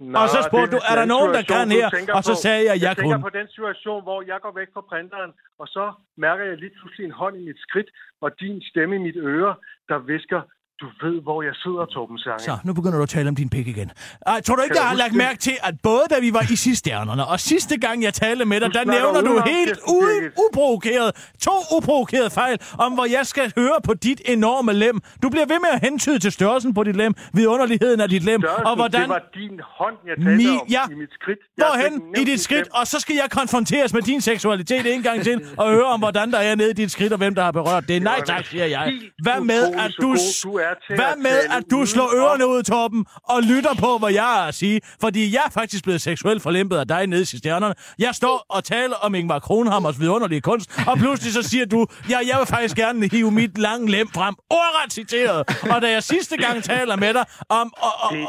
Nå, 0.00 0.18
Og 0.18 0.28
så 0.28 0.38
spurgte 0.48 0.70
du, 0.76 0.80
er 0.90 0.94
der 1.00 1.06
nogen, 1.14 1.30
der 1.36 1.42
kan 1.42 1.70
her? 1.78 1.88
Og 2.18 2.22
så 2.24 2.34
sagde 2.44 2.62
jeg, 2.68 2.74
jeg 2.80 2.82
Jeg 2.88 2.96
tænker 2.96 3.16
kunne. 3.16 3.22
på 3.30 3.38
den 3.38 3.48
situation, 3.48 4.02
hvor 4.02 4.18
jeg 4.32 4.38
går 4.44 4.52
væk 4.60 4.68
fra 4.74 4.80
printeren, 4.90 5.32
og 5.58 5.66
så 5.68 5.84
mærker 6.16 6.44
jeg 6.44 6.56
lige 6.56 6.72
pludselig 6.78 7.04
en 7.06 7.16
hånd 7.22 7.36
i 7.36 7.44
mit 7.48 7.60
skridt, 7.66 7.90
og 8.20 8.28
din 8.40 8.62
stemme 8.70 8.94
i 8.96 8.98
mit 8.98 9.16
øre, 9.16 9.54
der 9.88 9.98
visker, 9.98 10.40
du 10.80 10.86
ved, 11.06 11.22
hvor 11.22 11.42
jeg 11.42 11.54
sidder, 11.62 11.84
Torben 11.94 12.18
Sange. 12.18 12.38
Så, 12.38 12.56
nu 12.64 12.72
begynder 12.72 12.96
du 12.96 13.02
at 13.02 13.08
tale 13.08 13.28
om 13.28 13.34
din 13.34 13.48
pik 13.48 13.66
igen. 13.68 13.90
Ej, 14.26 14.40
tror 14.40 14.56
du 14.56 14.62
ikke, 14.62 14.74
Kan 14.74 14.82
jeg 14.82 14.88
har 14.88 14.96
lagt 14.96 15.10
det? 15.10 15.18
mærke 15.18 15.38
til, 15.38 15.56
at 15.62 15.74
både 15.82 16.02
da 16.10 16.20
vi 16.20 16.32
var 16.32 16.42
i 16.52 16.56
sidstjernerne, 16.56 17.26
og 17.26 17.40
sidste 17.40 17.78
gang 17.78 18.02
jeg 18.02 18.14
talte 18.14 18.44
med 18.44 18.60
dig, 18.60 18.68
Du 18.68 18.78
der 18.78 18.84
nævner 18.84 19.20
du 19.20 19.42
helt 19.46 19.78
uden 19.88 20.24
uprovokeret, 20.46 21.30
to 21.42 21.50
uprovokerede 21.76 22.30
fejl, 22.30 22.58
om 22.78 22.92
hvor 22.92 23.04
jeg 23.16 23.26
skal 23.26 23.52
høre 23.58 23.78
på 23.84 23.94
dit 23.94 24.20
enorme 24.24 24.72
lem. 24.72 25.00
Du 25.22 25.28
bliver 25.28 25.46
ved 25.46 25.58
med 25.60 25.68
at 25.72 25.80
hentyde 25.82 26.18
til 26.18 26.32
størrelsen 26.32 26.74
på 26.74 26.82
dit 26.84 26.96
lem, 26.96 27.14
vidunderligheden 27.32 28.00
af 28.00 28.08
dit 28.08 28.24
lem, 28.24 28.40
Størrelsen, 28.40 28.66
og 28.66 28.76
hvordan... 28.76 29.00
Det 29.00 29.08
var 29.08 29.22
din 29.34 29.60
hånd, 29.78 29.96
jeg 30.06 30.16
talte 30.24 30.44
Mi- 30.44 30.60
om 30.60 30.66
ja. 30.70 30.82
i 30.90 30.94
mit 30.94 31.12
skridt. 31.20 31.38
Jeg 31.58 31.66
Hvorhen 31.66 32.02
i 32.16 32.24
dit 32.24 32.40
skridt, 32.40 32.68
og 32.74 32.86
så 32.86 33.00
skal 33.00 33.14
jeg 33.14 33.30
konfronteres 33.30 33.92
med 33.94 34.02
din 34.02 34.20
seksualitet 34.20 34.94
en 34.94 35.02
gang 35.02 35.22
til, 35.22 35.46
og 35.58 35.70
høre 35.70 35.84
om, 35.84 36.00
hvordan 36.00 36.30
der 36.32 36.38
er 36.38 36.54
nede 36.54 36.70
i 36.70 36.72
dit 36.72 36.90
skridt, 36.90 37.12
og 37.12 37.18
hvem 37.18 37.34
der 37.34 37.42
har 37.42 37.52
berørt 37.52 37.88
det. 37.88 38.02
Nej 38.02 38.20
tak, 38.26 38.44
siger 38.46 38.64
jeg. 38.64 38.92
Hvad 39.22 39.40
med, 39.40 39.62
at 39.74 39.92
du, 40.00 40.16
du 40.44 40.58
er 40.70 40.74
til 40.86 40.94
hvad 40.96 41.12
at 41.12 41.18
med, 41.18 41.38
at 41.56 41.64
du 41.70 41.86
slår 41.86 42.10
ørerne 42.14 42.46
ud, 42.46 42.62
Torben, 42.62 43.06
og 43.22 43.42
lytter 43.42 43.74
på, 43.74 43.98
hvad 43.98 44.12
jeg 44.12 44.22
har 44.22 44.46
at 44.48 44.54
sige? 44.54 44.80
Fordi 45.00 45.34
jeg 45.34 45.42
er 45.46 45.50
faktisk 45.50 45.84
blevet 45.84 46.00
seksuelt 46.00 46.42
forlæmpet 46.42 46.76
af 46.76 46.88
dig 46.88 47.06
nede 47.06 47.22
i 47.22 47.24
stjernerne. 47.24 47.74
Jeg 47.98 48.14
står 48.14 48.46
og 48.48 48.64
taler 48.64 48.96
om 48.96 49.14
Ingvar 49.14 49.38
Kronhammers 49.38 50.00
vidunderlige 50.00 50.40
kunst, 50.40 50.70
og 50.86 50.98
pludselig 50.98 51.32
så 51.32 51.42
siger 51.42 51.66
du, 51.66 51.86
ja, 52.10 52.18
jeg 52.26 52.38
vil 52.38 52.46
faktisk 52.46 52.76
gerne 52.76 53.08
hive 53.08 53.30
mit 53.30 53.58
lange 53.58 53.90
lem 53.90 54.08
frem. 54.14 54.34
Ordret 54.50 54.92
citeret. 54.92 55.38
Og 55.74 55.82
da 55.82 55.90
jeg 55.90 56.02
sidste 56.02 56.36
gang 56.36 56.64
taler 56.64 56.96
med 56.96 57.14
dig 57.14 57.24
om 57.48 57.72
at, 57.76 57.82
og, 58.02 58.16
er 58.16 58.26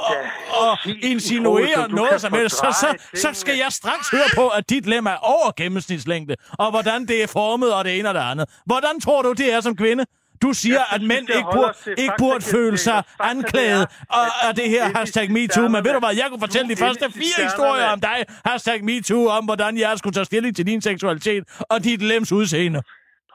og, 0.59 0.69
og 0.71 0.77
insinuere 1.01 1.89
noget 1.89 2.21
som 2.21 2.33
helst, 2.33 2.55
så, 2.55 2.77
så, 2.79 3.19
så 3.21 3.29
skal 3.33 3.57
jeg 3.57 3.67
straks 3.69 4.09
høre 4.09 4.29
på, 4.35 4.47
at 4.47 4.69
dit 4.69 4.85
lem 4.85 5.05
er 5.05 5.15
over 5.15 5.51
gennemsnitslængde, 5.57 6.35
og 6.59 6.71
hvordan 6.71 7.05
det 7.07 7.23
er 7.23 7.27
formet, 7.27 7.73
og 7.73 7.85
det 7.85 7.99
ene 7.99 8.09
og 8.09 8.15
det 8.15 8.21
andet. 8.21 8.49
Hvordan 8.65 8.99
tror 8.99 9.21
du, 9.21 9.33
det 9.33 9.53
er 9.53 9.61
som 9.61 9.75
kvinde? 9.75 10.05
Du 10.41 10.53
siger, 10.53 10.73
Jeg 10.73 10.85
at 10.91 11.01
mænd 11.01 11.29
ikke 11.29 11.47
burde, 11.53 11.73
ikke 11.97 12.13
burde 12.17 12.43
føle 12.43 12.77
sig 12.77 13.03
anklaget 13.19 13.87
er, 14.09 14.47
af, 14.47 14.55
det 14.55 14.69
her 14.69 14.97
hashtag 14.97 15.31
MeToo. 15.31 15.67
Men 15.67 15.83
ved 15.85 15.93
du 15.93 15.99
hvad, 15.99 16.15
jeg 16.15 16.25
kunne 16.29 16.39
fortælle 16.39 16.69
de 16.69 16.75
første 16.75 17.11
fire 17.11 17.43
historier 17.43 17.85
om 17.85 18.01
dig, 18.01 18.25
hashtag 18.45 18.83
MeToo, 18.83 19.27
om 19.27 19.45
hvordan 19.45 19.77
jeg 19.77 19.97
skulle 19.97 20.13
tage 20.13 20.25
stilling 20.25 20.55
til 20.55 20.65
din 20.67 20.81
seksualitet 20.81 21.43
og 21.59 21.83
dit 21.83 22.01
lems 22.01 22.31
udseende. 22.31 22.81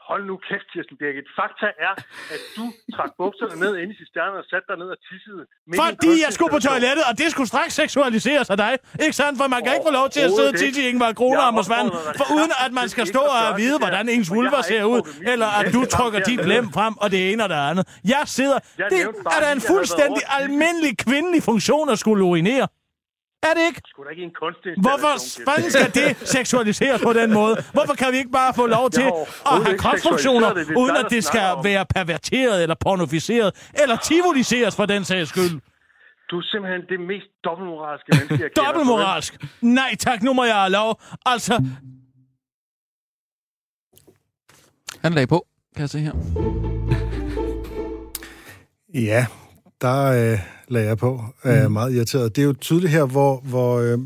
Hold 0.09 0.23
nu 0.29 0.35
kæft, 0.47 0.67
Kirsten 0.73 0.97
Birgit. 1.01 1.27
Fakta 1.39 1.67
er, 1.87 1.93
at 2.35 2.41
du 2.57 2.65
trak 2.95 3.11
bukserne 3.19 3.55
ned 3.63 3.73
ind 3.81 3.89
i 3.93 3.95
cisternerne 4.01 4.39
og 4.43 4.47
satte 4.51 4.67
dig 4.69 4.77
ned 4.83 4.89
og 4.95 4.99
tissede. 5.09 5.43
Fordi 5.81 6.13
jeg 6.25 6.31
skulle 6.35 6.51
på 6.57 6.61
toilettet, 6.69 7.03
og 7.09 7.13
det 7.21 7.27
skulle 7.33 7.49
straks 7.53 7.73
seksualiseres 7.81 8.47
af 8.53 8.57
dig. 8.63 8.73
Ikke 9.05 9.15
sandt? 9.21 9.35
For 9.41 9.47
man 9.55 9.61
kan 9.63 9.71
ikke 9.75 9.87
få 9.91 9.95
lov 10.01 10.07
til 10.15 10.21
at 10.27 10.31
sidde 10.37 10.49
og 10.53 10.57
tisse 10.63 10.81
i. 10.81 10.89
Ingvar 10.89 11.07
Jeg 11.11 11.15
Kronehammers 11.21 11.69
vand, 11.75 11.87
for 12.19 12.25
uden 12.37 12.51
at 12.65 12.71
man 12.79 12.87
skal 12.93 13.05
stå 13.13 13.23
og 13.37 13.57
vide, 13.61 13.77
hvordan 13.83 14.03
ens 14.15 14.29
vulva 14.37 14.59
ser 14.71 14.83
ud, 14.83 15.01
eller 15.33 15.49
at 15.59 15.65
du 15.75 15.81
trykker 15.95 16.19
dit 16.19 16.45
lem 16.51 16.65
frem, 16.77 16.93
og 17.03 17.07
det 17.13 17.21
ene 17.31 17.43
og 17.45 17.49
det 17.49 17.59
andet. 17.69 17.83
Jeg 18.13 18.23
sidder... 18.25 18.59
Det 18.93 19.01
er 19.35 19.39
da 19.43 19.51
en 19.51 19.61
fuldstændig 19.61 20.23
almindelig 20.39 20.97
kvindelig 20.97 21.43
funktion 21.43 21.89
at 21.89 21.99
skulle 21.99 22.23
urinere. 22.23 22.67
Er 23.49 23.53
det 23.57 23.63
ikke? 23.69 23.81
Da 24.05 24.09
ikke 24.09 24.23
en 24.23 24.35
kunstinstallation. 24.41 24.99
Hvorfor 24.99 25.13
fanden 25.47 25.71
skal 25.71 25.89
det 25.99 26.27
seksualiseres 26.37 27.01
på 27.01 27.13
den 27.13 27.33
måde? 27.33 27.55
Hvorfor 27.73 27.93
kan 27.93 28.11
vi 28.11 28.17
ikke 28.17 28.31
bare 28.31 28.53
få 28.53 28.65
lov 28.67 28.89
til 28.89 29.07
at 29.51 29.63
have 29.65 29.77
kropsfunktioner, 29.77 30.47
er 30.47 30.77
uden 30.77 30.95
at 30.95 31.07
det 31.09 31.23
skal 31.23 31.51
om. 31.57 31.63
være 31.63 31.85
perverteret 31.95 32.61
eller 32.61 32.75
pornoficeret, 32.79 33.71
eller 33.81 33.95
tivoliseres 33.97 34.75
for 34.75 34.85
den 34.85 35.03
sags 35.03 35.29
skyld? 35.29 35.61
Du 36.29 36.37
er 36.37 36.43
simpelthen 36.43 36.81
det 36.89 36.99
mest 37.07 37.27
dobbeltmoralske 37.43 38.09
menneske, 38.11 38.43
jeg. 38.43 38.65
Dobbeltmoralsk. 38.65 39.43
Nej 39.61 39.95
tak, 39.99 40.23
nu 40.23 40.33
må 40.33 40.43
jeg 40.43 40.55
have 40.55 40.71
lov. 40.71 41.01
Altså, 41.25 41.63
Han 45.01 45.13
lagde 45.13 45.27
på, 45.27 45.47
kan 45.75 45.81
jeg 45.81 45.89
se 45.89 45.99
her. 45.99 46.13
Ja, 48.93 49.25
der 49.81 50.31
øh, 50.33 50.39
lagde 50.67 50.87
jeg 50.87 50.97
på. 50.97 51.21
Øh, 51.45 51.71
meget 51.71 51.93
irriteret. 51.95 52.35
Det 52.35 52.41
er 52.41 52.45
jo 52.45 52.53
tydeligt 52.53 52.91
her, 52.91 53.05
hvor... 53.05 53.41
hvor 53.43 53.79
øh, 53.79 53.97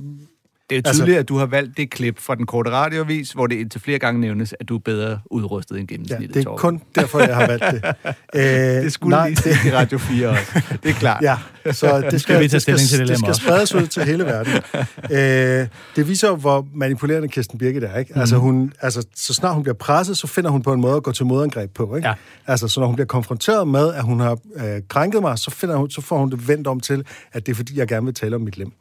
Det 0.69 0.75
er 0.75 0.79
jo 0.79 0.81
Altså- 0.85 1.01
tydeligt, 1.01 1.19
at 1.19 1.29
du 1.29 1.37
har 1.37 1.45
valgt 1.45 1.77
det 1.77 1.89
klip 1.89 2.19
fra 2.19 2.35
den 2.35 2.45
korte 2.45 2.71
radioavis, 2.71 3.31
hvor 3.31 3.47
det 3.47 3.55
indtil 3.55 3.81
flere 3.81 3.99
gange 3.99 4.21
nævnes, 4.21 4.55
at 4.59 4.69
du 4.69 4.75
er 4.75 4.79
bedre 4.79 5.19
udrustet 5.31 5.79
end 5.79 5.89
ja, 5.89 5.93
gennemsnittet. 5.95 6.33
det 6.33 6.39
er 6.39 6.43
Torben. 6.43 6.59
kun 6.59 6.81
derfor, 6.95 7.19
jeg 7.19 7.35
har 7.35 7.47
valgt 7.47 7.63
det. 7.71 7.83
Øh, 8.35 8.43
Det 8.83 8.93
skulle 8.93 9.15
nej, 9.17 9.27
lige 9.27 9.37
ses 9.37 9.65
i 9.65 9.71
Radio 9.71 9.97
4 9.97 10.27
også. 10.29 10.61
Det 10.83 10.89
er 10.89 10.93
klart. 10.93 11.23
Ja, 11.23 11.37
så 11.71 12.01
det 12.11 12.21
skal, 12.21 12.39
vi 12.39 12.47
tage 12.47 12.55
det 12.55 12.61
skal, 12.61 12.77
til 12.77 12.99
det 12.99 13.07
det 13.07 13.17
skal 13.19 13.35
spredes 13.35 13.75
ud 13.75 13.87
til 13.87 14.03
hele 14.03 14.25
verden. 14.33 14.53
øh, 15.11 15.67
det 15.95 16.07
viser 16.07 16.27
jo, 16.27 16.35
hvor 16.35 16.67
manipulerende 16.75 17.27
Kirsten 17.27 17.57
Birgit 17.59 17.83
er. 17.83 17.97
Ikke? 17.97 18.13
Altså, 18.15 18.35
hun, 18.37 18.73
altså, 18.81 19.05
så 19.15 19.33
snart 19.33 19.53
hun 19.53 19.63
bliver 19.63 19.75
presset, 19.75 20.17
så 20.17 20.27
finder 20.27 20.49
hun 20.49 20.61
på 20.61 20.73
en 20.73 20.81
måde 20.81 20.95
at 20.95 21.03
gå 21.03 21.11
til 21.11 21.25
modangreb 21.25 21.73
på. 21.73 21.95
Ikke? 21.95 22.07
Ja. 22.07 22.13
Altså, 22.47 22.67
så 22.67 22.79
når 22.79 22.87
hun 22.87 22.95
bliver 22.95 23.07
konfronteret 23.07 23.67
med, 23.67 23.93
at 23.93 24.03
hun 24.03 24.19
har 24.19 24.37
øh, 24.55 24.81
krænket 24.89 25.21
mig, 25.21 25.37
så, 25.37 25.51
finder 25.51 25.75
hun, 25.75 25.89
så 25.89 26.01
får 26.01 26.19
hun 26.19 26.31
det 26.31 26.47
vendt 26.47 26.67
om 26.67 26.79
til, 26.79 27.05
at 27.33 27.45
det 27.45 27.51
er 27.51 27.55
fordi, 27.55 27.77
jeg 27.79 27.87
gerne 27.87 28.05
vil 28.05 28.13
tale 28.15 28.35
om 28.35 28.41
mit 28.41 28.57
lem. 28.57 28.71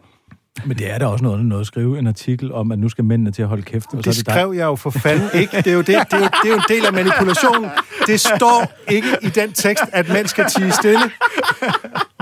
Men 0.65 0.79
det 0.79 0.91
er 0.91 0.99
da 0.99 1.07
også 1.07 1.25
noget, 1.25 1.47
noget 1.47 1.61
at 1.61 1.67
skrive 1.67 1.99
en 1.99 2.07
artikel 2.07 2.53
om, 2.53 2.73
at 2.73 2.79
nu 2.79 2.89
skal 2.89 3.05
mændene 3.05 3.31
til 3.31 3.43
at 3.43 3.49
holde 3.49 3.63
kæft. 3.63 3.87
Og 3.93 4.05
Det 4.05 4.15
så 4.15 4.25
er 4.27 4.33
skrev 4.33 4.53
jeg 4.57 4.65
jo 4.65 4.77
for 4.77 4.91
fanden 4.91 5.29
ikke. 5.35 5.57
Det 5.57 5.67
er 5.67 5.73
jo, 5.73 5.79
det, 5.79 5.87
det, 5.87 5.95
er 5.95 6.19
jo, 6.19 6.25
det 6.43 6.45
er 6.45 6.49
jo 6.49 6.55
en 6.55 6.63
del 6.69 6.87
af 6.87 6.93
manipulationen. 6.93 7.71
Det 8.07 8.21
står 8.21 8.73
ikke 8.91 9.09
i 9.23 9.29
den 9.29 9.53
tekst, 9.53 9.85
at 9.93 10.09
mænd 10.09 10.27
skal 10.27 10.45
tige 10.57 10.73
stille. 10.73 11.01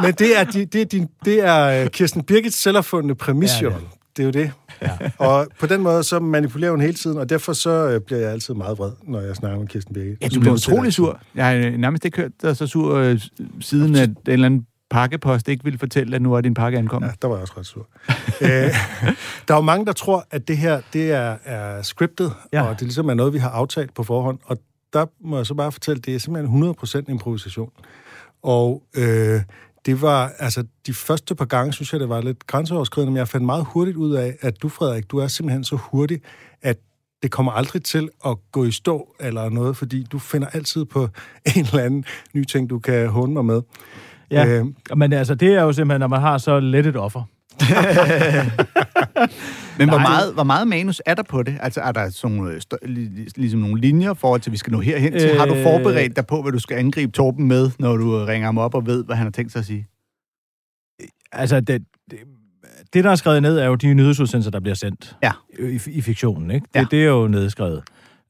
Men 0.03 0.12
det 0.12 0.38
er, 0.40 0.44
de, 0.44 0.64
det 0.64 0.81
er, 0.81 0.85
din, 0.85 1.07
det 1.25 1.44
er 1.44 1.83
øh, 1.83 1.90
Kirsten 1.90 2.22
Birgits 2.22 2.63
selvopfundne 2.63 3.15
præmis, 3.15 3.63
Ja, 3.63 3.69
ja. 3.69 3.75
Det 4.17 4.23
er 4.23 4.27
jo 4.27 4.31
det. 4.31 4.52
Ja. 4.83 4.90
Og 5.19 5.46
på 5.61 5.67
den 5.67 5.83
måde, 5.83 6.02
så 6.04 6.21
manipulerer 6.21 6.71
hun 6.71 6.81
hele 6.81 6.94
tiden, 6.94 7.19
og 7.19 7.31
derfor 7.31 7.52
så 7.52 7.71
øh, 7.71 8.00
bliver 8.00 8.21
jeg 8.21 8.31
altid 8.31 8.54
meget 8.54 8.79
vred, 8.79 8.90
når 9.08 9.21
jeg 9.21 9.37
snakker 9.37 9.58
med 9.58 9.69
Kirsten 9.69 9.94
Birgit. 9.94 10.17
Ja, 10.23 10.29
du 10.29 10.40
bliver 10.40 10.54
utrolig 10.54 10.92
sur. 10.92 11.21
Jeg 11.35 11.46
har 11.46 11.77
nærmest 11.79 12.04
ikke 12.04 12.17
hørt 12.17 12.31
dig 12.42 12.56
så 12.56 12.67
sur, 12.67 12.94
øh, 12.94 13.21
siden 13.61 13.96
at 13.96 14.08
en 14.08 14.17
eller 14.27 14.46
anden 14.46 14.67
pakkepost 14.97 15.49
ikke 15.49 15.65
ville 15.65 15.79
fortælle, 15.79 16.17
at 16.17 16.23
nu 16.23 16.35
er 16.35 16.40
din 16.40 16.55
pakke 16.55 16.79
ankommet. 16.79 17.09
Ja, 17.09 17.13
der 17.23 17.29
var 17.29 17.35
jeg 17.35 17.42
også 17.42 17.55
ret 17.57 17.67
sur. 17.67 17.87
øh, 18.42 18.49
der 19.49 19.55
er 19.55 19.59
jo 19.59 19.61
mange, 19.61 19.87
der 19.87 19.92
tror, 19.92 20.27
at 20.31 20.49
det 20.49 20.59
her 20.59 20.81
det 20.92 21.13
er, 21.13 21.37
er 21.44 21.83
scriptet, 21.83 22.33
ja. 22.53 22.63
og 22.63 22.75
det 22.75 22.83
ligesom 22.83 23.09
er 23.09 23.15
noget, 23.15 23.33
vi 23.33 23.38
har 23.38 23.51
aftalt 23.51 23.94
på 23.94 24.03
forhånd, 24.03 24.38
og 24.44 24.59
der 24.92 25.07
må 25.21 25.37
jeg 25.37 25.47
så 25.47 25.55
bare 25.55 25.73
fortælle, 25.73 26.03
det 26.03 26.15
er 26.15 26.19
simpelthen 26.19 26.75
100% 26.81 27.03
improvisation. 27.09 27.71
Og 28.42 28.83
øh, 28.97 29.40
det 29.87 30.03
var, 30.03 30.33
altså, 30.38 30.65
de 30.87 30.94
første 30.94 31.35
par 31.35 31.44
gange, 31.44 31.73
synes 31.73 31.92
jeg, 31.92 32.01
det 32.01 32.09
var 32.09 32.21
lidt 32.21 32.47
grænseoverskridende, 32.47 33.11
men 33.11 33.19
jeg 33.19 33.29
fandt 33.29 33.47
meget 33.47 33.65
hurtigt 33.65 33.97
ud 33.97 34.15
af, 34.15 34.37
at 34.40 34.63
du, 34.63 34.69
Frederik, 34.69 35.11
du 35.11 35.19
er 35.19 35.27
simpelthen 35.27 35.65
så 35.65 35.77
hurtig, 35.77 36.21
at 36.63 36.77
det 37.23 37.31
kommer 37.31 37.53
aldrig 37.53 37.85
til 37.85 38.09
at 38.27 38.37
gå 38.53 38.65
i 38.65 38.71
stå 38.71 39.15
eller 39.21 39.49
noget, 39.49 39.77
fordi 39.77 40.07
du 40.13 40.19
finder 40.19 40.49
altid 40.49 40.85
på 40.85 41.03
en 41.57 41.65
eller 41.65 41.85
anden 41.85 42.05
ny 42.35 42.44
ting, 42.44 42.71
du 42.71 42.79
kan 42.79 43.09
håne 43.09 43.33
mig 43.33 43.44
med. 43.44 43.63
Ja, 44.31 44.46
Øh, 44.46 44.66
øh, 44.90 44.98
men 44.98 45.12
altså, 45.12 45.35
det 45.35 45.48
er 45.54 45.62
jo 45.62 45.72
simpelthen, 45.72 46.00
når 46.00 46.06
man 46.08 46.20
har 46.20 46.38
så 46.38 46.60
let 46.60 46.87
et 46.87 46.96
offer. 46.96 47.22
Men 49.79 49.88
hvor 49.88 49.98
Nej. 49.98 50.08
meget, 50.08 50.35
hvor 50.35 50.42
meget 50.44 50.68
manus 50.68 51.02
er 51.06 51.14
der 51.14 51.22
på 51.22 51.42
det? 51.42 51.58
Altså, 51.60 51.81
er 51.81 51.92
der 51.92 52.10
sådan, 52.10 52.37
nogle, 52.37 52.60
øh, 52.83 52.96
ligesom 53.37 53.60
nogle 53.60 53.81
linjer 53.81 54.14
for, 54.14 54.38
til 54.38 54.52
vi 54.52 54.56
skal 54.56 54.72
nå 54.72 54.81
herhen 54.81 55.12
til? 55.12 55.38
Har 55.38 55.46
du 55.46 55.54
Øh. 55.54 55.62
forberedt 55.62 56.16
dig 56.16 56.27
på, 56.27 56.42
hvad 56.42 56.52
du 56.52 56.58
skal 56.58 56.77
angribe 56.77 57.12
Torben 57.12 57.48
med, 57.48 57.70
når 57.79 57.96
du 57.96 58.20
øh, 58.20 58.27
ringer 58.27 58.46
ham 58.48 58.58
op 58.58 58.74
og 58.74 58.87
ved, 58.87 59.04
hvad 59.04 59.16
han 59.16 59.27
har 59.27 59.31
tænkt 59.31 59.52
sig 59.52 59.58
at 59.58 59.64
sige? 59.64 59.87
Altså, 61.33 61.60
det, 61.60 61.83
det, 62.10 62.18
det, 62.92 63.04
der 63.04 63.10
er 63.10 63.14
skrevet 63.14 63.42
ned, 63.42 63.58
er 63.58 63.66
jo 63.66 63.74
de 63.74 63.94
nyhedsudsendelser, 63.94 64.50
der 64.50 64.60
bliver 64.60 64.74
sendt 64.74 65.16
Ja. 65.22 65.33
i, 65.58 65.81
i 65.87 66.00
fiktionen. 66.00 66.50
Ikke? 66.50 66.66
Det, 66.74 66.81
Ja. 66.81 66.87
det 66.90 67.02
er 67.02 67.08
jo 67.08 67.27
nedskrevet. 67.29 67.83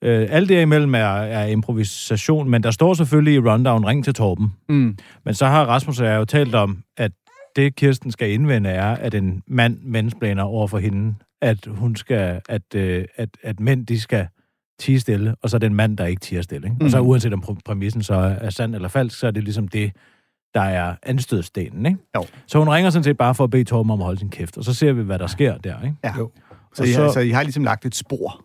Øh, 0.03 0.27
alt 0.31 0.49
det 0.49 0.63
imellem 0.63 0.95
er, 0.95 0.99
er 1.09 1.45
improvisation, 1.47 2.49
men 2.51 2.63
der 2.63 2.71
står 2.71 2.95
selvfølgelig 2.95 3.35
i 3.35 3.39
rundown, 3.39 3.87
ring 3.87 4.05
til 4.05 4.15
Torben. 4.15 4.53
Mm. 4.69 4.97
Men 5.25 5.35
så 5.35 5.47
har 5.47 5.65
Rasmus 5.65 6.01
og 6.01 6.07
jeg 6.07 6.17
jo 6.19 6.25
talt 6.25 6.55
om, 6.55 6.83
at 6.97 7.13
det 7.57 7.77
Kirsten 7.77 8.11
skal 8.11 8.31
indvende 8.33 8.71
er, 8.71 8.95
at 8.97 9.15
en 9.15 9.43
mand 9.47 9.79
mennesplaner 9.83 10.43
over 10.43 10.67
for 10.67 10.79
hende, 10.79 11.15
at 11.43 11.59
hun 11.69 11.97
skal, 11.97 12.41
at, 12.49 12.75
øh, 12.75 13.05
at, 13.17 13.29
at 13.43 13.61
mænd, 13.61 13.87
de 13.87 14.01
skal 14.01 14.27
tige 14.81 15.01
stille, 15.01 15.35
og 15.43 15.51
så 15.51 15.57
er 15.57 15.59
det 15.59 15.67
en 15.67 15.75
mand, 15.75 15.97
der 15.97 16.07
ikke 16.07 16.21
tiger 16.21 16.43
stille. 16.43 16.67
Ikke? 16.69 16.85
Og 16.85 16.91
så 16.91 16.99
Mhm. 17.01 17.09
uanset 17.09 17.33
om 17.33 17.45
præ- 17.49 17.59
præmissen 17.65 18.03
så 18.03 18.15
er, 18.15 18.51
sand 18.51 18.75
eller 18.75 18.89
falsk, 18.89 19.19
så 19.19 19.27
er 19.27 19.31
det 19.31 19.45
ligesom 19.45 19.69
det, 19.69 19.93
der 20.55 20.61
er 20.61 20.95
anstødstenen. 21.03 21.87
Ikke? 21.87 21.99
Jo. 22.17 22.25
Så 22.47 22.59
hun 22.59 22.69
ringer 22.69 22.91
sådan 22.91 23.05
set 23.05 23.17
bare 23.17 23.35
for 23.35 23.45
at 23.45 23.51
bede 23.51 23.65
Torben 23.65 23.91
om 23.91 24.01
at 24.01 24.05
holde 24.05 24.19
sin 24.19 24.31
kæft, 24.31 24.59
og 24.59 24.65
så 24.65 24.75
ser 24.75 24.93
vi, 24.93 25.03
hvad 25.03 25.19
der 25.19 25.27
sker 25.27 25.59
der. 25.59 25.83
Ikke? 25.83 25.97
Ja. 26.05 26.13
Jo. 26.19 26.31
Så, 26.75 26.83
Og 26.83 26.89
I, 26.89 26.93
så- 26.93 27.03
har, 27.03 27.11
så 27.13 27.21
I 27.21 27.31
har 27.31 27.43
ligesom 27.43 27.65
lagt 27.65 27.87
et 27.87 27.95
spor? 27.95 28.45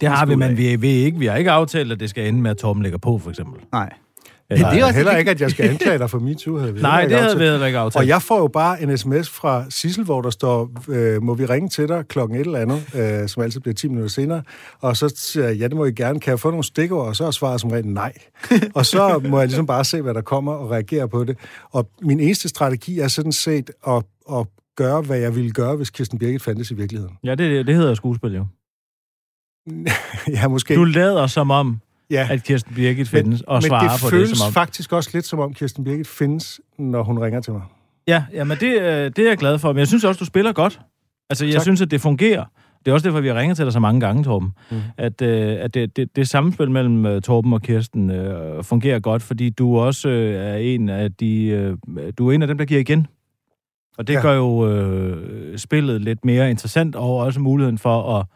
Det 0.00 0.08
har 0.08 0.26
vi, 0.26 0.34
men 0.34 0.56
vi, 0.56 0.76
vi, 0.76 0.88
ikke, 0.88 1.18
vi 1.18 1.26
har 1.26 1.36
ikke 1.36 1.50
aftalt, 1.50 1.92
at 1.92 2.00
det 2.00 2.10
skal 2.10 2.26
ende 2.28 2.40
med, 2.42 2.50
at 2.50 2.56
Torben 2.56 2.82
lægger 2.82 2.98
på, 2.98 3.18
for 3.18 3.30
eksempel. 3.30 3.60
Nej. 3.72 3.90
Eller, 4.52 4.70
det 4.70 4.80
er 4.80 4.84
også- 4.84 4.96
heller 4.96 5.16
ikke, 5.16 5.30
at 5.30 5.40
jeg 5.40 5.50
skal 5.50 5.68
anklage 5.70 5.98
dig 5.98 6.10
for 6.10 6.18
MeToo. 6.18 6.58
Havde 6.58 6.74
vi 6.74 6.80
nej, 6.90 7.02
det 7.02 7.10
havde 7.12 7.24
aftalt. 7.24 7.40
vi 7.40 7.44
heller 7.44 7.66
ikke 7.66 7.78
aftalt. 7.78 8.00
Og 8.02 8.08
jeg 8.08 8.22
får 8.22 8.38
jo 8.38 8.46
bare 8.48 8.82
en 8.82 8.98
sms 8.98 9.28
fra 9.30 9.64
Sissel, 9.70 10.04
hvor 10.04 10.20
der 10.22 10.30
står, 10.30 10.70
øh, 10.88 11.22
må 11.22 11.34
vi 11.34 11.44
ringe 11.46 11.68
til 11.68 11.88
dig 11.88 12.04
klokken 12.08 12.36
et 12.40 12.46
eller 12.46 12.58
andet, 12.58 12.94
øh, 13.22 13.28
som 13.28 13.42
altid 13.42 13.60
bliver 13.60 13.74
10 13.74 13.88
minutter 13.88 14.08
senere. 14.10 14.42
Og 14.80 14.96
så 14.96 15.12
siger 15.16 15.46
jeg, 15.48 15.56
ja, 15.56 15.68
det 15.68 15.76
må 15.76 15.84
I 15.84 15.92
gerne. 15.92 16.20
Kan 16.20 16.30
jeg 16.30 16.40
få 16.40 16.50
nogle 16.50 16.64
stikord? 16.64 17.06
Og 17.06 17.16
så 17.16 17.24
er 17.26 17.30
svaret 17.30 17.60
som 17.60 17.70
regel 17.70 17.86
nej. 17.86 18.12
og 18.74 18.86
så 18.86 19.20
må 19.28 19.38
jeg 19.38 19.48
ligesom 19.48 19.66
bare 19.66 19.84
se, 19.84 20.02
hvad 20.02 20.14
der 20.14 20.20
kommer 20.22 20.52
og 20.52 20.70
reagere 20.70 21.08
på 21.08 21.24
det. 21.24 21.36
Og 21.70 21.88
min 22.02 22.20
eneste 22.20 22.48
strategi 22.48 22.98
er 22.98 23.08
sådan 23.08 23.32
set 23.32 23.70
at, 23.88 24.02
at 24.32 24.46
gøre, 24.76 25.00
hvad 25.02 25.18
jeg 25.18 25.34
ville 25.36 25.50
gøre, 25.50 25.76
hvis 25.76 25.90
Kirsten 25.90 26.18
Birgit 26.18 26.42
fandtes 26.42 26.70
i 26.70 26.74
virkeligheden. 26.74 27.14
Ja, 27.24 27.34
det, 27.34 27.66
det 27.66 27.74
hedder 27.74 27.94
skuespil 27.94 28.34
jo. 28.34 28.46
ja, 30.36 30.48
måske. 30.48 30.74
Du 30.74 30.84
lader 30.84 31.26
som 31.26 31.50
om, 31.50 31.80
ja. 32.10 32.28
at 32.30 32.44
Kirsten 32.44 32.74
Birgit 32.74 33.08
findes, 33.08 33.40
og 33.40 33.56
men 33.56 33.62
svarer 33.62 33.92
det 33.92 34.00
på 34.02 34.08
føles 34.08 34.28
det 34.28 34.38
som 34.38 34.46
om... 34.46 34.52
faktisk 34.52 34.92
også 34.92 35.10
lidt 35.12 35.26
som 35.26 35.38
om 35.38 35.54
Kirsten 35.54 35.84
Birgit 35.84 36.08
findes, 36.08 36.60
når 36.78 37.02
hun 37.02 37.18
ringer 37.18 37.40
til 37.40 37.52
mig. 37.52 37.62
Ja, 38.08 38.24
ja 38.32 38.44
men 38.44 38.56
det, 38.58 38.80
øh, 38.80 39.10
det 39.16 39.18
er 39.18 39.28
jeg 39.28 39.38
glad 39.38 39.58
for. 39.58 39.72
Men 39.72 39.78
jeg 39.78 39.86
synes 39.88 40.04
også, 40.04 40.18
du 40.18 40.24
spiller 40.24 40.52
godt. 40.52 40.80
Altså, 41.30 41.44
jeg 41.44 41.54
Tak. 41.54 41.62
synes, 41.62 41.80
at 41.80 41.90
det 41.90 42.00
fungerer. 42.00 42.44
Det 42.84 42.90
er 42.90 42.94
også 42.94 43.08
derfor, 43.08 43.20
vi 43.20 43.28
har 43.28 43.34
ringet 43.34 43.56
til 43.56 43.64
dig 43.64 43.72
så 43.72 43.80
mange 43.80 44.00
gange, 44.00 44.24
Torben. 44.24 44.52
Mm. 44.70 44.76
At, 44.96 45.22
øh, 45.22 45.56
at 45.60 45.74
det, 45.74 45.96
det, 45.96 46.16
det 46.16 46.28
samspil 46.28 46.70
mellem 46.70 47.06
øh, 47.06 47.22
Torben 47.22 47.52
og 47.52 47.62
Kirsten 47.62 48.10
øh, 48.10 48.64
fungerer 48.64 49.00
godt, 49.00 49.22
fordi 49.22 49.50
du 49.50 49.78
også 49.78 50.08
øh, 50.08 50.34
er 50.34 50.56
en 50.56 50.88
af 50.88 51.12
de... 51.12 51.44
Øh, 51.46 51.76
du 52.18 52.28
er 52.28 52.32
en 52.32 52.42
af 52.42 52.48
dem, 52.48 52.58
der 52.58 52.64
giver 52.64 52.80
igen. 52.80 53.06
Og 53.98 54.06
det 54.06 54.14
ja. 54.14 54.20
gør 54.20 54.32
jo 54.32 54.68
øh, 54.68 55.58
spillet 55.58 56.00
lidt 56.00 56.24
mere 56.24 56.50
interessant, 56.50 56.96
og 56.96 57.16
også 57.16 57.40
muligheden 57.40 57.78
for 57.78 58.18
at 58.18 58.26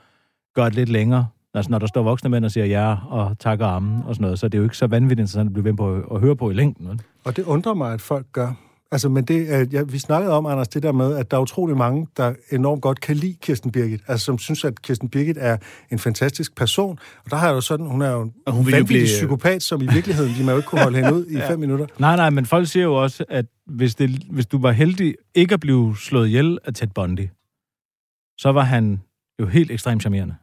gøre 0.54 0.66
det 0.66 0.74
lidt 0.74 0.88
længere. 0.88 1.26
Altså, 1.54 1.70
når 1.70 1.78
der 1.78 1.86
står 1.86 2.02
voksne 2.02 2.30
mænd 2.30 2.44
og 2.44 2.50
siger 2.50 2.66
ja 2.66 2.96
og 3.08 3.38
takker 3.38 3.66
armen 3.66 4.02
og 4.06 4.14
sådan 4.14 4.22
noget, 4.22 4.38
så 4.38 4.46
er 4.46 4.48
det 4.50 4.58
jo 4.58 4.62
ikke 4.62 4.76
så 4.76 4.86
vanvittigt 4.86 5.20
interessant 5.20 5.46
at 5.46 5.52
blive 5.52 5.64
ved 5.64 5.72
på 5.74 6.14
at, 6.14 6.20
høre 6.20 6.36
på 6.36 6.50
i 6.50 6.54
længden. 6.54 6.88
Vel? 6.88 7.00
Og 7.24 7.36
det 7.36 7.44
undrer 7.44 7.74
mig, 7.74 7.92
at 7.92 8.00
folk 8.00 8.26
gør. 8.32 8.52
Altså, 8.92 9.08
men 9.08 9.24
det, 9.24 9.48
øh, 9.60 9.74
ja, 9.74 9.82
vi 9.82 9.98
snakkede 9.98 10.32
om, 10.32 10.46
Anders, 10.46 10.68
det 10.68 10.82
der 10.82 10.92
med, 10.92 11.16
at 11.16 11.30
der 11.30 11.36
er 11.36 11.40
utrolig 11.40 11.76
mange, 11.76 12.06
der 12.16 12.34
enormt 12.52 12.82
godt 12.82 13.00
kan 13.00 13.16
lide 13.16 13.36
Kirsten 13.42 13.70
Birgit. 13.70 14.00
Altså, 14.08 14.24
som 14.24 14.38
synes, 14.38 14.64
at 14.64 14.82
Kirsten 14.82 15.08
Birgit 15.08 15.36
er 15.40 15.56
en 15.90 15.98
fantastisk 15.98 16.56
person. 16.56 16.98
Og 17.24 17.30
der 17.30 17.36
har 17.36 17.46
jeg 17.46 17.54
jo 17.54 17.60
sådan, 17.60 17.86
hun 17.86 18.02
er 18.02 18.10
jo 18.10 18.22
en 18.22 18.32
hun 18.48 18.66
vanvittig 18.66 18.86
blive- 18.86 19.04
psykopat, 19.04 19.62
som 19.62 19.82
i 19.82 19.86
virkeligheden, 19.92 20.34
de 20.38 20.44
må 20.44 20.50
jo 20.50 20.56
ikke 20.56 20.66
kunne 20.68 20.82
holde 20.82 20.96
hende 20.98 21.14
ud 21.14 21.26
i 21.26 21.36
fem 21.50 21.58
minutter. 21.60 21.86
Nej, 21.98 22.16
nej, 22.16 22.30
men 22.30 22.46
folk 22.46 22.68
siger 22.68 22.84
jo 22.84 22.94
også, 23.02 23.24
at 23.28 23.46
hvis, 23.66 23.94
det, 23.94 24.10
hvis 24.30 24.46
du 24.46 24.58
var 24.58 24.72
heldig 24.72 25.14
ikke 25.34 25.54
at 25.54 25.60
blive 25.60 25.96
slået 25.96 26.26
ihjel 26.26 26.58
af 26.64 26.74
Ted 26.74 26.86
Bundy, 26.94 27.28
så 28.38 28.52
var 28.52 28.62
han 28.62 29.00
jo 29.40 29.46
helt 29.46 29.70
ekstremt 29.70 30.02
charmerende. 30.02 30.34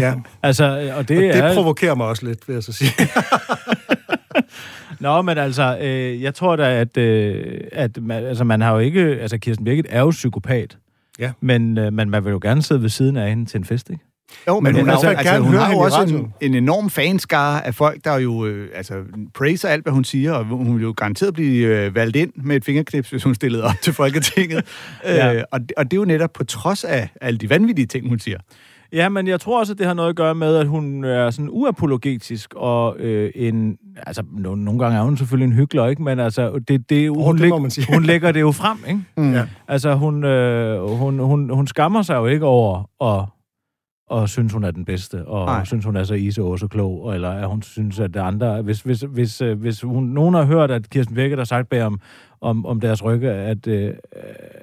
Ja, 0.00 0.14
Altså, 0.42 0.64
og 0.90 0.96
og 0.98 1.08
det, 1.08 1.16
det 1.18 1.36
er... 1.36 1.54
provokerer 1.54 1.94
mig 1.94 2.06
også 2.06 2.26
lidt, 2.26 2.48
vil 2.48 2.54
jeg 2.54 2.62
så 2.62 2.72
sige. 2.72 2.90
Nå, 5.00 5.22
men 5.22 5.38
altså, 5.38 5.78
øh, 5.80 6.22
jeg 6.22 6.34
tror 6.34 6.56
da, 6.56 6.80
at, 6.80 6.96
øh, 6.96 7.60
at 7.72 7.98
man, 8.02 8.24
altså, 8.24 8.44
man 8.44 8.60
har 8.60 8.72
jo 8.72 8.78
ikke... 8.78 9.00
Altså, 9.00 9.38
Kirsten 9.38 9.64
Birgit 9.64 9.86
er 9.88 10.00
jo 10.00 10.10
psykopat. 10.10 10.78
Ja. 11.18 11.32
Men, 11.40 11.78
øh, 11.78 11.92
men 11.92 12.10
man 12.10 12.24
vil 12.24 12.30
jo 12.30 12.38
gerne 12.42 12.62
sidde 12.62 12.82
ved 12.82 12.88
siden 12.88 13.16
af 13.16 13.28
hende 13.28 13.46
til 13.46 13.58
en 13.58 13.64
fest, 13.64 13.90
ikke? 13.90 14.04
Jo, 14.48 14.60
men 14.60 14.72
Men 14.72 14.80
hun, 14.80 14.90
jo, 14.90 15.08
altså, 15.08 15.22
gerne 15.30 15.44
hun 15.44 15.54
har 15.54 15.72
jo 15.72 15.78
også 15.78 16.02
en, 16.02 16.32
en 16.40 16.54
enorm 16.54 16.90
fanskare 16.90 17.66
af 17.66 17.74
folk, 17.74 18.04
der 18.04 18.18
jo 18.18 18.46
øh, 18.46 18.68
altså, 18.74 18.94
praiser 19.34 19.68
alt, 19.68 19.84
hvad 19.84 19.92
hun 19.92 20.04
siger, 20.04 20.32
og 20.32 20.44
hun 20.44 20.74
vil 20.74 20.82
jo 20.82 20.94
garanteret 20.96 21.34
blive 21.34 21.66
øh, 21.86 21.94
valgt 21.94 22.16
ind 22.16 22.32
med 22.36 22.56
et 22.56 22.64
fingerknips, 22.64 23.10
hvis 23.10 23.22
hun 23.22 23.34
stillede 23.34 23.64
op 23.64 23.74
til 23.82 23.92
Folketinget. 23.92 24.64
Ja. 25.04 25.34
øh, 25.34 25.42
og, 25.52 25.60
det- 25.60 25.72
og 25.76 25.84
det 25.84 25.92
er 25.92 25.96
jo 26.00 26.04
netop 26.04 26.32
på 26.32 26.44
trods 26.44 26.84
af 26.84 27.08
alle 27.20 27.38
de 27.38 27.50
vanvittige 27.50 27.86
ting, 27.86 28.08
hun 28.08 28.18
siger. 28.18 28.38
Ja, 28.92 29.08
men 29.08 29.26
jeg 29.28 29.40
tror 29.40 29.60
også, 29.60 29.72
at 29.72 29.78
det 29.78 29.86
har 29.86 29.94
noget 29.94 30.08
at 30.08 30.16
gøre 30.16 30.34
med, 30.34 30.56
at 30.56 30.66
hun 30.66 31.04
er 31.04 31.30
sådan 31.30 31.48
uapologetisk, 31.52 32.54
og 32.56 32.96
øh, 32.98 33.30
en... 33.34 33.76
Altså, 34.06 34.22
no, 34.32 34.54
nogle 34.54 34.80
gange 34.80 34.98
er 34.98 35.02
hun 35.02 35.16
selvfølgelig 35.16 35.46
en 35.46 35.52
hyggelig, 35.58 35.90
ikke? 35.90 36.02
Men 36.02 36.18
altså, 36.18 36.58
det, 36.68 36.90
det, 36.90 37.10
hun, 37.10 37.34
det 37.38 37.40
læg, 37.40 37.60
man 37.62 37.70
sige. 37.70 37.94
hun 37.94 38.02
lægger 38.02 38.32
det 38.32 38.40
jo 38.40 38.52
frem, 38.52 38.78
ikke? 38.88 39.00
Mm. 39.16 39.32
Ja. 39.32 39.46
Altså, 39.68 39.94
hun, 39.94 40.24
øh, 40.24 40.82
hun, 40.90 41.18
hun, 41.18 41.50
hun 41.50 41.66
skammer 41.66 42.02
sig 42.02 42.14
jo 42.16 42.26
ikke 42.26 42.46
over 42.46 43.04
at 43.04 43.24
og 44.10 44.28
synes, 44.28 44.52
hun 44.52 44.64
er 44.64 44.70
den 44.70 44.84
bedste, 44.84 45.26
og 45.26 45.46
Nej. 45.46 45.64
Synes, 45.64 45.84
hun 45.84 45.96
er 45.96 46.04
så 46.04 46.14
ise 46.14 46.42
og 46.42 46.58
så 46.58 46.68
klog, 46.68 47.04
og- 47.04 47.14
eller 47.14 47.30
at 47.30 47.48
hun 47.48 47.62
synes, 47.62 48.00
at 48.00 48.14
det 48.14 48.20
andre... 48.20 48.62
Hvis, 48.62 48.80
hvis, 48.80 49.00
hvis, 49.00 49.40
øh, 49.40 49.60
hvis 49.60 49.80
hun, 49.82 50.04
nogen 50.04 50.34
har 50.34 50.44
hørt, 50.44 50.70
at 50.70 50.90
Kirsten 50.90 51.14
Birgit 51.14 51.38
har 51.38 51.44
sagt 51.44 51.68
bag 51.68 51.82
om, 51.84 52.00
om, 52.42 52.66
om 52.66 52.80
deres 52.80 53.04
rygge, 53.04 53.30
at, 53.30 53.66
øh, 53.66 53.94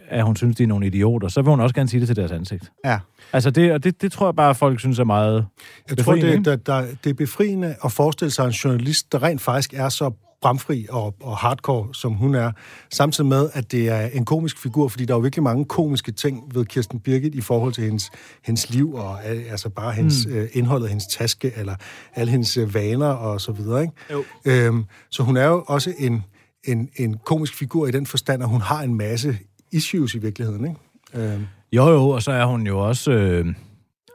at 0.09 0.23
hun 0.23 0.36
synes, 0.36 0.55
de 0.55 0.63
er 0.63 0.67
nogle 0.67 0.88
idioter, 0.88 1.28
så 1.28 1.41
vil 1.41 1.49
hun 1.49 1.59
også 1.59 1.75
gerne 1.75 1.89
sige 1.89 1.99
det 1.99 2.07
til 2.07 2.15
deres 2.15 2.32
ansigt. 2.32 2.71
Ja. 2.86 2.99
Altså, 3.34 3.51
det, 3.51 3.71
og 3.71 3.84
det, 3.84 4.01
det 4.01 4.11
tror 4.11 4.28
jeg 4.28 4.36
bare, 4.36 4.49
at 4.49 4.57
folk 4.57 4.80
synes 4.80 4.99
er 4.99 5.03
meget... 5.03 5.45
Jeg 5.89 5.97
tror, 5.97 6.15
det, 6.15 6.45
der, 6.45 6.55
der, 6.55 6.86
det 7.03 7.09
er 7.09 7.13
befriende 7.13 7.75
at 7.84 7.91
forestille 7.91 8.32
sig 8.32 8.45
en 8.45 8.51
journalist, 8.51 9.11
der 9.11 9.23
rent 9.23 9.41
faktisk 9.41 9.73
er 9.73 9.89
så 9.89 10.11
bramfri 10.41 10.86
og, 10.89 11.15
og 11.21 11.38
hardcore, 11.38 11.88
som 11.93 12.13
hun 12.13 12.36
er, 12.36 12.51
samtidig 12.93 13.28
med, 13.28 13.49
at 13.53 13.71
det 13.71 13.89
er 13.89 14.07
en 14.07 14.25
komisk 14.25 14.57
figur, 14.57 14.88
fordi 14.88 15.05
der 15.05 15.13
er 15.13 15.17
jo 15.17 15.21
virkelig 15.21 15.43
mange 15.43 15.65
komiske 15.65 16.11
ting 16.11 16.43
ved 16.53 16.65
Kirsten 16.65 16.99
Birgit 16.99 17.36
i 17.36 17.41
forhold 17.41 17.73
til 17.73 17.84
hendes, 17.84 18.09
hendes 18.45 18.69
liv, 18.69 18.93
og 18.93 19.25
altså 19.25 19.69
bare 19.69 19.91
hendes, 19.91 20.28
mm. 20.28 20.34
øh, 20.34 20.49
indholdet 20.53 20.86
af 20.86 20.89
hendes 20.89 21.07
taske, 21.07 21.51
eller 21.55 21.75
alle 22.15 22.32
hendes 22.32 22.57
øh, 22.57 22.73
vaner 22.73 23.07
og 23.07 23.41
så 23.41 23.51
videre. 23.51 23.82
Ikke? 23.82 23.93
Jo. 24.11 24.23
Øhm, 24.45 24.86
så 25.09 25.23
hun 25.23 25.38
er 25.38 25.47
jo 25.47 25.63
også 25.67 25.93
en, 25.97 26.23
en, 26.68 26.89
en 26.95 27.18
komisk 27.26 27.53
figur 27.53 27.88
i 27.88 27.91
den 27.91 28.05
forstand, 28.05 28.43
at 28.43 28.49
hun 28.49 28.61
har 28.61 28.82
en 28.82 28.95
masse 28.95 29.38
issues 29.72 30.15
i 30.15 30.18
virkeligheden. 30.18 30.65
Ikke? 30.68 31.32
Øhm, 31.34 31.45
Jo, 31.74 31.89
jo, 31.89 32.09
og 32.09 32.24
så 32.24 32.32
er 32.32 32.45
hun 32.45 32.68
jo 32.68 32.80
også... 32.80 33.11
Øh, 33.11 33.45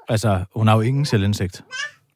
altså, 0.08 0.44
hun 0.56 0.66
har 0.68 0.74
jo 0.74 0.80
ingen 0.80 1.04
selvindsigt. 1.04 1.64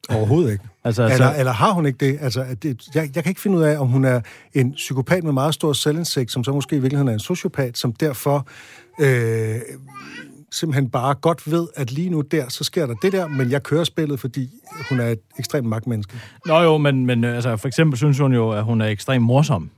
overhovedet 0.09 0.51
ikke. 0.51 0.63
Altså, 0.83 1.03
Eller, 1.03 1.17
så, 1.17 1.35
eller 1.39 1.51
har 1.51 1.71
hun 1.71 1.85
ikke 1.85 2.05
det? 2.05 2.17
Altså, 2.21 2.45
det 2.63 2.87
jeg, 2.95 3.09
jeg 3.15 3.23
kan 3.23 3.31
ikke 3.31 3.41
finde 3.41 3.57
ud 3.57 3.63
af, 3.63 3.77
om 3.79 3.87
hun 3.87 4.05
er 4.05 4.21
en 4.53 4.71
psykopat 4.73 5.23
med 5.23 5.31
meget 5.31 5.53
stor 5.53 5.73
selvindsigt, 5.73 6.31
som 6.31 6.43
så 6.43 6.51
måske 6.51 6.75
i 6.75 6.79
virkeligheden 6.79 7.07
er 7.07 7.13
en 7.13 7.19
sociopat, 7.19 7.77
som 7.77 7.93
derfor 7.93 8.47
øh, 9.01 9.55
simpelthen 10.51 10.89
bare 10.89 11.15
godt 11.15 11.51
ved, 11.51 11.67
at 11.75 11.91
lige 11.91 12.09
nu 12.09 12.21
der, 12.21 12.49
så 12.49 12.63
sker 12.63 12.85
der 12.85 12.93
det 12.93 13.11
der, 13.11 13.27
men 13.27 13.51
jeg 13.51 13.63
kører 13.63 13.83
spillet, 13.83 14.19
fordi 14.19 14.49
hun 14.89 14.99
er 14.99 15.07
et 15.07 15.19
ekstremt 15.39 15.67
magtmenneske. 15.67 16.13
Nå 16.45 16.59
jo, 16.61 16.77
men, 16.77 17.05
men 17.05 17.23
øh, 17.23 17.35
altså, 17.35 17.57
for 17.57 17.67
eksempel 17.67 17.97
synes 17.97 18.19
hun 18.19 18.33
jo, 18.33 18.51
at 18.51 18.63
hun 18.63 18.81
er 18.81 18.85
ekstremt 18.85 19.25
morsom. 19.25 19.69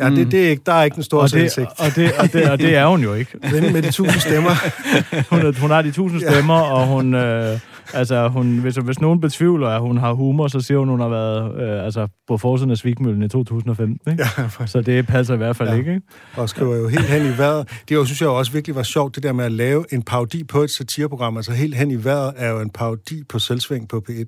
Ja, 0.00 0.08
mm. 0.08 0.16
det, 0.16 0.30
det 0.32 0.46
er 0.46 0.50
ikke, 0.50 0.62
der 0.66 0.72
er 0.72 0.82
ikke 0.84 0.96
en 0.96 1.02
stor 1.02 1.18
Og 1.18 1.22
det, 1.24 1.30
selvindsigt. 1.30 1.68
og, 1.78 1.86
det, 1.96 2.12
og, 2.18 2.32
det, 2.32 2.50
og 2.50 2.58
det 2.58 2.76
er 2.76 2.86
hun 2.86 3.02
jo 3.02 3.14
ikke. 3.14 3.30
Ven 3.52 3.72
med 3.72 3.82
de 3.82 3.90
tusind 3.90 4.20
stemmer. 4.20 4.50
Hun, 5.30 5.54
hun 5.56 5.70
har 5.70 5.82
de 5.82 5.90
tusind 5.90 6.20
stemmer, 6.20 6.54
og 6.60 6.86
hun... 6.86 7.14
Øh, 7.14 7.58
altså, 7.94 8.28
hun, 8.28 8.58
hvis, 8.58 8.76
hvis 8.76 9.00
nogen 9.00 9.20
betvivler, 9.20 9.68
at 9.68 9.80
hun 9.80 9.98
har 9.98 10.12
humor, 10.12 10.48
så 10.48 10.60
siger 10.60 10.78
hun, 10.78 10.88
hun 10.88 11.00
har 11.00 11.08
været 11.08 11.62
øh, 11.62 11.84
altså, 11.84 12.08
på 12.28 12.38
forsiden 12.38 12.70
af 12.70 12.76
Svigmøllen 12.76 13.22
i 13.22 13.28
2015. 13.28 14.12
Ikke? 14.12 14.26
Ja, 14.60 14.66
Så 14.66 14.80
det 14.80 15.06
passer 15.06 15.34
i 15.34 15.36
hvert 15.36 15.56
fald 15.56 15.68
Ja. 15.68 15.74
ja. 15.74 15.78
ikke. 15.80 15.94
ikke? 15.94 16.06
og 16.36 16.48
skriver 16.48 16.76
jo 16.76 16.88
helt 16.88 17.04
hen 17.04 17.26
i 17.26 17.38
vejret. 17.38 17.68
Det 17.88 17.94
jo, 17.94 18.04
synes 18.04 18.20
jeg 18.20 18.28
også 18.28 18.52
virkelig 18.52 18.76
var 18.76 18.82
sjovt, 18.82 19.14
det 19.14 19.22
der 19.22 19.32
med 19.32 19.44
at 19.44 19.52
lave 19.52 19.84
en 19.92 20.02
parodi 20.02 20.44
på 20.44 20.62
et 20.62 20.70
satireprogram. 20.70 21.36
Altså 21.36 21.52
helt 21.52 21.74
hen 21.74 21.90
i 21.90 22.04
vejret 22.04 22.32
er 22.36 22.50
jo 22.50 22.60
en 22.60 22.70
parodi 22.70 23.22
på 23.28 23.38
selvsving 23.38 23.88
på 23.88 24.04
P1. 24.10 24.24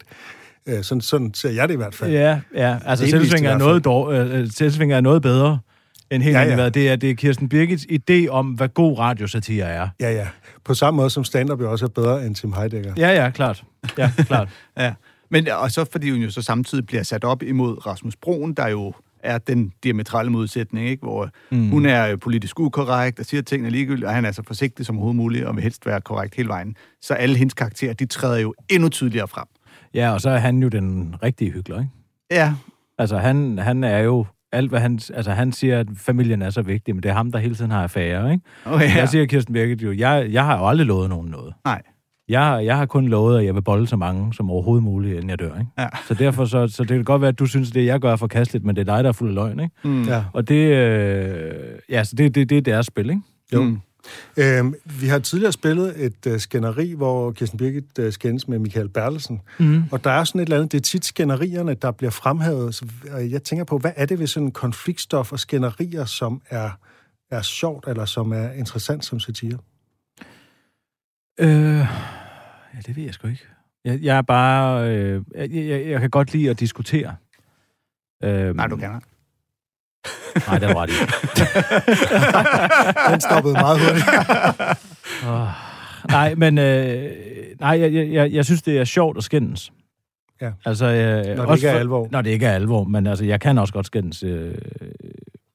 Øh, 0.67 0.85
sådan, 0.85 1.01
sådan 1.01 1.35
ser 1.35 1.51
jeg 1.51 1.69
det 1.69 1.75
i 1.75 1.77
hvert 1.77 1.95
fald. 1.95 2.13
Ja, 2.13 2.41
ja. 2.55 2.79
Altså, 2.85 3.07
Selvsvinger 3.07 3.51
er, 3.51 3.59
noget 3.59 3.85
dår, 3.85 4.11
øh, 4.11 4.51
Selvsvinger 4.51 4.97
er 4.97 5.01
noget 5.01 5.23
bedre 5.23 5.59
end 6.11 6.23
helt 6.23 6.37
Ja, 6.37 6.43
ja. 6.43 6.69
Det 6.69 6.89
er, 6.89 6.97
det 6.97 7.11
er 7.11 7.15
Kirsten 7.15 7.49
Birgits 7.49 7.87
idé 7.93 8.29
om, 8.29 8.47
hvad 8.47 8.69
god 8.69 8.99
radiosatire 8.99 9.67
er. 9.67 9.89
Ja, 10.01 10.13
ja. 10.13 10.27
På 10.65 10.75
samme 10.75 10.97
måde 10.97 11.11
som 11.11 11.25
stand-up 11.25 11.61
jo 11.61 11.71
også 11.71 11.85
er 11.85 11.89
bedre 11.89 12.27
end 12.27 12.35
Tim 12.35 12.53
Heidecker. 12.53 12.93
Ja, 12.97 13.23
ja, 13.25 13.31
klart. 13.31 13.65
Ja, 13.99 14.13
klart. 14.27 14.49
Ja. 14.77 14.93
Men, 15.31 15.49
og 15.49 15.71
så 15.71 15.85
fordi 15.93 16.11
hun 16.11 16.21
jo 16.21 16.31
så 16.31 16.43
samtidig 16.43 16.87
bliver 16.87 17.03
sat 17.03 17.25
op 17.25 17.43
imod 17.43 17.87
Rasmus 17.87 18.17
Broen, 18.17 18.55
der 18.55 18.69
jo 18.69 18.93
er 19.23 19.39
den 19.39 19.73
diametrale 19.85 20.31
modsætning, 20.31 20.89
ikke? 20.89 21.03
hvor 21.03 21.31
mm. 21.51 21.71
hun 21.71 21.87
er 21.87 22.09
øh, 22.09 22.19
politisk 22.19 22.61
ukorrekt 22.61 23.21
og 23.21 23.27
siger 23.27 23.43
tingene 23.43 23.71
ligegyldigt, 23.71 24.07
og 24.07 24.15
han 24.15 24.25
er 24.25 24.33
så 24.33 24.43
forsigtig 24.47 24.87
som 24.87 24.97
overhovedet 24.97 25.17
muligt, 25.17 25.45
og 25.45 25.57
vil 25.57 25.63
helst 25.63 25.87
være 25.87 26.01
korrekt 26.01 26.35
hele 26.35 26.49
vejen. 26.49 26.77
Så 27.03 27.15
alle 27.15 27.37
hendes 27.37 27.55
karakterer, 27.55 27.93
de 27.93 28.07
træder 28.07 28.39
jo 28.39 28.55
endnu 28.69 28.89
tydeligere 28.89 29.29
frem. 29.29 29.47
Ja, 29.95 30.13
og 30.13 30.21
så 30.21 30.31
er 30.31 30.39
han 30.39 30.63
jo 30.63 30.69
den 30.69 31.15
rigtige 31.23 31.51
hyggelig, 31.51 31.79
ikke? 31.79 31.91
Ja, 32.31 32.55
Altså, 32.99 33.19
han, 33.19 33.59
han 33.59 33.85
er 33.85 33.99
jo... 33.99 34.27
Alt, 34.55 34.71
hvad 34.71 34.81
han, 34.81 35.01
altså, 35.15 35.31
han 35.31 35.53
siger, 35.53 35.81
at 35.81 35.87
familien 35.97 36.43
er 36.43 36.51
så 36.51 36.63
vigtig, 36.63 36.95
men 36.95 37.03
det 37.03 37.09
er 37.09 37.13
ham, 37.15 37.33
der 37.33 37.39
hele 37.39 37.55
tiden 37.55 37.71
har 37.71 37.83
affære, 37.83 38.33
ikke? 38.33 38.45
okay, 38.65 38.89
Ja. 38.89 38.99
Jeg 38.99 39.09
siger 39.09 39.27
Kirsten 39.27 39.55
Birgit 39.55 39.83
jo, 39.83 39.93
jeg, 39.93 40.27
jeg 40.31 40.45
har 40.45 40.59
jo 40.59 40.69
aldrig 40.69 40.87
lovet 40.87 41.09
nogen 41.09 41.31
noget. 41.31 41.55
Nej. 41.65 41.83
Jeg, 42.29 42.63
jeg 42.65 42.77
har 42.77 42.87
kun 42.87 43.09
lovet, 43.09 43.39
at 43.39 43.45
jeg 43.45 43.55
vil 43.55 43.63
bolle 43.63 43.87
så 43.87 43.97
mange 43.97 44.35
som 44.35 44.51
overhovedet 44.51 44.85
muligt, 44.85 45.15
inden 45.15 45.31
jeg 45.31 45.39
dør, 45.39 45.59
ikke? 45.59 45.71
Ja. 45.79 45.89
Så 46.09 46.15
derfor 46.15 46.45
så, 46.45 46.69
så 46.69 46.83
det 46.83 46.89
kan 46.89 47.05
godt 47.05 47.23
være, 47.23 47.29
at 47.29 47.39
du 47.39 47.47
synes, 47.47 47.71
det 47.71 47.87
jeg 47.87 48.01
gør 48.01 48.13
er 48.13 48.17
forkasteligt, 48.17 48.65
men 48.65 48.77
det 48.77 48.89
er 48.89 48.95
dig, 48.95 49.05
der 49.05 49.09
er 49.09 49.13
fuld 49.13 49.29
af 49.29 49.35
løgn, 49.35 49.61
ikke? 49.61 49.75
Mm. 49.85 50.03
Ja. 50.03 50.25
Og 50.33 50.49
det, 50.49 50.77
øh, 50.77 51.53
ja, 51.91 52.05
så 52.05 52.17
det, 52.17 52.35
det, 52.35 52.51
det 52.51 52.59
er 52.59 52.63
deres 52.63 52.87
spil, 52.87 53.11
ikke? 53.11 53.23
Jo. 53.55 53.63
Mm. 53.63 53.81
Øhm, 54.37 54.75
vi 54.85 55.07
har 55.07 55.19
tidligere 55.19 55.53
spillet 55.53 56.05
et 56.05 56.27
uh, 56.27 56.39
skænderi, 56.39 56.93
hvor 56.93 57.33
Kirsten 57.33 57.59
Birgit 57.59 57.99
uh, 57.99 58.11
skændes 58.11 58.49
med 58.49 58.59
Michael 58.59 58.89
Bertelsen. 58.89 59.41
Mm. 59.59 59.85
Og 59.91 60.05
der 60.05 60.11
er 60.11 60.25
sådan 60.25 60.41
et 60.41 60.47
eller 60.47 60.57
andet, 60.57 60.73
det 60.73 60.79
er 60.79 60.83
tit 60.83 61.05
skænderierne, 61.05 61.75
der 61.75 61.91
bliver 61.91 62.11
fremhævet. 62.11 62.75
Så, 62.75 62.87
og 63.13 63.31
jeg 63.31 63.43
tænker 63.43 63.65
på, 63.65 63.79
hvad 63.79 63.93
er 63.97 64.07
det 64.07 64.19
ved 64.19 64.27
sådan 64.27 64.51
konfliktstof 64.51 65.33
og 65.33 65.39
skænderier, 65.39 66.05
som 66.05 66.43
er, 66.51 66.71
er 67.31 67.43
sjovt, 67.43 67.89
eller 67.89 68.05
som 68.05 68.33
er 68.33 68.53
interessant 68.53 69.05
som 69.05 69.21
satire? 69.21 69.59
Øh, 71.41 71.49
ja, 72.75 72.81
det 72.87 72.97
ved 72.97 73.05
jeg 73.05 73.15
sgu 73.15 73.29
ikke. 73.29 73.47
Jeg, 73.85 74.03
jeg 74.03 74.17
er 74.17 74.23
bare... 74.23 74.91
Øh, 74.97 75.23
jeg, 75.35 75.51
jeg, 75.51 75.87
jeg 75.87 76.01
kan 76.01 76.11
godt 76.11 76.33
lide 76.33 76.51
at 76.51 76.61
diskutere. 76.61 77.17
Øh, 78.25 78.57
Nej, 78.57 78.67
du 78.67 78.77
kan 78.77 78.95
ikke. 78.95 79.12
Nej, 80.49 80.59
det 80.59 80.69
du 80.69 80.75
ret 80.75 80.91
i. 80.91 80.93
Den 83.13 83.21
stoppede 83.21 83.55
meget 83.55 83.81
hurtigt. 83.81 84.07
Oh, 85.29 85.49
nej, 86.17 86.35
men 86.35 86.59
øh, 86.59 87.11
nej, 87.61 87.81
jeg, 87.81 88.13
jeg, 88.13 88.33
jeg, 88.33 88.45
synes, 88.45 88.63
det 88.63 88.79
er 88.79 88.85
sjovt 88.85 89.17
at 89.17 89.25
skændes. 89.25 89.73
Ja. 90.41 90.51
Altså, 90.65 90.87
øh, 90.87 91.37
Når 91.37 91.47
det 91.47 91.55
ikke 91.57 91.69
er 91.69 91.73
for- 91.73 91.79
alvor. 91.81 92.09
Når 92.11 92.23
det 92.23 92.31
ikke 92.31 92.47
er 92.47 92.53
alvor, 92.53 92.85
men 92.85 93.07
altså, 93.07 93.25
jeg 93.25 93.41
kan 93.41 93.59
også 93.59 93.73
godt 93.73 93.87
skændes 93.87 94.23
øh, 94.23 94.55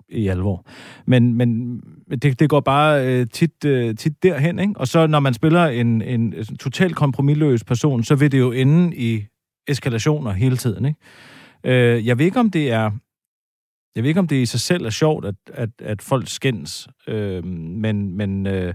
i 0.10 0.28
alvor. 0.28 0.66
Men, 1.06 1.34
men 1.34 1.80
det, 2.22 2.39
det 2.39 2.50
går 2.50 2.60
bare 2.60 3.08
øh, 3.08 3.28
tit, 3.34 3.66
øh, 3.66 3.95
tit 3.95 4.24
derhen, 4.24 4.60
ikke? 4.60 4.74
Og 4.76 4.88
så 4.88 5.08
når 5.08 5.20
man 5.20 5.34
spiller 5.34 5.66
en, 5.66 6.02
en 6.02 6.34
totalt 6.60 6.95
kompromilløs 6.95 7.64
person, 7.64 8.04
så 8.04 8.16
vil 8.16 8.32
det 8.32 8.39
jo 8.39 8.52
ende 8.52 8.95
i 8.95 9.26
eskalationer 9.68 10.32
hele 10.32 10.58
tiden, 10.58 10.86
ikke? 10.86 11.00
Øh, 11.95 12.08
jeg 12.08 12.18
ved 12.18 12.26
ikke, 12.26 12.39
om 12.39 12.52
det 12.52 12.72
er... 12.72 12.91
Jeg 13.98 14.04
ved 14.04 14.10
ikke, 14.10 14.20
om 14.20 14.28
det 14.28 14.36
i 14.36 14.45
sig 14.45 14.60
selv 14.60 14.86
er 14.86 14.89
sjovt, 14.89 15.26
at, 15.26 15.36
at, 15.54 15.70
at 15.80 16.02
folk 16.02 16.28
skændes, 16.28 16.88
øh, 17.08 17.45
men, 17.45 18.18
men, 18.18 18.48
øh, 18.48 18.74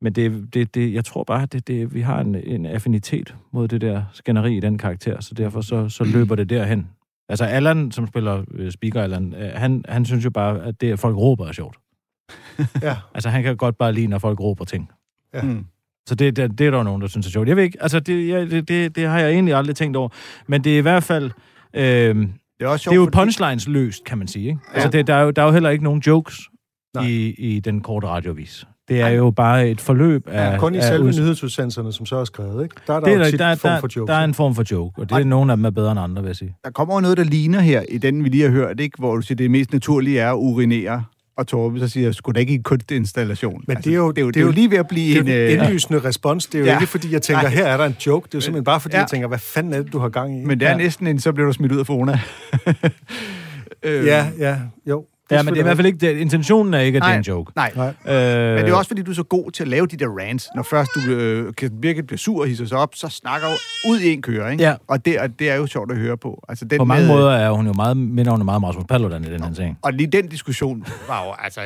men 0.00 0.12
det, 0.12 0.54
det, 0.54 0.74
det, 0.74 0.94
jeg 0.94 1.04
tror 1.04 1.24
bare, 1.24 1.42
at 1.42 1.52
det, 1.52 1.68
det, 1.68 1.94
vi 1.94 2.00
har 2.00 2.20
en, 2.20 2.34
en 2.34 2.66
affinitet 2.66 3.34
mod 3.52 3.68
det 3.68 3.80
der 3.80 4.02
skænderi 4.12 4.56
i 4.56 4.60
den 4.60 4.78
karakter, 4.78 5.20
så 5.20 5.34
derfor 5.34 5.60
så, 5.60 5.88
så 5.88 6.04
løber 6.04 6.34
det 6.34 6.50
derhen. 6.50 6.88
Altså 7.28 7.44
Allan, 7.44 7.92
som 7.92 8.06
spiller 8.06 8.44
øh, 8.54 8.72
Speaker 8.72 9.02
Allan, 9.02 9.34
øh, 9.34 9.50
han, 9.54 9.84
han 9.88 10.04
synes 10.04 10.24
jo 10.24 10.30
bare, 10.30 10.64
at 10.64 10.80
det, 10.80 10.92
at 10.92 10.98
folk 10.98 11.16
råber 11.16 11.46
er 11.46 11.52
sjovt. 11.52 11.76
Ja. 12.82 12.96
Altså 13.14 13.28
han 13.28 13.42
kan 13.42 13.56
godt 13.56 13.78
bare 13.78 13.92
lide, 13.92 14.06
når 14.06 14.18
folk 14.18 14.40
råber 14.40 14.64
ting. 14.64 14.90
Ja. 15.34 15.42
Mm. 15.42 15.66
Så 16.06 16.14
det, 16.14 16.36
det, 16.36 16.58
det 16.58 16.66
er 16.66 16.70
der 16.70 16.78
jo 16.78 16.84
nogen, 16.84 17.02
der 17.02 17.08
synes 17.08 17.26
er 17.26 17.30
sjovt. 17.30 17.48
Jeg 17.48 17.56
ved 17.56 17.64
ikke, 17.64 17.82
altså 17.82 18.00
det, 18.00 18.28
jeg, 18.28 18.50
det, 18.50 18.68
det, 18.68 18.96
det 18.96 19.06
har 19.06 19.18
jeg 19.20 19.30
egentlig 19.30 19.54
aldrig 19.54 19.76
tænkt 19.76 19.96
over. 19.96 20.08
Men 20.46 20.64
det 20.64 20.74
er 20.74 20.78
i 20.78 20.82
hvert 20.82 21.02
fald... 21.02 21.30
Øh, 21.74 22.28
Det 22.60 22.66
er 22.66 22.70
også 22.70 22.74
det 22.74 22.82
sjovt, 22.82 22.92
er 22.92 22.96
jo 22.96 23.04
fordi- 23.04 23.16
punchlines 23.16 23.68
løst, 23.68 24.04
kan 24.04 24.18
man 24.18 24.28
sige. 24.28 24.48
Ikke? 24.48 24.60
Ja. 24.68 24.74
Altså, 24.74 24.90
det, 24.90 25.06
der, 25.06 25.14
er 25.14 25.22
jo, 25.22 25.30
der 25.30 25.42
er 25.42 25.46
jo 25.46 25.52
heller 25.52 25.70
ikke 25.70 25.84
nogen 25.84 26.00
jokes 26.06 26.40
Nej. 26.94 27.04
i, 27.06 27.34
i 27.38 27.60
den 27.60 27.80
korte 27.80 28.06
radiovis. 28.06 28.66
Det 28.88 29.00
er 29.00 29.08
jo 29.08 29.30
bare 29.30 29.68
et 29.68 29.80
forløb 29.80 30.28
af... 30.28 30.58
Kun 30.58 30.74
i 30.74 30.76
af 30.78 30.82
selve 30.82 31.04
uds- 31.08 31.20
nyhedsudsendelserne, 31.20 31.92
som 31.92 32.06
så 32.06 32.16
er 32.16 32.24
skrevet, 32.24 32.62
ikke? 32.62 32.76
Der 32.86 32.94
er 32.94 33.00
der, 33.00 33.06
det 33.06 33.14
er 33.14 33.18
jo 33.18 33.24
der, 33.24 33.36
der, 33.36 33.54
form 33.54 33.80
for 33.80 33.88
jokes. 33.96 34.08
der 34.10 34.14
er 34.16 34.24
en 34.24 34.34
form 34.34 34.54
for 34.54 34.64
joke, 34.72 35.00
og 35.02 35.10
det 35.10 35.16
er 35.16 35.24
nogle 35.24 35.52
af 35.52 35.56
dem 35.56 35.64
er 35.64 35.70
bedre 35.70 35.90
end 35.92 36.00
andre, 36.00 36.22
vil 36.22 36.28
jeg 36.28 36.36
sige. 36.36 36.54
Der 36.64 36.70
kommer 36.70 36.94
jo 36.94 37.00
noget, 37.00 37.16
der 37.16 37.24
ligner 37.24 37.60
her, 37.60 37.82
i 37.88 37.98
den 37.98 38.24
vi 38.24 38.28
lige 38.28 38.42
har 38.42 38.50
hørt, 38.50 38.80
ikke? 38.80 38.96
hvor 38.98 39.16
du 39.16 39.22
siger, 39.22 39.36
det 39.36 39.50
mest 39.50 39.72
naturlige 39.72 40.18
er 40.20 40.30
at 40.32 40.36
urinere, 40.36 41.04
og 41.36 41.46
Torbe 41.46 41.78
så 41.80 41.88
siger, 41.88 42.12
skulle 42.12 42.34
da 42.34 42.40
ikke 42.40 42.52
i 42.52 42.56
en 42.56 42.62
kunstinstallation? 42.62 43.64
Men 43.68 43.76
det 43.76 43.86
er 43.86 43.94
jo- 43.96 44.10
det 44.10 44.18
er 44.18 44.22
jo, 44.22 44.26
det 44.28 44.34
det 44.34 44.40
er 44.40 44.44
jo- 44.44 44.46
jo 44.46 44.52
lige 44.52 44.70
ved 44.70 44.78
at 44.78 44.88
blive 44.88 45.22
Det 45.24 45.34
er 45.34 45.46
en... 45.46 45.52
en 45.52 45.58
Øh, 45.60 45.66
indlysende 45.66 45.98
respons. 46.04 46.46
Det 46.46 46.54
er 46.54 46.58
jo 46.58 46.64
Ja. 46.66 46.74
ikke, 46.74 46.86
fordi 46.86 47.12
jeg 47.12 47.22
tænker, 47.22 47.42
Nej. 47.42 47.50
her 47.50 47.66
er 47.66 47.76
der 47.76 47.84
en 47.84 47.96
joke. 48.06 48.24
Det 48.26 48.34
er 48.34 48.38
jo 48.38 48.40
simpelthen 48.40 48.64
bare, 48.64 48.80
fordi 48.80 48.94
Ja. 48.96 49.00
jeg 49.00 49.08
tænker, 49.10 49.28
hvad 49.28 49.38
fanden 49.38 49.72
er 49.72 49.82
det, 49.82 49.92
du 49.92 49.98
har 49.98 50.08
gang 50.08 50.42
i? 50.42 50.44
men 50.44 50.60
det 50.60 50.66
er 50.66 50.70
Ja. 50.70 50.76
næsten 50.76 51.06
en, 51.06 51.20
så 51.20 51.32
bliver 51.32 51.46
du 51.46 51.52
smidt 51.52 51.72
ud 51.72 51.78
af 51.78 51.86
Fona. 51.86 52.20
øh, 53.82 54.06
Ja, 54.12 54.26
ja, 54.38 54.56
jo. 54.86 55.04
Ja, 55.30 55.42
men 55.42 55.54
det 55.54 55.60
er 55.60 55.62
i 55.62 55.62
hvert 55.62 55.76
fald 55.76 55.86
ikke... 55.86 55.98
Det, 55.98 56.16
intentionen 56.16 56.74
er 56.74 56.78
ikke, 56.80 56.96
at 56.96 57.02
det 57.02 57.10
er 57.10 57.16
en 57.16 57.22
joke. 57.22 57.52
Nej, 57.56 57.72
Nej. 57.76 57.88
Øh, 57.88 58.54
Men 58.54 58.64
det 58.64 58.70
er 58.70 58.74
også, 58.74 58.88
fordi 58.88 59.02
du 59.02 59.10
er 59.10 59.14
så 59.14 59.22
god 59.22 59.50
til 59.50 59.62
at 59.62 59.68
lave 59.68 59.86
de 59.86 59.96
der 59.96 60.08
rants. 60.08 60.48
Når 60.56 60.62
først 60.62 60.90
du, 60.94 61.10
øh, 61.10 61.52
Kirsten 61.54 61.80
Birgit 61.80 62.06
bliver 62.06 62.18
sur 62.18 62.40
og 62.40 62.46
hisser 62.48 62.66
sig 62.66 62.78
op, 62.78 62.94
så 62.94 63.08
snakker 63.08 63.48
du 63.48 63.54
ud 63.90 64.00
i 64.00 64.12
en 64.12 64.22
køre, 64.22 64.52
ikke? 64.52 64.64
Ja. 64.64 64.74
Og 64.88 65.04
det, 65.04 65.20
og 65.20 65.38
det 65.38 65.50
er 65.50 65.54
jo 65.54 65.66
sjovt 65.66 65.92
at 65.92 65.98
høre 65.98 66.16
på. 66.16 66.44
Altså, 66.48 66.64
den 66.64 66.78
På 66.78 66.84
mange 66.84 67.06
med, 67.06 67.14
måder 67.14 67.30
er 67.30 67.50
hun 67.50 67.66
jo 67.66 67.72
meget, 67.72 67.96
minder 67.96 68.30
hun 68.32 68.40
jo 68.40 68.44
meget 68.44 68.56
om 68.56 68.64
Rasmus 68.64 68.84
Paludan 68.88 69.24
i 69.24 69.28
den 69.30 69.42
her 69.44 69.54
ting. 69.54 69.78
Og 69.82 69.92
lige 69.92 70.06
den 70.06 70.28
diskussion 70.28 70.86
var 71.08 71.24
jo 71.24 71.32
altså 71.38 71.60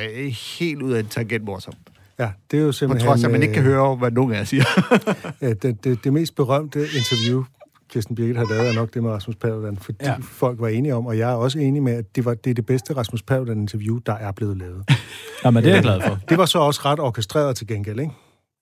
helt 0.58 0.82
ud 0.82 0.92
af 0.92 1.00
en 1.00 1.06
tangent 1.06 1.44
morsom. 1.44 1.74
Ja, 2.18 2.28
det 2.50 2.56
er 2.56 2.60
jo 2.62 2.68
På 2.68 2.72
simpelthen... 2.72 3.08
trods 3.08 3.22
af, 3.24 3.28
at 3.28 3.32
man 3.32 3.42
ikke 3.42 3.54
kan 3.54 3.62
øh, 3.62 3.68
høre, 3.68 3.94
hvad 3.96 4.10
nogen 4.10 4.32
af 4.32 4.38
jer 4.38 4.44
siger. 4.44 4.64
Ja, 5.42 5.48
det, 5.62 5.84
det, 5.84 6.04
det 6.04 6.12
mest 6.12 6.36
berømte 6.36 6.80
interview, 6.80 7.44
Kirsten 7.94 8.14
Birgit 8.14 8.36
har 8.36 8.46
lavet, 8.50 8.68
er 8.68 8.74
nok 8.74 8.94
det 8.94 9.02
med 9.02 9.10
Rasmus 9.10 9.36
Paludan, 9.36 9.76
fordi 9.76 9.98
ja. 10.02 10.14
Folk 10.22 10.60
var 10.60 10.68
enige 10.68 10.94
om, 10.94 11.06
og 11.06 11.18
jeg 11.18 11.30
er 11.30 11.34
også 11.34 11.58
enig 11.58 11.82
med, 11.82 11.92
at 11.92 12.04
det, 12.16 12.24
var, 12.24 12.34
det 12.34 12.50
er 12.50 12.54
det 12.54 12.66
bedste 12.66 12.96
Rasmus 12.96 13.22
Paludan-interview, 13.22 13.98
der 14.06 14.12
er 14.12 14.32
blevet 14.32 14.56
lavet. 14.58 14.82
Nå, 15.44 15.50
men 15.50 15.62
det 15.64 15.70
er 15.70 15.74
jeg 15.74 15.82
glad 15.82 16.00
for. 16.00 16.18
Det 16.28 16.38
var 16.38 16.46
så 16.46 16.58
også 16.58 16.80
ret 16.84 17.00
orkestreret 17.00 17.56
til 17.56 17.66
gengæld, 17.66 18.00
ikke? 18.00 18.12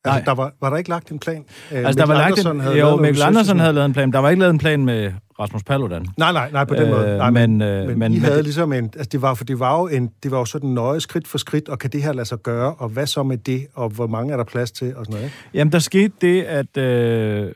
Altså, 0.04 0.18
Nej. 0.18 0.24
der 0.24 0.34
var, 0.42 0.52
var 0.60 0.70
der 0.70 0.76
ikke 0.76 0.90
lagt 0.90 1.10
en 1.10 1.18
plan? 1.18 1.44
Øh, 1.72 1.78
Altså, 1.78 2.00
der 2.00 2.06
var 2.06 2.14
lagt 2.14 2.46
en, 2.46 2.60
havde 2.60 2.78
jo, 2.78 2.96
Mikkel 2.96 3.22
Andersen 3.22 3.60
havde 3.60 3.72
lavet 3.72 3.86
en 3.86 3.92
plan. 3.92 4.12
Der 4.12 4.18
var 4.18 4.30
ikke 4.30 4.40
lavet 4.40 4.52
en 4.52 4.58
plan 4.58 4.84
med 4.84 5.12
Rasmus 5.40 5.62
Paludan. 5.64 6.06
Nej, 6.18 6.32
nej, 6.32 6.50
nej, 6.52 6.64
på 6.64 6.74
den 6.74 6.82
Øh, 6.82 6.88
måde. 6.90 7.18
Nej, 7.18 7.30
men, 7.30 7.62
øh, 7.62 7.86
men, 7.88 7.98
men- 7.98 8.12
I 8.12 8.14
men 8.16 8.24
havde 8.24 8.42
ligesom 8.42 8.72
en... 8.72 8.84
Altså, 8.84 9.08
det 9.12 9.22
var, 9.22 9.34
for 9.34 9.44
det 9.44 9.58
var 9.58 9.80
jo 9.80 9.88
en, 9.88 10.10
det 10.22 10.30
var 10.30 10.38
jo 10.38 10.44
sådan 10.44 10.70
nøje 10.70 11.00
skridt 11.00 11.28
for 11.28 11.38
skridt, 11.38 11.68
og 11.68 11.78
kan 11.78 11.90
det 11.90 12.02
her 12.02 12.12
lade 12.12 12.26
sig 12.28 12.38
gøre, 12.38 12.74
og 12.74 12.88
hvad 12.88 13.06
så 13.06 13.22
med 13.22 13.38
det, 13.38 13.66
og 13.74 13.88
hvor 13.88 14.06
mange 14.06 14.32
er 14.32 14.36
der 14.36 14.44
plads 14.44 14.70
til, 14.72 14.96
og 14.96 15.04
sådan 15.04 15.12
noget, 15.12 15.24
ikke? 15.24 15.36
Jamen, 15.54 15.72
der 15.72 15.78
skete 15.78 16.12
det, 16.20 16.42
at... 16.42 16.76
Øh, 16.76 17.52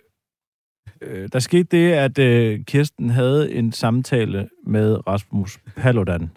øh, 1.03 1.29
der 1.33 1.39
skete 1.39 1.63
det, 1.71 1.93
at 1.93 2.19
øh, 2.19 2.61
Kirsten 2.65 3.11
havde 3.11 3.53
en 3.55 3.73
samtale 3.73 4.49
med 4.67 5.07
Rasmus 5.09 5.59
Paludan, 5.77 6.31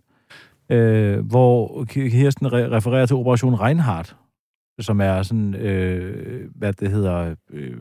øh, 0.71 1.19
hvor 1.25 1.83
Ki- 1.91 2.09
Kirsten 2.09 2.47
re- 2.47 2.51
refererer 2.71 3.05
til 3.05 3.15
Operation 3.15 3.55
Reinhardt, 3.55 4.15
som 4.81 5.01
er 5.01 5.23
sådan, 5.23 5.55
øh, 5.55 6.49
hvad 6.55 6.73
det 6.73 6.91
hedder... 6.91 7.35
Øh, 7.53 7.73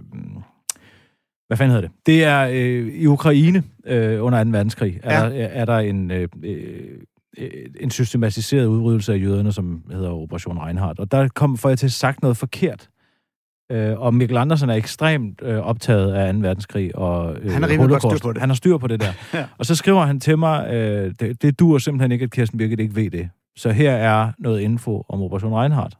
hvad 1.47 1.57
fanden 1.57 1.75
hedder 1.77 1.89
det? 1.89 1.97
Det 2.07 2.25
er 2.25 2.49
øh, 2.53 2.95
i 2.95 3.07
Ukraine 3.07 3.63
øh, 3.87 4.25
under 4.25 4.45
2. 4.45 4.51
verdenskrig. 4.51 5.01
Er, 5.03 5.25
Ja. 5.25 5.31
der, 5.31 5.45
er 5.47 5.65
der 5.65 5.79
en, 5.79 6.11
øh, 6.11 6.29
øh, 6.45 6.99
en 7.81 7.91
systematiseret 7.91 8.67
udryddelse 8.67 9.13
af 9.13 9.19
jøderne, 9.19 9.53
som 9.53 9.83
hedder 9.93 10.11
Operation 10.11 10.59
Reinhardt. 10.59 10.99
Og 10.99 11.13
der 11.13 11.29
kom, 11.29 11.57
får 11.57 11.69
jeg 11.69 11.79
til 11.79 11.91
sagt 11.93 12.23
noget 12.23 12.37
forkert. 12.37 12.89
Øh, 13.71 14.01
og 14.01 14.15
Mikkel 14.15 14.37
Andersen 14.37 14.71
er 14.71 14.75
ekstremt 14.75 15.43
øh, 15.43 15.59
optaget 15.59 16.13
af 16.15 16.35
2. 16.35 16.41
verdenskrig 16.41 16.97
og 16.97 17.37
øh, 17.41 17.53
Han 17.53 17.63
har 17.63 17.71
rimelig 17.71 18.01
godt 18.01 18.19
styr 18.19 18.29
på 18.29 18.33
det. 18.33 18.41
Han 18.41 18.51
har 18.51 18.55
styr 18.55 18.77
på 18.77 18.87
det 18.87 19.01
der. 19.01 19.13
Ja. 19.39 19.47
Og 19.59 19.67
så 19.67 19.75
skriver 19.75 20.07
han 20.07 20.21
til 20.21 20.39
mig, 20.39 20.73
øh, 20.73 21.15
det, 21.21 21.43
det 21.43 21.59
duer 21.59 21.79
simpelthen 21.79 22.13
ikke, 22.13 22.25
at 22.25 22.31
Kirsten 22.31 22.59
Birgit 22.59 22.81
ikke 22.81 22.97
ved 22.97 23.11
det. 23.11 23.31
Så 23.57 23.71
her 23.71 23.93
er 23.93 24.33
noget 24.39 24.61
info 24.61 25.05
om 25.09 25.23
Operation 25.23 25.55
Reinhardt. 25.55 25.99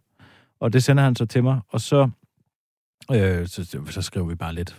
Og 0.61 0.73
det 0.73 0.85
sender 0.85 1.03
han 1.03 1.17
så 1.17 1.27
til 1.27 1.43
mig, 1.43 1.61
og 1.69 1.81
så, 1.81 2.09
øh, 3.13 3.47
så, 3.47 3.79
så 3.91 4.03
skriver 4.03 4.27
vi 4.27 4.35
bare 4.35 4.55
lidt 4.55 4.77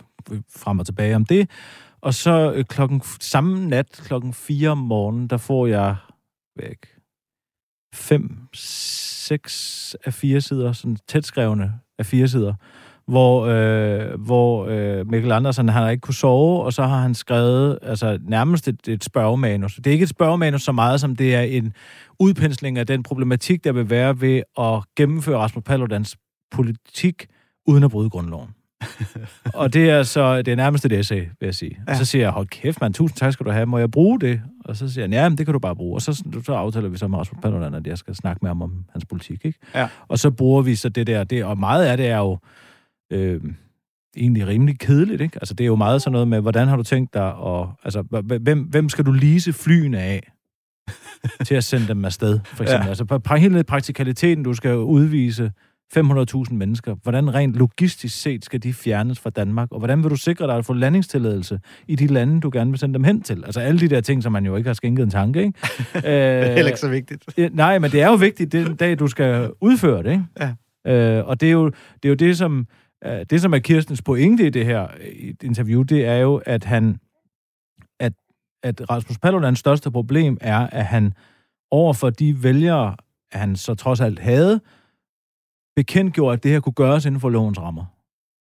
frem 0.56 0.78
og 0.78 0.86
tilbage 0.86 1.16
om 1.16 1.24
det. 1.24 1.50
Og 2.00 2.14
så 2.14 2.52
øh, 2.52 2.64
klokken, 2.64 3.02
samme 3.20 3.68
nat 3.68 4.00
klokken 4.04 4.32
4 4.32 4.68
om 4.68 4.78
morgenen, 4.78 5.28
der 5.28 5.36
får 5.36 5.66
jeg 5.66 5.96
væk 6.56 6.78
fem, 7.94 8.38
seks 8.54 9.96
af 10.04 10.14
fire 10.14 10.40
sider, 10.40 10.72
sådan 10.72 10.96
tæt 11.08 11.24
skrevne 11.24 11.72
af 12.00 12.06
fire 12.06 12.28
sider, 12.28 12.54
hvor, 13.06 13.46
øh, 13.46 14.20
hvor 14.20 14.66
øh, 14.66 15.10
Mikkel 15.10 15.32
Andersen, 15.32 15.68
han 15.68 15.82
har 15.82 15.90
ikke 15.90 16.00
kunne 16.00 16.14
sove, 16.14 16.62
og 16.62 16.72
så 16.72 16.82
har 16.82 16.98
han 16.98 17.14
skrevet 17.14 17.78
altså, 17.82 18.18
nærmest 18.22 18.68
et, 18.68 18.88
et 18.88 19.04
spørgemanus. 19.04 19.74
Det 19.74 19.86
er 19.86 19.90
ikke 19.90 20.02
et 20.02 20.08
spørgemanus 20.08 20.62
så 20.62 20.72
meget, 20.72 21.00
som 21.00 21.16
det 21.16 21.34
er 21.34 21.40
en 21.40 21.72
udpensling 22.20 22.78
af 22.78 22.86
den 22.86 23.02
problematik, 23.02 23.64
der 23.64 23.72
vil 23.72 23.90
være 23.90 24.20
ved 24.20 24.42
at 24.58 24.82
gennemføre 24.96 25.38
Rasmus 25.38 25.64
Paludans 25.64 26.16
politik 26.50 27.26
uden 27.66 27.84
at 27.84 27.90
bryde 27.90 28.10
grundloven. 28.10 28.48
og 29.54 29.72
det 29.72 29.90
er 29.90 30.02
så 30.02 30.42
det 30.42 30.48
er 30.48 30.56
nærmest 30.56 30.84
et 30.84 30.92
essay, 30.92 31.20
vil 31.20 31.46
jeg 31.46 31.54
sige. 31.54 31.78
Ja. 31.88 31.92
Og 31.92 31.96
så 31.96 32.04
siger 32.04 32.22
jeg, 32.22 32.30
hold 32.30 32.46
kæft, 32.46 32.80
mand, 32.80 32.94
tusind 32.94 33.16
tak 33.16 33.32
skal 33.32 33.46
du 33.46 33.50
have, 33.50 33.66
må 33.66 33.78
jeg 33.78 33.90
bruge 33.90 34.20
det? 34.20 34.40
Og 34.70 34.76
så 34.76 34.92
siger 34.92 35.04
han, 35.04 35.12
ja, 35.12 35.28
men 35.28 35.38
det 35.38 35.46
kan 35.46 35.52
du 35.52 35.58
bare 35.58 35.76
bruge. 35.76 35.96
Og 35.96 36.02
så, 36.02 36.24
så 36.44 36.52
aftaler 36.52 36.88
vi 36.88 36.96
så 36.96 37.08
med 37.08 37.18
Rasmus 37.18 37.40
Paludan, 37.42 37.74
at 37.74 37.86
jeg 37.86 37.98
skal 37.98 38.14
snakke 38.14 38.38
med 38.42 38.50
ham 38.50 38.62
om 38.62 38.84
hans 38.92 39.04
politik, 39.04 39.44
ikke? 39.44 39.58
Ja. 39.74 39.88
Og 40.08 40.18
så 40.18 40.30
bruger 40.30 40.62
vi 40.62 40.74
så 40.74 40.88
det 40.88 41.06
der, 41.06 41.24
det, 41.24 41.44
og 41.44 41.58
meget 41.58 41.84
af 41.84 41.96
det 41.96 42.06
er 42.06 42.18
jo 42.18 42.38
øh, 43.12 43.40
egentlig 44.16 44.46
rimelig 44.46 44.78
kedeligt, 44.78 45.20
ikke? 45.20 45.36
Altså, 45.36 45.54
det 45.54 45.64
er 45.64 45.68
jo 45.68 45.76
meget 45.76 46.02
sådan 46.02 46.12
noget 46.12 46.28
med, 46.28 46.40
hvordan 46.40 46.68
har 46.68 46.76
du 46.76 46.82
tænkt 46.82 47.14
dig, 47.14 47.34
og 47.34 47.72
altså, 47.84 48.02
hvem, 48.40 48.62
hvem 48.62 48.88
skal 48.88 49.06
du 49.06 49.12
lease 49.12 49.52
flyene 49.52 49.98
af? 49.98 50.32
til 51.46 51.54
at 51.54 51.64
sende 51.64 51.88
dem 51.88 52.04
afsted, 52.04 52.40
for 52.44 52.62
eksempel. 52.62 52.84
Ja. 52.84 52.88
Altså, 52.88 53.36
hele 53.36 53.64
praktikaliteten, 53.64 54.44
du 54.44 54.54
skal 54.54 54.76
udvise 54.76 55.52
500.000 55.96 56.54
mennesker. 56.54 56.94
Hvordan 57.02 57.34
rent 57.34 57.54
logistisk 57.54 58.20
set 58.20 58.44
skal 58.44 58.62
de 58.62 58.72
fjernes 58.72 59.20
fra 59.20 59.30
Danmark? 59.30 59.72
Og 59.72 59.78
hvordan 59.78 60.02
vil 60.02 60.10
du 60.10 60.16
sikre 60.16 60.46
dig 60.46 60.56
at 60.56 60.64
få 60.64 60.72
landingstilladelse 60.72 61.60
i 61.88 61.96
de 61.96 62.06
lande, 62.06 62.40
du 62.40 62.50
gerne 62.52 62.70
vil 62.70 62.78
sende 62.78 62.94
dem 62.94 63.04
hen 63.04 63.22
til? 63.22 63.44
Altså 63.44 63.60
alle 63.60 63.80
de 63.80 63.88
der 63.88 64.00
ting, 64.00 64.22
som 64.22 64.32
man 64.32 64.46
jo 64.46 64.56
ikke 64.56 64.68
har 64.68 64.74
skænket 64.74 65.02
en 65.02 65.10
tanke, 65.10 65.40
ikke? 65.40 65.58
det 65.94 66.02
er 66.04 66.52
heller 66.52 66.66
ikke 66.66 66.80
så 66.80 66.88
vigtigt. 66.88 67.24
Øh, 67.36 67.50
nej, 67.54 67.78
men 67.78 67.90
det 67.90 68.02
er 68.02 68.06
jo 68.06 68.14
vigtigt 68.14 68.52
den 68.52 68.76
dag, 68.76 68.98
du 68.98 69.06
skal 69.06 69.50
udføre 69.60 70.02
det, 70.02 70.10
ikke? 70.10 70.24
Ja. 70.86 71.18
Øh, 71.18 71.26
og 71.26 71.40
det 71.40 71.48
er, 71.48 71.52
jo, 71.52 71.66
det 71.68 72.04
er 72.04 72.08
jo 72.08 72.14
det, 72.14 72.38
som, 72.38 72.66
øh, 73.06 73.24
det, 73.30 73.40
som 73.40 73.54
er 73.54 73.58
Kirstens 73.58 74.02
pointe 74.02 74.46
i 74.46 74.50
det 74.50 74.64
her 74.64 74.86
interview, 75.42 75.82
det 75.82 76.06
er 76.06 76.16
jo, 76.16 76.42
at 76.46 76.64
han 76.64 76.96
at, 78.00 78.12
at 78.62 78.90
Rasmus 78.90 79.18
Paludans 79.18 79.58
største 79.58 79.90
problem 79.90 80.38
er, 80.40 80.66
at 80.66 80.84
han 80.84 81.12
over 81.70 81.92
for 81.92 82.10
de 82.10 82.42
vælgere, 82.42 82.96
han 83.32 83.56
så 83.56 83.74
trods 83.74 84.00
alt 84.00 84.18
havde, 84.18 84.60
bekendtgjorde, 85.80 86.32
at 86.32 86.42
det 86.42 86.50
her 86.50 86.60
kunne 86.60 86.72
gøres 86.72 87.04
inden 87.04 87.20
for 87.20 87.28
lovens 87.28 87.58
rammer. 87.60 87.84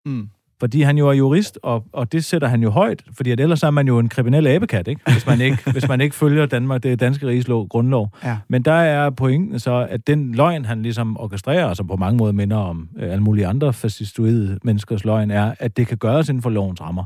Mm. 0.05 0.29
Fordi 0.59 0.81
han 0.81 0.97
jo 0.97 1.07
er 1.09 1.13
jurist, 1.13 1.59
og, 1.63 1.85
og 1.93 2.11
det 2.11 2.25
sætter 2.25 2.47
han 2.47 2.63
jo 2.63 2.69
højt, 2.69 3.03
fordi 3.13 3.31
at 3.31 3.39
ellers 3.39 3.63
er 3.63 3.69
man 3.69 3.87
jo 3.87 3.99
en 3.99 4.09
kriminel 4.09 4.47
abekat, 4.47 4.87
ikke? 4.87 5.01
Hvis, 5.11 5.27
man 5.27 5.41
ikke, 5.41 5.71
hvis 5.71 5.87
man 5.87 6.01
ikke 6.01 6.15
følger 6.15 6.45
Danmark, 6.45 6.83
det 6.83 6.99
danske 6.99 7.27
riges 7.27 7.47
lov, 7.47 7.67
grundlov. 7.67 8.09
Ja. 8.23 8.37
Men 8.47 8.61
der 8.61 8.71
er 8.71 9.09
pointen 9.09 9.59
så, 9.59 9.87
at 9.89 10.07
den 10.07 10.35
løgn, 10.35 10.65
han 10.65 10.81
ligesom 10.81 11.17
orkestrerer, 11.19 11.73
som 11.73 11.87
på 11.87 11.95
mange 11.95 12.17
måder 12.17 12.33
minder 12.33 12.57
om 12.57 12.89
øh, 12.97 13.11
alle 13.11 13.23
mulige 13.23 13.47
andre 13.47 13.73
fascistoide 13.73 14.59
menneskers 14.63 15.05
løgn, 15.05 15.31
er, 15.31 15.53
at 15.59 15.77
det 15.77 15.87
kan 15.87 15.97
gøres 15.97 16.29
inden 16.29 16.41
for 16.41 16.49
lovens 16.49 16.81
rammer. 16.81 17.03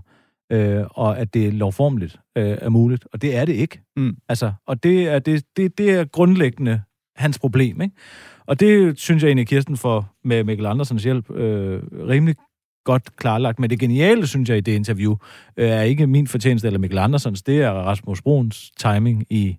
Øh, 0.52 0.84
og 0.90 1.20
at 1.20 1.34
det 1.34 1.54
lovformeligt 1.54 2.20
øh, 2.38 2.58
er 2.62 2.70
muligt. 2.70 3.08
Og 3.14 3.22
det 3.22 3.36
er 3.38 3.46
det 3.46 3.54
ikke. 3.54 3.82
Mm. 3.98 4.18
Altså, 4.30 4.52
og 4.68 4.84
det 4.84 5.10
er, 5.10 5.20
det, 5.20 5.44
det, 5.58 5.78
det 5.78 5.92
er 5.92 6.04
grundlæggende 6.04 6.82
hans 7.16 7.40
problem, 7.40 7.82
ikke? 7.82 7.96
Og 8.46 8.60
det 8.60 9.00
synes 9.00 9.24
jeg 9.24 9.30
egentlig, 9.30 9.48
Kirsten 9.48 9.78
får 9.78 10.16
med 10.24 10.44
Mikkel 10.44 10.66
Andersens 10.66 11.04
hjælp 11.04 11.32
øh, 11.32 11.82
rimelig 12.08 12.36
godt 12.86 13.16
klarlagt. 13.16 13.60
Men 13.60 13.70
det 13.70 13.80
geniale, 13.80 14.28
synes 14.28 14.50
jeg, 14.50 14.58
i 14.58 14.62
det 14.62 14.72
interview, 14.72 15.16
øh, 15.58 15.70
er 15.70 15.82
ikke 15.82 16.08
min 16.08 16.28
fortjeneste 16.28 16.68
eller 16.68 16.80
Mikkel 16.80 17.00
Andersens, 17.00 17.41
det 17.41 17.62
er 17.62 17.72
Rasmus 17.72 18.22
Bruns 18.22 18.72
timing 18.80 19.26
i 19.30 19.58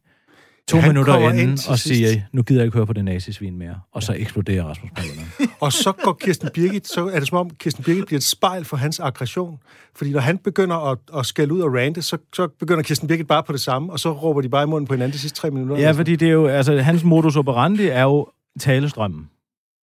to 0.68 0.78
Han 0.78 0.88
minutter 0.88 1.18
inden 1.18 1.38
ind 1.38 1.52
og 1.52 1.78
sidst. 1.78 1.82
siger, 1.82 2.20
nu 2.32 2.42
gider 2.42 2.60
jeg 2.60 2.66
ikke 2.66 2.76
høre 2.76 2.86
på 2.86 2.92
det 2.92 3.04
nazisvin 3.04 3.58
mere. 3.58 3.80
Og 3.92 4.02
så 4.02 4.14
eksploderer 4.18 4.64
Rasmus 4.64 4.90
Paludan. 4.96 5.24
Og 5.60 5.72
så 5.72 5.92
går 5.92 6.12
Kirsten 6.12 6.48
Birgit, 6.54 6.88
så 6.88 7.06
er 7.06 7.18
det 7.18 7.28
som 7.28 7.38
om 7.38 7.50
Kirsten 7.50 7.84
Birgit 7.84 8.06
bliver 8.06 8.18
et 8.18 8.24
spejl 8.24 8.64
for 8.64 8.76
hans 8.76 9.00
aggression. 9.00 9.58
Fordi 9.96 10.12
når 10.12 10.20
han 10.20 10.38
begynder 10.38 10.90
at, 10.90 10.98
at 11.18 11.26
skælde 11.26 11.54
ud 11.54 11.60
og 11.60 11.74
rante, 11.74 12.02
så, 12.02 12.18
så 12.34 12.48
begynder 12.60 12.82
Kirsten 12.82 13.08
Birgit 13.08 13.26
bare 13.26 13.42
på 13.42 13.52
det 13.52 13.60
samme, 13.60 13.92
og 13.92 14.00
så 14.00 14.12
råber 14.12 14.40
de 14.40 14.48
bare 14.48 14.62
i 14.62 14.66
munden 14.66 14.86
på 14.86 14.94
hinanden 14.94 15.12
de 15.12 15.18
sidste 15.18 15.40
tre 15.40 15.50
minutter. 15.50 15.82
Ja, 15.82 15.90
fordi 15.90 16.16
det 16.16 16.28
er 16.28 16.32
jo, 16.32 16.46
altså, 16.46 16.78
hans 16.78 17.04
modus 17.04 17.36
operandi 17.36 17.86
er 17.86 18.02
jo 18.02 18.28
talestrømmen. 18.60 19.28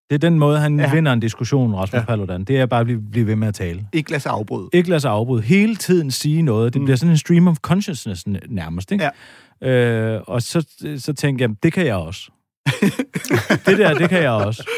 Det 0.10 0.16
er 0.16 0.30
den 0.30 0.40
måde, 0.40 0.60
han 0.60 0.80
Ja. 0.80 0.94
vinder 0.94 1.14
en 1.14 1.20
diskussion, 1.20 1.74
Rasmus 1.76 2.00
Ja. 2.00 2.06
Paludan. 2.06 2.44
Det 2.44 2.60
er 2.60 2.66
bare 2.66 2.80
at 2.80 2.86
blive, 2.86 3.02
blive 3.12 3.28
ved 3.28 3.36
med 3.36 3.48
at 3.48 3.54
tale. 3.56 3.88
Ikke 3.94 4.12
lade 4.12 4.22
sig 4.22 4.32
afbryde. 4.32 4.70
Ikke 4.74 4.90
lade 4.90 5.00
sig 5.00 5.12
afbryde. 5.12 5.42
Hele 5.42 5.76
tiden 5.76 6.12
sige 6.12 6.42
noget. 6.42 6.74
Det 6.74 6.80
Mm. 6.82 6.86
bliver 6.86 6.98
sådan 6.98 7.12
en 7.12 7.18
stream 7.18 7.48
of 7.48 7.58
consciousness 7.58 8.28
nærmest, 8.50 8.92
ikke? 8.92 9.10
Ja. 9.62 9.70
Øh, 10.16 10.22
og 10.28 10.42
så, 10.42 10.68
så 10.98 11.14
tænkte 11.14 11.42
jeg, 11.44 11.64
det 11.64 11.74
kan 11.74 11.86
jeg 11.86 11.96
også. 11.96 12.32
Det 13.66 13.78
der, 13.78 13.94
det 13.94 14.10
kan 14.10 14.22
jeg 14.22 14.32
også. 14.32 14.70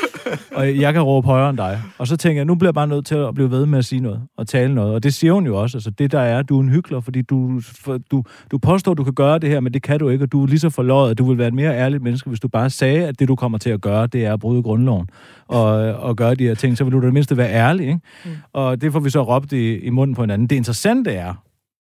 Og 0.55 0.77
jeg 0.77 0.93
kan 0.93 1.01
råbe 1.01 1.27
højere 1.27 1.49
end 1.49 1.57
dig. 1.57 1.81
Og 1.97 2.07
så 2.07 2.17
tænker 2.17 2.39
jeg, 2.39 2.45
nu 2.45 2.55
bliver 2.55 2.69
jeg 2.69 2.73
bare 2.73 2.88
nødt 2.88 3.05
til 3.05 3.15
at 3.15 3.34
blive 3.34 3.51
ved 3.51 3.65
med 3.65 3.79
at 3.79 3.86
sige 3.86 3.99
noget 3.99 4.21
og 4.38 4.47
tale 4.47 4.75
noget. 4.75 4.95
Og 4.95 5.03
det 5.03 5.13
siger 5.13 5.34
hun 5.34 5.45
jo 5.45 5.61
også. 5.61 5.77
Altså, 5.77 5.89
det 5.89 6.11
der 6.11 6.19
er, 6.19 6.41
du 6.41 6.57
er 6.57 6.63
en 6.63 6.69
hyggelig, 6.69 7.03
fordi 7.03 7.21
du, 7.21 7.61
for, 7.61 7.97
du, 7.97 8.23
du 8.51 8.57
påstår, 8.57 8.93
du 8.93 9.03
kan 9.03 9.13
gøre 9.13 9.39
det 9.39 9.49
her, 9.49 9.59
men 9.59 9.73
det 9.73 9.84
kan 9.84 9.99
du 9.99 10.09
ikke, 10.09 10.25
og 10.25 10.31
du 10.31 10.43
er 10.43 10.47
lige 10.47 10.59
så 10.59 10.69
forløjet, 10.69 11.11
at 11.11 11.17
du 11.17 11.23
vil 11.23 11.38
være 11.38 11.47
et 11.47 11.53
mere 11.53 11.73
ærligt 11.73 12.03
menneske, 12.03 12.29
hvis 12.29 12.39
du 12.39 12.47
bare 12.47 12.69
sagde, 12.69 13.07
at 13.07 13.19
det, 13.19 13.27
du 13.27 13.36
kommer 13.36 13.57
til 13.57 13.69
at 13.69 13.81
gøre, 13.81 14.07
det 14.07 14.25
er 14.25 14.34
at 14.34 14.39
bryde 14.39 14.63
grundloven 14.63 15.09
og, 15.47 15.65
og 15.93 16.15
gøre 16.15 16.36
de 16.36 16.43
her 16.43 16.55
ting. 16.55 16.77
Så 16.77 16.84
vil 16.84 16.93
du 16.93 16.99
da 16.99 17.05
det 17.05 17.13
mindste 17.13 17.38
være 17.38 17.51
ærlig, 17.51 17.88
ikke? 17.88 17.99
Mm. 18.25 18.31
Og 18.53 18.81
det 18.81 18.91
får 18.91 18.99
vi 18.99 19.09
så 19.09 19.21
råbt 19.21 19.51
i, 19.51 19.77
i 19.77 19.89
munden 19.89 20.15
på 20.15 20.21
hinanden. 20.21 20.47
Det 20.47 20.55
interessante 20.55 21.11
er, 21.11 21.34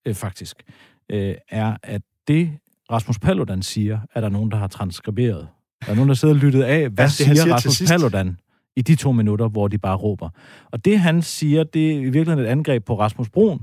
øh, 0.05 0.15
faktisk, 0.15 0.63
øh, 1.09 1.35
er, 1.49 1.77
at 1.83 2.01
det, 2.27 2.51
Rasmus 2.91 3.19
Paludan 3.19 3.61
siger, 3.61 3.99
er 4.15 4.21
der 4.21 4.29
nogen, 4.29 4.51
der 4.51 4.57
har 4.57 4.67
transkriberet. 4.67 5.47
Der 5.85 5.91
er 5.91 5.95
nogen, 5.95 6.09
der 6.09 6.15
sidder 6.15 6.33
og 6.33 6.39
lyttet 6.39 6.63
af, 6.63 6.89
hvad 6.89 7.03
Ja, 7.03 7.03
det, 7.03 7.11
siger, 7.11 7.35
siger 7.35 7.53
Rasmus. 7.53 7.83
Paludan 7.89 8.37
i 8.75 8.81
de 8.81 8.95
to 8.95 9.11
minutter, 9.11 9.47
hvor 9.47 9.67
de 9.67 9.77
bare 9.77 9.95
råber. 9.95 10.29
Og 10.71 10.85
det, 10.85 10.99
han 10.99 11.21
siger, 11.21 11.63
det 11.63 11.87
er 11.91 11.95
i 11.95 12.03
virkeligheden 12.03 12.39
et 12.39 12.45
angreb 12.45 12.85
på 12.85 12.99
Rasmus 12.99 13.29
Brun, 13.29 13.59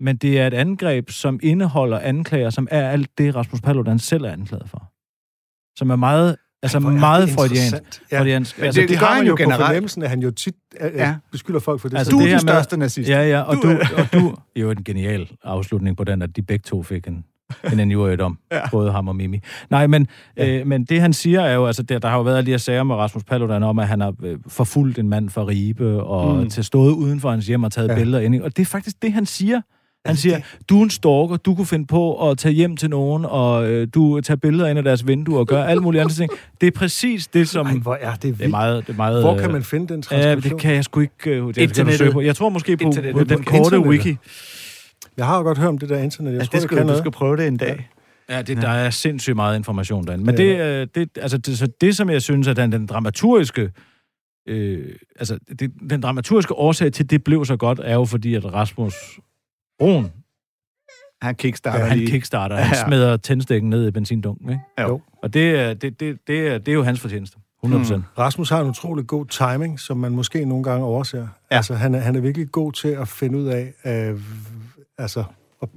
men 0.00 0.16
det 0.16 0.40
er 0.40 0.46
et 0.46 0.54
angreb, 0.54 1.10
som 1.10 1.40
indeholder 1.42 1.98
anklager, 1.98 2.50
som 2.50 2.68
er 2.70 2.88
alt 2.90 3.18
det, 3.18 3.34
Rasmus 3.34 3.60
Paludan 3.60 3.98
selv 3.98 4.24
er 4.24 4.30
anklaget 4.32 4.68
for. 4.70 4.90
Som 5.78 5.90
er 5.90 5.96
meget, 5.96 6.36
altså 6.62 6.78
Hvor 6.78 6.90
meget 6.90 7.30
freudiansk. 7.30 7.74
Ja. 8.12 8.18
freudiansk. 8.18 8.58
Altså, 8.58 8.80
det, 8.80 8.88
det 8.88 8.98
det 9.00 9.06
har 9.06 9.14
han 9.14 9.22
jo 9.24 9.28
jo 9.28 9.34
på 9.34 9.42
generelt. 9.42 9.64
fornemmelsen, 9.66 10.02
at 10.02 10.10
han 10.10 10.20
jo 10.22 10.30
tit 10.30 10.54
øh, 10.80 10.90
Ja. 10.94 11.08
ja. 11.08 11.14
beskylder 11.32 11.60
folk 11.60 11.80
for 11.80 11.88
det. 11.88 11.98
Altså, 11.98 12.10
Du 12.10 12.18
er 12.18 12.22
det 12.22 12.30
den 12.30 12.40
største 12.40 12.76
nazist. 12.76 13.08
Ja, 13.10 13.28
ja, 13.28 13.40
og 13.40 13.56
Du- 13.56 13.62
du, 13.62 13.78
og 13.96 14.12
du... 14.12 14.36
Jo, 14.56 14.70
en 14.70 14.84
genial 14.84 15.30
afslutning 15.44 15.96
på 15.96 16.04
den, 16.04 16.22
at 16.22 16.36
de 16.36 16.42
begge 16.42 16.62
to 16.62 16.82
fik 16.82 17.06
en, 17.06 17.24
en 17.72 17.80
injuriedom. 17.80 18.38
Ja. 18.52 18.56
ja. 18.56 18.62
Både 18.70 18.92
ham 18.92 19.08
og 19.08 19.16
Mimi. 19.16 19.40
Nej, 19.70 19.86
men, 19.86 20.06
ja. 20.36 20.48
øh, 20.60 20.66
men 20.66 20.84
det 20.84 21.00
han 21.00 21.12
siger 21.12 21.40
er 21.40 21.54
jo, 21.54 21.66
altså 21.66 21.82
der, 21.82 21.98
der 21.98 22.08
har 22.08 22.16
jo 22.16 22.22
været 22.22 22.36
alle 22.36 22.46
de 22.46 22.50
her 22.50 22.58
sager 22.58 22.82
med 22.82 22.94
Rasmus 22.94 23.24
Paludan 23.24 23.62
om, 23.62 23.78
at 23.78 23.88
han 23.88 24.00
har 24.00 24.14
øh, 24.24 24.38
forfulgt 24.48 24.98
en 24.98 25.08
mand 25.08 25.30
for 25.30 25.48
Ribe, 25.48 26.02
og 26.02 26.36
Mm. 26.36 26.50
til 26.50 26.64
stået 26.64 26.92
uden 26.92 27.20
for 27.20 27.30
hans 27.30 27.46
hjem 27.46 27.62
og 27.64 27.72
taget 27.72 27.88
Ja. 27.88 27.92
ja. 27.92 27.98
billeder 27.98 28.20
ind. 28.20 28.42
Og 28.42 28.56
det 28.56 28.62
er 28.62 28.66
faktisk 28.66 29.02
det, 29.02 29.12
han 29.12 29.26
siger. 29.26 29.60
Han 30.06 30.16
siger, 30.16 30.40
du 30.68 30.78
er 30.78 30.84
en 30.84 30.90
stalker, 30.90 31.36
du 31.36 31.54
kunne 31.54 31.66
finde 31.66 31.86
på 31.86 32.30
at 32.30 32.38
tage 32.38 32.52
hjem 32.54 32.76
til 32.76 32.90
nogen, 32.90 33.24
og 33.24 33.70
øh, 33.70 33.88
du 33.94 34.20
tager 34.20 34.36
billeder 34.36 34.66
ind 34.68 34.78
af 34.78 34.84
deres 34.84 35.06
vinduer 35.06 35.38
og 35.38 35.46
gør 35.46 35.64
alle 35.64 35.82
mulige 35.82 36.00
andre 36.02 36.14
ting. 36.14 36.30
Det 36.60 36.66
er 36.66 36.70
præcis 36.70 37.26
det, 37.26 37.48
som... 37.48 37.66
Ej, 37.66 37.72
hvor 37.74 37.98
er 38.00 38.14
det 38.14 38.38
det 38.38 38.44
er 38.44 38.48
meget... 38.48 38.86
Det 38.86 38.92
er 38.92 38.96
meget 38.96 39.22
Hvor 39.22 39.34
øh, 39.34 39.40
kan 39.40 39.52
man 39.52 39.62
finde 39.62 39.94
den 39.94 39.96
Ja, 40.10 40.16
transkription? 40.16 40.52
det 40.52 40.60
kan 40.60 40.74
jeg 40.74 40.84
sgu 40.84 41.00
ikke... 41.00 41.30
Øh, 41.30 41.46
det 41.46 41.56
Internettet. 41.56 41.98
søge 41.98 42.12
på. 42.12 42.20
Jeg 42.20 42.36
tror 42.36 42.48
måske 42.48 42.76
på, 42.76 42.92
på 43.12 43.24
den 43.24 43.44
korte 43.44 43.80
wiki. 43.80 44.16
Jeg 45.16 45.26
har 45.26 45.36
jo 45.36 45.42
godt 45.42 45.58
hørt 45.58 45.68
om 45.68 45.78
det 45.78 45.88
der 45.88 45.98
internet. 45.98 46.32
Jeg 46.32 46.40
Ja, 46.40 46.44
tror, 46.44 46.50
det 46.50 46.62
skal, 46.62 46.68
kan 46.68 46.78
du 46.78 46.86
noget. 46.86 46.98
skal 46.98 47.10
prøve 47.12 47.36
det 47.36 47.46
en 47.46 47.56
dag. 47.56 47.88
Ja, 48.28 48.42
det, 48.42 48.56
der 48.56 48.68
er 48.68 48.90
sindssygt 48.90 49.36
meget 49.36 49.56
information 49.56 50.06
derinde. 50.06 50.24
Men 50.24 50.34
Ja. 50.38 50.42
det, 50.42 50.80
øh, 50.82 50.86
det, 50.94 51.18
altså, 51.18 51.38
det, 51.38 51.58
så 51.58 51.68
det, 51.80 51.96
som 51.96 52.10
jeg 52.10 52.22
synes, 52.22 52.48
er 52.48 52.52
den, 52.54 52.72
den 52.72 52.86
dramaturgiske... 52.86 53.70
Øh, 54.48 54.94
altså, 55.18 55.38
det, 55.58 55.72
den 55.90 56.00
dramaturgiske 56.00 56.54
årsag 56.54 56.92
til, 56.92 57.04
at 57.04 57.10
det 57.10 57.24
blev 57.24 57.44
så 57.44 57.56
godt, 57.56 57.80
er 57.84 57.94
jo 57.94 58.04
fordi, 58.04 58.34
at 58.34 58.54
Rasmus 58.54 58.94
Brun, 59.78 60.12
Han 61.22 61.34
kickstarter 61.34 61.80
ja, 61.80 61.86
han 61.86 61.98
lige. 61.98 62.10
kickstarter, 62.10 62.56
Ja. 62.56 62.62
han 62.62 62.86
smider 62.88 63.16
tændstikken 63.16 63.70
ned 63.70 63.88
i 63.88 63.90
benzindunken, 63.90 64.48
ikke? 64.50 64.60
Jo. 64.80 65.00
Og 65.22 65.34
det, 65.34 65.50
er- 65.60 65.74
det, 65.74 66.00
det, 66.00 66.18
det, 66.26 66.48
er, 66.48 66.58
det 66.58 66.68
er 66.68 66.72
jo 66.72 66.82
hans 66.82 67.00
fortjeneste. 67.00 67.36
100%. 67.66 67.68
Mm. 67.96 68.02
Rasmus 68.18 68.48
har 68.50 68.60
en 68.60 68.68
utrolig 68.68 69.06
god 69.06 69.26
timing, 69.26 69.80
som 69.80 69.96
man 69.96 70.12
måske 70.12 70.44
nogle 70.44 70.64
gange 70.64 70.84
overser. 70.86 71.18
Ja. 71.20 71.26
Altså, 71.56 71.74
han 71.74 71.94
er, 71.94 71.98
han 71.98 72.16
er 72.16 72.20
virkelig 72.20 72.50
god 72.52 72.72
til 72.72 72.88
at 72.88 73.08
finde 73.08 73.38
ud 73.38 73.46
af, 73.46 73.72
øh, 73.86 74.20
altså, 74.98 75.24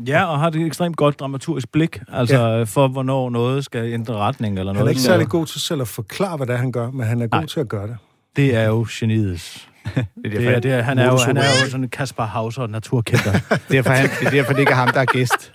Ja, 0.08 0.26
og 0.26 0.40
har 0.40 0.50
det 0.50 0.66
ekstremt 0.66 0.98
godt 0.98 1.20
dramaturgisk 1.20 1.72
blik, 1.72 2.00
altså 2.14 2.40
ja. 2.40 2.64
for, 2.64 2.88
hvornår 2.88 3.30
noget 3.30 3.66
skal 3.66 3.94
ændre 3.94 4.14
retning 4.14 4.60
eller 4.60 4.74
noget. 4.74 4.78
han 4.78 4.88
er 4.88 4.90
ikke 4.90 5.02
særlig 5.02 5.28
god 5.28 5.46
til 5.46 5.62
selv 5.62 5.82
at 5.82 5.88
forklare, 5.88 6.38
hvad 6.38 6.48
det 6.48 6.54
er, 6.54 6.58
han 6.58 6.72
gør, 6.72 6.92
men 6.92 7.08
han 7.08 7.22
er 7.22 7.28
god 7.28 7.40
Nej. 7.40 7.46
til 7.46 7.60
at 7.60 7.68
gøre 7.68 7.88
det. 7.88 7.98
Det 8.36 8.56
er 8.56 8.64
jo 8.64 8.88
geniets. 9.00 9.68
Det 9.96 10.04
er 10.26 10.30
Det 10.30 10.48
er, 10.48 10.60
det 10.60 10.72
er, 10.72 10.82
han, 10.82 10.98
er 10.98 11.06
jo, 11.06 11.18
han 11.18 11.38
er 11.38 11.42
jo 11.42 11.70
sådan 11.70 11.84
en 11.84 11.90
Kasper 11.90 12.24
Hauser 12.24 12.68
naturkender. 12.68 13.32
derfor, 13.72 13.90
han, 13.90 14.10
det 14.20 14.28
er 14.28 14.30
derfor, 14.30 14.54
det 14.54 14.60
ikke 14.60 14.72
er 14.72 14.76
ham, 14.76 14.90
der 14.94 15.00
er 15.00 15.06
gæst. 15.06 15.54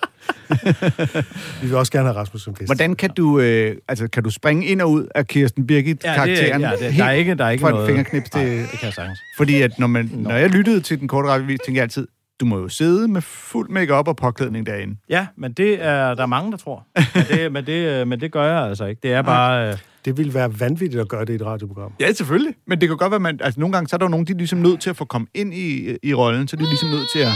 Vi 1.63 1.67
vil 1.67 1.77
også 1.77 1.93
gerne 1.93 2.09
have 2.09 2.17
Rasmus 2.17 2.43
som 2.43 2.55
gæst. 2.55 2.69
Hvordan 2.69 2.95
kan 2.95 3.11
du, 3.11 3.41
øh, 3.41 3.77
altså, 3.89 4.09
kan 4.09 4.23
du 4.23 4.31
springe 4.31 4.67
ind 4.67 4.81
og 4.81 4.91
ud 4.91 5.07
af 5.15 5.27
Kirsten 5.27 5.67
Birgit-karakteren? 5.67 6.61
ja, 6.61 6.71
det, 6.71 6.97
der 6.97 7.05
er 7.05 7.11
ikke, 7.11 7.35
der 7.35 7.45
er 7.45 7.51
ikke 7.51 7.63
fra 7.63 7.69
et 7.69 7.75
noget... 7.75 7.89
fingerknips 7.89 8.31
til... 8.31 8.41
Nej, 8.41 8.57
det 8.57 8.71
kan 8.71 8.85
jeg 8.87 8.93
sagtens. 8.93 9.19
Fordi 9.37 9.63
at 9.63 9.79
når, 9.79 9.87
man, 9.87 10.11
når 10.15 10.35
jeg 10.35 10.51
lyttede 10.51 10.81
til 10.81 11.01
den 11.01 11.09
korte 11.09 11.29
radiovis, 11.29 11.59
tænkte 11.65 11.77
jeg 11.77 11.83
altid, 11.83 12.07
du 12.43 12.47
må 12.47 12.59
jo 12.59 12.69
sidde 12.69 13.09
med 13.09 13.23
fuld 13.23 13.69
makeup 13.69 14.09
og 14.09 14.17
påklædning 14.17 14.67
derinde. 14.67 14.97
Ja, 15.09 15.27
men 15.37 15.53
det 15.53 15.83
er 15.85 16.15
der 16.15 16.23
er 16.23 16.27
mange, 16.27 16.51
der 16.53 16.57
tror. 16.57 16.87
Men 17.15 17.25
det, 17.31 17.53
men 17.53 17.67
det, 17.67 18.01
øh, 18.01 18.07
men 18.07 18.21
det 18.21 18.33
gør 18.33 18.45
jeg 18.45 18.69
altså 18.69 18.85
ikke. 18.85 19.01
Det 19.03 19.13
er 19.13 19.23
bare... 19.23 19.69
Øh, 19.69 19.79
Det 20.05 20.17
ville 20.17 20.35
være 20.35 20.61
vanvittigt 20.61 21.01
at 21.01 21.09
gøre 21.09 21.25
det 21.25 21.33
i 21.33 21.35
et 21.35 21.43
radioprogram. 21.47 21.93
Ja, 22.01 22.13
selvfølgelig. 22.13 22.55
Men 22.67 22.81
det 22.81 22.89
kan 22.89 22.97
godt 22.99 23.11
være, 23.11 23.21
man, 23.21 23.41
altså 23.43 23.61
nogle 23.61 23.73
gange, 23.73 23.89
så 23.89 23.97
er 23.97 23.99
der 23.99 24.07
jo 24.07 24.11
nogen, 24.11 24.27
de 24.27 24.33
er 24.33 24.37
ligesom 24.37 24.59
nødt 24.59 24.81
til 24.81 24.91
at 24.91 24.97
få 24.97 25.05
komme 25.05 25.27
ind 25.35 25.55
i, 25.55 25.97
i 26.03 26.15
rollen, 26.15 26.49
så 26.49 26.57
de 26.57 26.63
er 26.63 26.69
ligesom 26.69 26.89
nødt 26.89 27.09
til 27.13 27.19
at, 27.19 27.33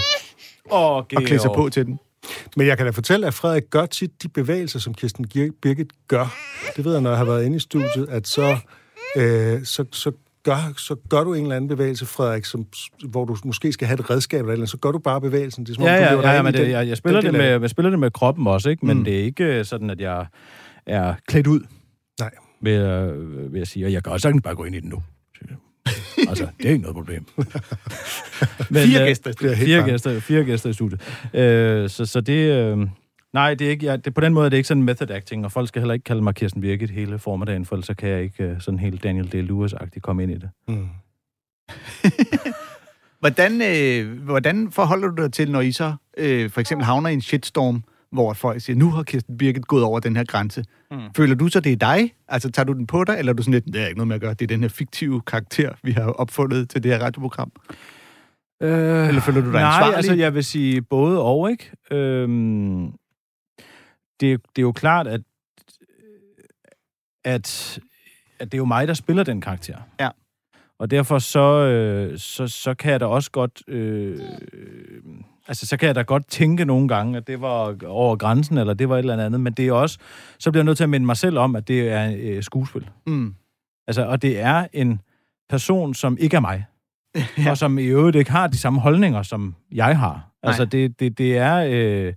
og 0.71 0.99
at 0.99 1.25
klæde 1.25 1.41
sig 1.41 1.51
på 1.55 1.69
til 1.69 1.87
den. 1.87 1.99
Men 2.57 2.67
jeg 2.67 2.77
kan 2.77 2.87
da 2.87 2.91
fortælle, 2.91 3.27
at 3.27 3.35
Frederik 3.35 3.71
gør 3.71 3.87
tit 3.87 4.23
de 4.23 4.29
bevægelser, 4.29 4.79
som 4.79 4.95
Kirsten 4.95 5.27
Birgit 5.63 5.93
gør. 6.09 6.35
Det 6.77 6.85
ved 6.85 6.93
jeg, 6.93 7.01
når 7.01 7.11
jeg 7.11 7.19
har 7.19 7.25
været 7.25 7.45
inde 7.45 7.57
i 7.57 7.61
studiet, 7.61 8.09
at 8.09 8.27
så, 8.29 8.57
øh, 9.17 9.65
så, 9.65 9.85
så 9.93 10.13
gør, 10.47 10.73
så 10.79 10.95
gør 11.11 11.25
du 11.25 11.35
en 11.35 11.43
eller 11.43 11.57
anden 11.57 11.69
bevægelse, 11.69 12.07
Frederik, 12.07 12.45
som, 12.45 12.67
hvor 13.09 13.25
du 13.25 13.37
måske 13.45 13.73
skal 13.73 13.87
have 13.89 14.01
et 14.01 14.11
redskab 14.11 14.41
eller, 14.41 14.53
eller 14.53 14.67
så 14.67 14.77
gør 14.77 14.93
du 14.93 14.99
bare 14.99 15.21
bevægelsen. 15.21 15.65
Det 15.65 15.71
er, 15.71 15.75
som 15.75 15.83
om, 15.83 15.89
Ja, 15.89 15.97
du 15.99 16.03
ja, 16.05 16.11
dig 16.17 16.23
ja, 16.23 16.33
ja 16.33 16.43
men 16.43 16.53
det, 16.55 16.61
den- 16.63 16.71
jeg, 16.71 16.89
jeg, 16.89 16.97
spiller 16.97 17.21
den 17.21 17.35
det 17.35 17.39
med, 17.41 17.61
jeg 17.61 17.71
spiller 17.71 17.91
det 17.91 17.99
med 17.99 18.11
kroppen 18.11 18.47
også, 18.47 18.71
ikke? 18.71 18.87
Men 18.87 18.99
Mm. 18.99 19.05
det 19.05 19.19
er 19.21 19.23
ikke 19.25 19.45
øh, 19.45 19.65
sådan, 19.65 19.91
at 19.91 20.01
jeg 20.01 20.27
er 20.87 21.15
klædt 21.29 21.47
ud, 21.47 21.61
Nej. 22.21 22.31
vil, 22.63 22.73
jeg- 22.73 23.13
vil 23.53 23.59
jeg 23.59 23.67
sige. 23.67 23.87
Og 23.87 23.93
jeg 23.93 24.03
kan 24.05 24.13
også 24.13 24.23
sagtens 24.23 24.43
bare 24.43 24.55
gå 24.55 24.65
ind 24.65 24.75
i 24.75 24.81
den 24.81 24.89
nu. 24.89 25.03
altså, 26.29 26.47
det 26.59 26.67
er 26.67 26.71
ikke 26.71 26.83
noget 26.83 26.97
problem. 26.97 27.25
Men, 28.71 28.83
Fire 28.83 29.01
øh, 29.01 29.07
gæster. 29.07 29.55
Fire 29.57 29.85
gæster, 29.85 30.21
fire 30.21 30.45
gæster 30.45 30.71
i 30.71 30.73
studiet. 30.73 31.01
Øh, 31.35 31.89
så, 31.91 32.07
så 32.07 32.21
det... 32.21 32.33
Øh, 32.53 32.79
nej, 33.37 33.55
det 33.55 33.67
er 33.67 33.71
ikke, 33.71 33.87
jeg, 33.87 34.05
det, 34.05 34.15
på 34.15 34.21
den 34.21 34.35
måde 34.35 34.47
er 34.47 34.51
det 34.51 34.57
ikke 34.57 34.67
sådan 34.67 34.83
method 34.83 35.11
acting, 35.11 35.45
og 35.45 35.53
folk 35.53 35.69
skal 35.69 35.83
heller 35.83 35.95
ikke 35.95 36.05
kalde 36.05 36.23
mig 36.23 36.35
Kirsten 36.35 36.61
Birgit 36.61 36.91
hele 36.91 37.19
formiddagen, 37.19 37.65
for 37.65 37.75
ellers 37.75 37.87
så 37.87 37.95
kan 37.95 38.09
jeg 38.09 38.23
ikke 38.23 38.45
øh, 38.45 38.61
sådan 38.61 38.79
helt 38.79 39.03
Daniel 39.03 39.33
D. 39.33 39.35
Lewis-agtigt 39.35 40.01
komme 40.01 40.23
ind 40.23 40.33
i 40.33 40.35
det. 40.35 40.51
Mm. 40.69 40.89
Hvordan, 43.21 43.63
øh, 43.63 44.23
hvordan 44.23 44.71
forholder 44.71 45.09
du 45.09 45.23
dig 45.23 45.33
til, 45.33 45.51
når 45.51 45.61
I 45.61 45.73
så 45.73 45.95
øh, 46.19 46.51
for 46.51 46.61
eksempel 46.61 46.85
havner 46.85 47.11
i 47.11 47.13
en 47.13 47.21
shitstorm, 47.21 47.83
hvor 48.13 48.33
folk 48.33 48.61
siger, 48.61 48.77
nu 48.77 48.91
har 48.91 49.03
Kirsten 49.03 49.39
Birgit 49.39 49.67
gået 49.67 49.85
over 49.85 50.01
den 50.01 50.17
her 50.17 50.25
grænse. 50.25 50.65
Mm. 50.91 50.99
Føler 51.17 51.35
du 51.35 51.49
så, 51.49 51.61
det 51.61 51.73
er 51.73 51.77
dig? 51.77 52.13
Altså, 52.29 52.51
tager 52.51 52.65
du 52.65 52.73
den 52.73 52.87
på 52.87 53.05
dig, 53.05 53.19
eller 53.19 53.33
er 53.33 53.37
du 53.37 53.43
sådan 53.43 53.55
lidt, 53.55 53.65
det 53.65 53.83
er 53.83 53.87
ikke 53.87 53.99
noget 53.99 54.09
med 54.09 54.15
at 54.15 54.21
gøre, 54.21 54.35
det 54.35 54.43
er 54.43 54.47
den 54.47 54.61
her 54.61 54.69
fiktive 54.69 55.21
karakter, 55.21 55.73
vi 55.83 55.93
har 55.93 56.03
opfundet 56.03 56.71
til 56.71 56.83
det 56.83 56.93
her 56.93 56.99
radioprogram? 56.99 57.53
Øh, 58.63 59.09
Eller 59.09 59.21
føler 59.21 59.41
du 59.41 59.47
dig 59.47 59.61
Nej, 59.61 59.63
ansvarlig? 59.63 59.97
altså 59.97 60.15
jeg 60.15 60.35
vil 60.35 60.45
sige 60.45 60.83
både 60.83 61.23
og, 61.23 61.51
ikke? 61.51 61.71
Øhm, 61.91 62.93
det, 64.21 64.41
det 64.57 64.63
er 64.63 64.63
jo 64.63 64.73
klart, 64.73 65.07
at, 65.07 65.21
at, 67.25 67.79
at 68.39 68.53
det 68.53 68.55
er 68.55 68.59
jo 68.59 68.65
mig, 68.65 68.89
der 68.89 68.95
spiller 68.95 69.23
den 69.23 69.41
karakter. 69.41 69.77
Ja. 70.01 70.09
Og 70.79 70.91
derfor 70.91 71.19
så, 71.19 71.67
øh, 71.67 72.19
så, 72.19 72.49
så 72.49 72.75
kan 72.75 72.93
jeg 72.93 73.01
da 73.01 73.07
også 73.07 73.31
godt... 73.31 73.63
Øh, 73.69 74.21
altså, 75.49 75.67
så 75.67 75.77
kan 75.77 75.87
jeg 75.87 75.95
da 75.95 76.03
godt 76.03 76.29
tænke 76.29 76.65
nogle 76.65 76.89
gange, 76.89 77.17
at 77.17 77.27
det 77.27 77.41
var 77.41 77.77
over 77.87 78.17
grænsen, 78.17 78.59
eller 78.59 78.75
det 78.75 78.89
var 78.89 78.95
et 78.95 78.99
eller 78.99 79.25
andet, 79.25 79.41
men 79.41 79.53
det 79.53 79.69
er 79.69 79.73
også... 79.73 79.99
Så 80.39 80.51
bliver 80.51 80.61
jeg 80.61 80.65
nødt 80.65 80.77
til 80.77 80.85
at 80.85 80.91
minde 80.91 81.07
mig 81.07 81.17
selv 81.17 81.39
om, 81.39 81.57
at 81.57 81.69
det 81.69 81.89
er 81.89 82.15
øh, 82.19 82.43
skuespil. 82.43 82.91
Mm. 83.07 83.35
Altså, 83.87 84.07
og 84.07 84.23
det 84.23 84.41
er 84.41 84.67
en 84.73 85.01
person, 85.49 85.95
som 85.95 86.17
ikke 86.21 86.37
er 86.37 86.41
mig. 86.41 86.65
ja. 87.39 87.51
Og 87.51 87.59
som 87.59 87.79
i 87.79 87.85
øvrigt 87.85 88.17
ikke 88.17 88.31
har 88.31 88.47
de 88.47 88.59
samme 88.59 88.81
holdninger, 88.81 89.23
som 89.23 89.55
jeg 89.73 89.99
har. 89.99 90.31
Altså, 90.43 90.65
det, 90.65 91.01
det, 91.01 91.19
det 91.19 91.37
er... 91.37 91.67
Øh, 91.71 92.15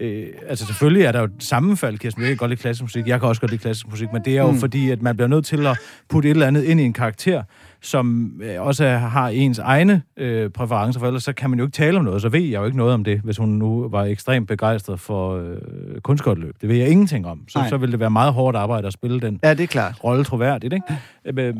øh, 0.00 0.26
altså, 0.48 0.66
selvfølgelig 0.66 1.04
er 1.04 1.12
der 1.12 1.18
jo 1.18 1.24
et 1.24 1.32
sammenfald, 1.38 1.98
Kirsten. 1.98 2.22
Jeg 2.22 2.28
kan 2.28 2.36
godt 2.36 2.50
lide 2.50 2.60
klassisk 2.60 2.82
musik. 2.82 3.06
Jeg 3.06 3.20
kan 3.20 3.28
også 3.28 3.40
godt 3.40 3.50
lide 3.50 3.62
klassisk 3.62 3.88
musik. 3.90 4.08
Men 4.12 4.22
det 4.24 4.36
er 4.38 4.42
jo 4.42 4.50
Mm. 4.50 4.58
fordi, 4.58 4.90
at 4.90 5.02
man 5.02 5.16
bliver 5.16 5.28
nødt 5.28 5.44
til 5.44 5.66
at 5.66 5.78
putte 6.08 6.28
et 6.28 6.30
eller 6.30 6.46
andet 6.46 6.64
ind 6.64 6.80
i 6.80 6.82
en 6.84 6.92
karakter, 6.92 7.42
som 7.82 8.32
øh, 8.42 8.62
også 8.66 8.88
har 8.88 9.28
ens 9.28 9.58
egne 9.58 10.02
øh, 10.16 10.50
præferencer, 10.50 11.00
for 11.00 11.06
ellers 11.06 11.24
så 11.24 11.32
kan 11.32 11.50
man 11.50 11.58
jo 11.58 11.64
ikke 11.64 11.74
tale 11.74 11.98
om 11.98 12.04
noget. 12.04 12.22
Så 12.22 12.28
ved 12.28 12.40
jeg 12.40 12.60
jo 12.60 12.64
ikke 12.64 12.76
noget 12.78 12.94
om 12.94 13.04
det, 13.04 13.20
hvis 13.20 13.36
hun 13.36 13.48
nu 13.48 13.88
var 13.88 14.04
ekstremt 14.04 14.48
begejstret 14.48 15.00
for 15.00 15.36
øh, 15.36 16.00
kunstskøjteløb. 16.02 16.54
Det 16.60 16.68
ved 16.68 16.76
jeg 16.76 16.88
ingenting 16.88 17.26
om. 17.26 17.40
Så, 17.48 17.58
Nej. 17.58 17.68
så 17.68 17.76
vil 17.76 17.92
det 17.92 18.00
være 18.00 18.10
meget 18.10 18.32
hårdt 18.32 18.56
arbejde 18.56 18.86
at 18.86 18.92
spille 18.92 19.20
den 19.20 19.40
Ja, 19.44 19.54
det 19.54 19.62
er 19.62 19.66
klart. 19.66 20.04
rolle 20.04 20.24
troværdigt, 20.24 20.72
ikke? 20.74 20.86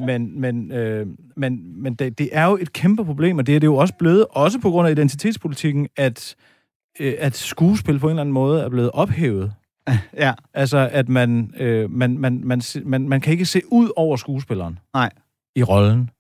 Men, 0.07 0.41
men, 0.41 0.73
øh, 0.73 1.07
men, 1.37 1.61
men 1.83 1.95
det, 1.95 2.19
det 2.19 2.29
er 2.33 2.47
jo 2.47 2.59
et 2.61 2.73
kæmpe 2.73 3.05
problem, 3.05 3.39
og 3.39 3.47
det 3.47 3.57
er 3.57 3.61
det 3.61 3.67
jo 3.67 3.77
også 3.77 3.95
blevet, 3.99 4.25
også 4.31 4.59
på 4.59 4.71
grund 4.71 4.89
af 4.89 4.93
identitetspolitikken, 4.93 5.89
at, 5.97 6.35
øh, 6.39 6.45
at 7.19 7.37
skuespil 7.37 7.99
på 7.99 8.07
en 8.07 8.11
eller 8.11 8.21
anden 8.21 8.33
måde 8.33 8.63
er 8.63 8.69
blevet 8.69 8.91
ophævet. 8.91 9.53
Ja, 10.17 10.33
Altså, 10.55 10.89
at 10.93 11.09
man, 11.09 11.55
øh, 11.59 11.91
man, 11.91 12.19
man, 12.19 12.41
man, 12.45 12.63
man, 12.85 13.09
man 13.09 13.21
kan 13.21 13.33
ikke 13.33 13.47
se 13.47 13.63
ud 13.67 13.91
over 13.97 14.17
skuespilleren 14.17 14.79
Nej. 14.95 15.11
i 15.57 15.63
rollen. 15.63 16.11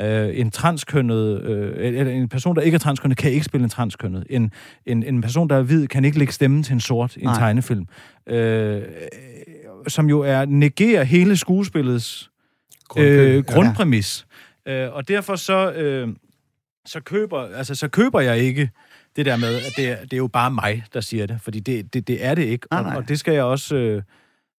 Øh, 0.00 0.38
en 0.38 0.50
transkønnet, 0.50 1.40
øh, 1.42 1.72
eller 1.78 2.12
en 2.12 2.28
person, 2.28 2.56
der 2.56 2.62
ikke 2.62 2.74
er 2.74 2.78
transkønnet, 2.78 3.18
kan 3.18 3.32
ikke 3.32 3.44
spille 3.44 3.64
en 3.64 3.70
transkønnet. 3.70 4.26
En, 4.30 4.52
en, 4.86 5.02
en 5.02 5.20
person, 5.20 5.48
der 5.48 5.56
er 5.56 5.62
hvid, 5.62 5.86
kan 5.86 6.04
ikke 6.04 6.18
lægge 6.18 6.32
stemme 6.32 6.62
til 6.62 6.72
en 6.72 6.80
sort 6.80 7.16
i 7.16 7.20
en 7.20 7.26
Nej. 7.26 7.38
tegnefilm. 7.38 7.86
Øh, 8.26 8.82
som 9.88 10.08
jo 10.08 10.20
er 10.20 10.44
negerer 10.44 11.04
hele 11.04 11.36
skuespillets 11.36 12.30
øh, 12.96 13.44
grundpræmis. 13.44 14.26
Ja. 14.66 14.86
Øh, 14.86 14.94
og 14.94 15.08
derfor 15.08 15.36
så, 15.36 15.72
øh, 15.72 16.08
så, 16.86 17.00
køber, 17.00 17.38
altså, 17.56 17.74
så 17.74 17.88
køber 17.88 18.20
jeg 18.20 18.38
ikke 18.38 18.70
det 19.16 19.26
der 19.26 19.36
med, 19.36 19.54
at 19.54 19.72
det 19.76 19.88
er, 19.88 19.96
det 20.00 20.12
er 20.12 20.16
jo 20.16 20.26
bare 20.26 20.50
mig, 20.50 20.84
der 20.94 21.00
siger 21.00 21.26
det. 21.26 21.40
Fordi 21.40 21.60
det, 21.60 21.94
det, 21.94 22.08
det 22.08 22.24
er 22.24 22.34
det 22.34 22.42
ikke. 22.42 22.66
Og, 22.70 22.82
nej. 22.82 22.96
og 22.96 23.08
det 23.08 23.18
skal 23.18 23.34
jeg 23.34 23.42
også... 23.42 23.76
Øh, 23.76 24.02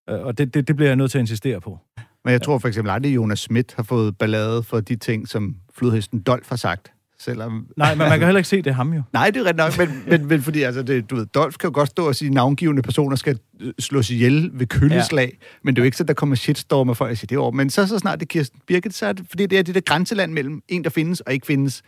øh, 0.09 0.19
og 0.19 0.37
det, 0.37 0.53
det, 0.53 0.67
det 0.67 0.75
bliver 0.75 0.89
jeg 0.89 0.95
nødt 0.95 1.11
til 1.11 1.17
at 1.17 1.21
insistere 1.21 1.61
på. 1.61 1.79
men 2.25 2.31
jeg 2.31 2.41
tror 2.41 2.57
for 2.57 2.67
eksempel 2.67 2.91
aldrig, 2.91 3.15
Jonas 3.15 3.39
Schmidt 3.39 3.73
har 3.75 3.83
fået 3.83 4.17
ballade 4.17 4.63
for 4.63 4.79
de 4.79 4.95
ting, 4.95 5.27
som 5.27 5.55
flodhesten 5.77 6.21
Dolf 6.21 6.49
har 6.49 6.55
sagt. 6.55 6.91
Selvom... 7.19 7.67
Nej, 7.77 7.95
men 7.95 8.09
man 8.09 8.19
kan 8.19 8.27
heller 8.27 8.39
ikke 8.39 8.49
se, 8.49 8.57
det 8.57 8.67
er 8.67 8.73
ham 8.73 8.93
jo. 8.93 9.01
Nej, 9.13 9.29
det 9.29 9.39
er 9.39 9.43
ret 9.43 9.55
nok, 9.55 9.77
men, 9.77 10.03
men, 10.07 10.27
men 10.27 10.41
fordi 10.41 10.61
altså, 10.61 10.83
det, 10.83 11.09
du 11.09 11.15
ved, 11.15 11.25
Dolf 11.25 11.57
kan 11.57 11.69
jo 11.69 11.73
godt 11.73 11.89
stå 11.89 12.07
og 12.07 12.15
sige, 12.15 12.27
at 12.27 12.33
navngivende 12.33 12.81
personer 12.81 13.15
skal 13.15 13.39
øh, 13.61 13.73
slås 13.79 14.09
ihjel 14.09 14.51
ved 14.53 14.67
kølleslag, 14.67 15.29
ja. 15.31 15.47
men 15.63 15.75
det 15.75 15.81
er 15.81 15.83
jo 15.83 15.85
ikke 15.85 15.97
så, 15.97 16.03
der 16.03 16.13
kommer 16.13 16.35
shitstorm 16.35 16.89
af 16.89 16.97
folk, 16.97 17.09
der 17.09 17.15
siger 17.15 17.27
det 17.27 17.37
over. 17.37 17.51
Men 17.51 17.69
så, 17.69 17.87
så 17.87 17.99
snart 17.99 18.19
det 18.19 18.25
er 18.25 18.27
Kirsten 18.27 18.59
Birgit, 18.67 18.93
så 18.93 19.05
er 19.05 19.13
det, 19.13 19.25
fordi 19.29 19.45
det 19.45 19.59
er 19.59 19.63
det 19.63 19.75
der 19.75 19.81
grænseland 19.81 20.33
mellem 20.33 20.61
en, 20.67 20.83
der 20.83 20.89
findes 20.89 21.21
og 21.21 21.33
ikke 21.33 21.45
findes. 21.45 21.81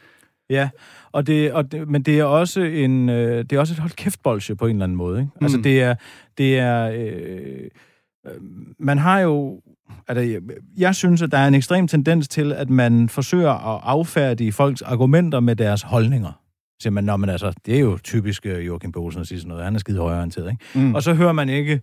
Ja, 0.50 0.70
og 1.12 1.28
det, 1.28 1.54
og 1.54 1.72
det, 1.72 1.88
men 1.88 2.02
det 2.02 2.20
er 2.20 2.24
også 2.24 2.62
en 2.62 3.10
øh, 3.10 3.38
det 3.38 3.54
er 3.54 3.60
også 3.60 3.74
et 3.74 3.80
hold 3.80 3.92
kæft 3.92 4.24
bolsje 4.24 4.56
på 4.56 4.66
en 4.68 4.76
eller 4.76 4.84
anden 4.84 4.98
måde. 4.98 5.20
Ikke? 5.20 5.32
Mm. 5.36 5.46
Altså 5.46 5.58
det 5.58 5.82
er 5.82 5.96
det 6.38 6.60
er 6.60 6.90
øh, 6.90 7.70
øh, 8.28 8.32
man 8.80 8.98
har 8.98 9.20
jo 9.20 9.62
altså, 10.08 10.22
jeg, 10.22 10.42
jeg 10.78 10.96
synes 10.96 11.22
at 11.22 11.32
der 11.32 11.38
er 11.38 11.48
en 11.48 11.54
ekstrem 11.54 11.88
tendens 11.88 12.28
til 12.28 12.54
at 12.54 12.70
man 12.70 13.10
forsøger 13.10 13.76
at 13.76 13.82
affærdige 13.84 14.52
folks 14.52 14.82
argumenter 14.82 15.40
med 15.40 15.56
deres 15.56 15.82
holdninger. 15.82 16.42
Så 16.80 16.92
man, 16.92 17.04
Nå, 17.04 17.18
men 17.18 17.30
altså, 17.30 17.54
det 17.66 17.76
er 17.76 17.80
jo 17.80 17.98
typisk 18.04 18.46
øh, 18.46 18.68
Joachim 18.68 18.92
Bosen 18.92 19.22
at 19.22 19.28
sige 19.28 19.40
sådan 19.40 19.50
noget. 19.50 19.64
Han 19.64 19.76
er 19.76 19.80
skide 19.80 20.00
højreorienteret, 20.00 20.52
ikke? 20.52 20.64
Mm. 20.76 20.96
Og 20.96 21.04
så 21.04 21.14
hører 21.14 21.32
man 21.32 21.50
ikke, 21.50 21.82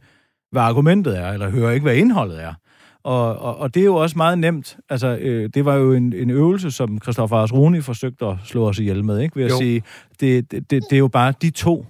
hvad 0.50 0.62
argumentet 0.62 1.18
er, 1.18 1.32
eller 1.32 1.50
hører 1.50 1.70
ikke, 1.70 1.84
hvad 1.84 1.96
indholdet 1.96 2.42
er. 2.42 2.54
Og, 3.04 3.36
og, 3.38 3.56
og 3.58 3.74
det 3.74 3.80
er 3.80 3.84
jo 3.84 3.94
også 3.96 4.16
meget 4.18 4.38
nemt. 4.38 4.76
Altså, 4.88 5.16
øh, 5.20 5.50
det 5.54 5.64
var 5.64 5.74
jo 5.74 5.92
en, 5.92 6.12
en 6.12 6.30
øvelse, 6.30 6.70
som 6.70 6.98
Christoffer 7.02 7.36
Ars 7.36 7.52
Rune 7.52 7.82
forsøgte 7.82 8.26
at 8.26 8.36
slå 8.44 8.68
os 8.68 8.78
ihjel 8.78 9.04
med, 9.04 9.20
ikke? 9.20 9.36
Ved 9.36 9.44
at 9.44 9.50
Jo. 9.50 9.56
sige, 9.58 9.82
det, 10.20 10.50
det, 10.50 10.70
det, 10.70 10.82
det 10.90 10.96
er 10.96 10.98
jo 10.98 11.08
bare 11.08 11.34
de 11.42 11.50
to, 11.50 11.86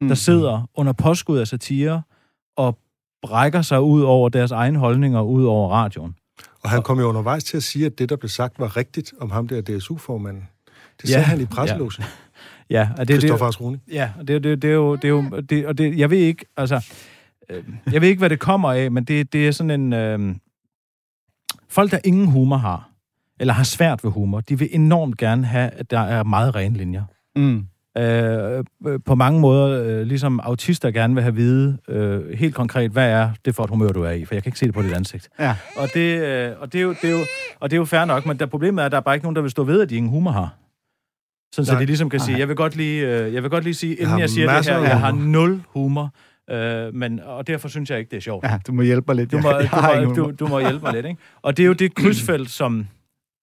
Mm. 0.00 0.08
der 0.08 0.14
sidder 0.14 0.68
under 0.74 0.92
påskud 0.92 1.38
af 1.38 1.46
satire 1.46 2.02
og 2.56 2.78
brækker 3.22 3.62
sig 3.62 3.80
ud 3.80 4.02
over 4.02 4.28
deres 4.28 4.50
egne 4.50 4.78
holdninger 4.78 5.20
ud 5.22 5.44
over 5.44 5.70
radioen. 5.72 6.14
Og 6.64 6.70
han 6.70 6.82
kom 6.82 6.98
jo 7.00 7.04
undervejs 7.06 7.44
til 7.44 7.56
at 7.56 7.62
sige, 7.62 7.86
at 7.86 7.98
det, 7.98 8.08
der 8.08 8.16
blev 8.16 8.28
sagt, 8.28 8.58
var 8.58 8.76
rigtigt 8.76 9.12
om 9.20 9.30
ham 9.30 9.48
der 9.48 9.60
DSU-formanden. 9.60 10.42
Det 11.02 11.08
Ja. 11.08 11.12
sagde 11.12 11.24
han 11.24 11.40
i 11.40 11.44
presselåsen. 11.44 12.04
Ja, 12.70 12.88
og 12.98 13.08
det, 13.08 13.16
Christoffer 13.20 13.50
Rune. 13.60 13.80
ja, 13.92 14.10
og 14.18 14.28
det, 14.28 14.44
det, 14.44 14.62
det 14.62 14.70
er 14.70 14.74
jo, 14.74 14.94
det 14.96 15.04
er 15.04 15.08
jo 15.08 15.24
det, 15.50 15.66
og 15.66 15.78
det, 15.78 15.98
jeg 15.98 16.10
ved 16.10 16.18
ikke, 16.18 16.44
altså, 16.56 16.86
jeg 17.92 18.00
ved 18.00 18.08
ikke, 18.08 18.18
hvad 18.18 18.30
det 18.30 18.38
kommer 18.38 18.72
af, 18.72 18.90
men 18.90 19.04
det, 19.04 19.32
det 19.32 19.48
er 19.48 19.52
sådan 19.52 19.70
en, 19.70 19.92
øh, 19.92 20.34
folk, 21.68 21.90
der 21.90 21.98
ingen 22.04 22.26
humor 22.26 22.56
har, 22.56 22.88
eller 23.40 23.54
har 23.54 23.64
svært 23.64 24.04
ved 24.04 24.10
humor, 24.10 24.40
de 24.40 24.58
vil 24.58 24.68
enormt 24.72 25.18
gerne 25.18 25.46
have, 25.46 25.70
at 25.70 25.90
der 25.90 26.00
er 26.00 26.22
meget 26.22 26.54
rene 26.54 26.76
linjer. 26.76 27.04
Mm. 27.36 27.66
Øh, 27.98 28.64
øh, 28.86 29.00
på 29.04 29.14
mange 29.14 29.40
måder, 29.40 29.84
øh, 29.84 30.06
ligesom 30.06 30.40
autister 30.40 30.90
gerne 30.90 31.14
vil 31.14 31.22
have 31.22 31.34
vide 31.34 31.78
øh, 31.88 32.38
helt 32.38 32.54
konkret, 32.54 32.90
hvad 32.90 33.10
er 33.10 33.30
det 33.44 33.54
for 33.54 33.64
et 33.64 33.70
humør, 33.70 33.88
du 33.88 34.02
er 34.02 34.10
i, 34.10 34.24
for 34.24 34.34
jeg 34.34 34.42
kan 34.42 34.48
ikke 34.48 34.58
se 34.58 34.66
det 34.66 34.74
på 34.74 34.82
dit 34.82 34.92
ansigt. 34.92 35.28
Ja. 35.38 35.56
Og 35.76 35.88
det, 35.94 36.20
øh, 36.22 36.52
og 36.60 36.72
det, 36.72 36.78
er, 36.78 36.82
jo, 36.82 36.90
det, 36.90 37.04
er, 37.04 37.10
jo, 37.10 37.24
og 37.60 37.70
det 37.70 37.76
er 37.76 37.78
jo 37.78 37.84
fair 37.84 38.04
nok, 38.04 38.26
men 38.26 38.38
der 38.38 38.46
problemet 38.46 38.82
er, 38.82 38.86
at 38.86 38.92
der 38.92 38.98
er 38.98 39.02
bare 39.02 39.14
ikke 39.14 39.24
nogen, 39.24 39.36
der 39.36 39.42
vil 39.42 39.50
stå 39.50 39.64
ved, 39.64 39.82
at 39.82 39.90
de 39.90 39.96
ingen 39.96 40.10
humor 40.10 40.30
har. 40.30 40.54
Sådan, 41.54 41.66
så 41.66 41.78
de 41.78 41.86
ligesom 41.86 42.10
kan 42.10 42.20
sige, 42.20 42.38
jeg 42.38 42.48
vil 42.48 42.56
godt 42.56 42.76
lige, 42.76 43.06
øh, 43.06 43.34
jeg 43.34 43.42
vil 43.42 43.50
godt 43.50 43.64
lige 43.64 43.74
sige, 43.74 43.94
inden 43.94 44.08
har 44.08 44.18
jeg, 44.18 44.30
siger 44.30 44.56
det 44.56 44.66
her, 44.66 44.78
jeg 44.78 45.00
har 45.00 45.12
nul 45.12 45.62
humor, 45.68 46.10
øh, 46.50 46.94
men, 46.94 47.20
og 47.20 47.46
derfor 47.46 47.68
synes 47.68 47.90
jeg 47.90 47.98
ikke, 47.98 48.10
det 48.10 48.16
er 48.16 48.20
sjovt. 48.20 48.44
ja, 48.46 48.58
du 48.66 48.72
må 48.72 48.82
hjælpe 48.82 49.04
mig 49.08 49.16
lidt. 49.16 49.32
Du 49.32 49.38
må, 49.38 49.50
Jeg- 49.50 49.68
jeg 49.72 50.02
du, 50.02 50.08
må, 50.08 50.14
du, 50.14 50.30
du 50.38 50.46
må 50.46 50.60
hjælpe 50.60 50.82
mig 50.82 50.92
lidt, 50.92 51.06
ikke? 51.06 51.20
Og 51.42 51.56
det 51.56 51.62
er 51.62 51.66
jo 51.66 51.72
det 51.72 51.94
krydsfelt, 52.02 52.50
som... 52.50 52.86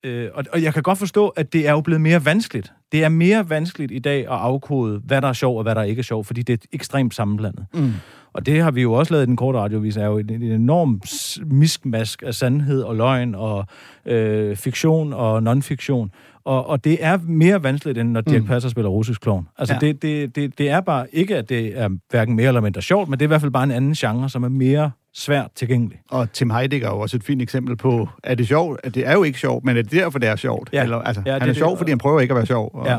Øh, 0.06 0.30
og, 0.34 0.44
og 0.54 0.64
jeg 0.64 0.74
kan 0.74 0.84
godt 0.84 0.98
forstå, 0.98 1.28
at 1.28 1.54
det 1.54 1.68
er 1.68 1.72
jo 1.72 1.82
blevet 1.82 2.02
mere 2.02 2.26
vanskeligt. 2.26 2.72
Det 2.92 3.04
er 3.04 3.10
mere 3.10 3.50
vanskeligt 3.50 3.92
i 3.92 4.00
dag 4.00 4.20
at 4.20 4.28
afkode, 4.28 5.02
hvad 5.06 5.22
der 5.22 5.28
er 5.28 5.34
sjov 5.34 5.58
og 5.58 5.64
hvad 5.64 5.76
der 5.76 5.84
ikke 5.84 6.00
er 6.00 6.04
sjov, 6.04 6.26
fordi 6.26 6.42
det 6.42 6.54
er 6.54 6.66
ekstremt 6.72 7.16
sammenblandet. 7.16 7.66
Mm. 7.74 7.92
Og 8.34 8.46
det 8.46 8.62
har 8.64 8.72
vi 8.72 8.82
jo 8.82 8.94
også 8.94 9.14
lavet 9.14 9.24
i 9.24 9.26
den 9.26 9.36
korte 9.36 9.60
radiovis, 9.60 9.98
er 9.98 10.06
jo 10.06 10.18
en, 10.18 10.30
en 10.30 10.44
enorm 10.44 11.02
miskmask 11.46 12.24
af 12.26 12.34
sandhed 12.34 12.82
og 12.82 12.96
løgn 12.96 13.36
og 13.36 13.66
øh, 14.06 14.56
fiktion 14.56 15.14
og 15.14 15.38
non-fiktion. 15.44 16.10
Og, 16.46 16.68
og 16.68 16.84
det 16.84 16.98
er 17.06 17.18
mere 17.28 17.64
vanskeligt, 17.64 17.98
end 17.98 18.12
når 18.12 18.22
Dirk 18.22 18.42
Mm. 18.42 18.48
Passer 18.48 18.70
spiller 18.70 18.90
russisk 18.90 19.22
klovn. 19.22 19.48
Altså, 19.58 19.74
Ja. 19.74 19.80
det, 19.88 20.02
det, 20.02 20.36
det, 20.36 20.58
det 20.58 20.70
er 20.70 20.82
bare 20.82 21.06
ikke, 21.16 21.38
at 21.38 21.50
det 21.50 21.80
er 21.80 21.90
hverken 22.10 22.36
mere 22.36 22.48
eller 22.48 22.62
mindre 22.62 22.82
sjovt, 22.82 23.10
men 23.10 23.20
det 23.20 23.26
er 23.26 23.28
i 23.28 23.32
hvert 23.32 23.42
fald 23.42 23.52
bare 23.52 23.64
en 23.64 23.72
anden 23.72 23.94
genre, 23.94 24.30
som 24.30 24.44
er 24.44 24.50
mere 24.50 24.92
svært 25.14 25.48
tilgængelig. 25.56 26.00
Og 26.12 26.32
Tim 26.34 26.50
Heidegger 26.50 26.88
er 26.88 26.92
jo 26.92 27.00
også 27.00 27.18
et 27.18 27.24
fint 27.24 27.42
eksempel 27.42 27.76
på, 27.78 28.10
at 28.24 28.38
det 28.38 28.44
er 28.44 28.48
sjovt, 28.48 28.80
at 28.84 28.96
det 28.96 29.08
er 29.08 29.14
jo 29.14 29.24
ikke 29.24 29.40
sjovt, 29.40 29.66
men 29.66 29.78
er 29.78 29.82
det 29.82 29.92
derfor, 29.92 30.20
det 30.20 30.30
er 30.30 30.36
sjovt? 30.36 30.70
Ja. 30.74 30.84
Eller, 30.84 30.98
altså, 30.98 31.22
Ja, 31.26 31.32
han 31.32 31.42
det 31.42 31.48
er 31.48 31.52
er 31.52 31.56
sjov, 31.58 31.70
det. 31.72 31.78
fordi 31.78 31.92
han 31.92 31.98
prøver 31.98 32.20
ikke 32.20 32.32
at 32.32 32.36
være 32.38 32.46
sjov. 32.46 32.72
Og, 32.74 32.86
Ja. 32.88 32.98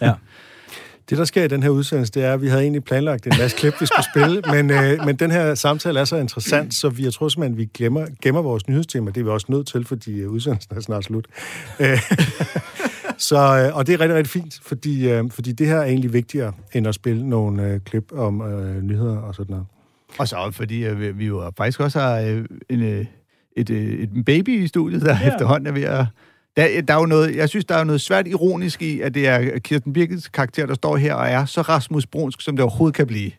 ja. 0.00 0.12
Det, 1.10 1.18
der 1.18 1.24
sker 1.24 1.44
i 1.44 1.48
den 1.48 1.62
her 1.62 1.70
udsendelse, 1.70 2.12
det 2.12 2.24
er, 2.24 2.32
at 2.32 2.42
vi 2.42 2.48
havde 2.48 2.62
egentlig 2.62 2.84
planlagt 2.84 3.26
en 3.26 3.32
masse 3.38 3.56
klip, 3.56 3.80
vi 3.80 3.86
skulle 3.86 4.04
spille, 4.14 4.42
men, 4.54 4.70
øh, 4.70 5.06
men 5.06 5.16
den 5.16 5.30
her 5.30 5.54
samtale 5.54 6.00
er 6.00 6.04
så 6.04 6.16
interessant, 6.16 6.74
så 6.74 6.88
vi, 6.88 7.04
jeg 7.04 7.12
tror 7.12 7.28
simpelthen, 7.28 7.56
vi 7.58 7.64
glemmer, 7.74 8.06
gemmer 8.22 8.42
vores 8.42 8.68
nyhedstema. 8.68 9.10
Det 9.10 9.20
er 9.20 9.24
vi 9.24 9.30
også 9.30 9.46
nødt 9.48 9.66
til, 9.66 9.84
fordi 9.84 10.20
øh, 10.20 10.30
udsendelsen 10.30 10.76
er 10.76 10.80
snart 10.80 11.04
slut. 11.04 11.26
Øh, 11.80 11.98
så, 13.18 13.36
øh, 13.36 13.76
og 13.76 13.86
det 13.86 13.92
er 13.94 14.00
rigtig, 14.00 14.16
rigtig 14.16 14.30
fint, 14.30 14.60
fordi, 14.62 15.10
øh, 15.10 15.30
fordi 15.30 15.52
det 15.52 15.66
her 15.66 15.76
er 15.76 15.84
egentlig 15.84 16.12
vigtigere, 16.12 16.52
end 16.72 16.86
at 16.86 16.94
spille 16.94 17.28
nogle 17.28 17.66
øh, 17.66 17.80
klip 17.80 18.12
om 18.12 18.40
øh, 18.42 18.82
nyheder 18.82 19.16
og 19.18 19.34
sådan 19.34 19.50
noget. 19.50 19.66
Og 20.18 20.28
så 20.28 20.50
fordi 20.52 20.84
øh, 20.84 21.00
vi- 21.00 21.12
vi 21.12 21.26
jo 21.26 21.52
faktisk 21.56 21.80
også 21.80 22.00
har 22.00 22.18
øh, 22.18 22.44
en, 22.68 22.82
øh, 22.82 23.04
et, 23.56 23.70
øh, 23.70 23.92
et 23.92 24.24
baby 24.26 24.64
i 24.64 24.66
studiet, 24.66 25.02
der 25.02 25.18
ja. 25.22 25.32
efterhånden 25.32 25.66
er 25.66 25.72
ved 25.72 25.82
at... 25.82 26.06
Der, 26.60 26.80
der 26.80 26.94
er 26.94 26.98
jo 26.98 27.06
noget, 27.06 27.36
jeg 27.36 27.48
synes, 27.48 27.64
der 27.64 27.74
er 27.74 27.84
noget 27.84 28.00
svært 28.00 28.26
ironisk 28.26 28.82
i, 28.82 29.00
at 29.00 29.14
det 29.14 29.28
er 29.28 29.58
Kirsten 29.58 29.92
Birkens 29.92 30.28
karakter, 30.28 30.66
der 30.66 30.74
står 30.74 30.96
her 30.96 31.14
og 31.14 31.28
er 31.28 31.44
så 31.44 31.60
Rasmus 31.60 32.06
Brunsk, 32.06 32.40
som 32.40 32.56
det 32.56 32.62
overhovedet 32.62 32.96
kan 32.96 33.06
blive. 33.06 33.30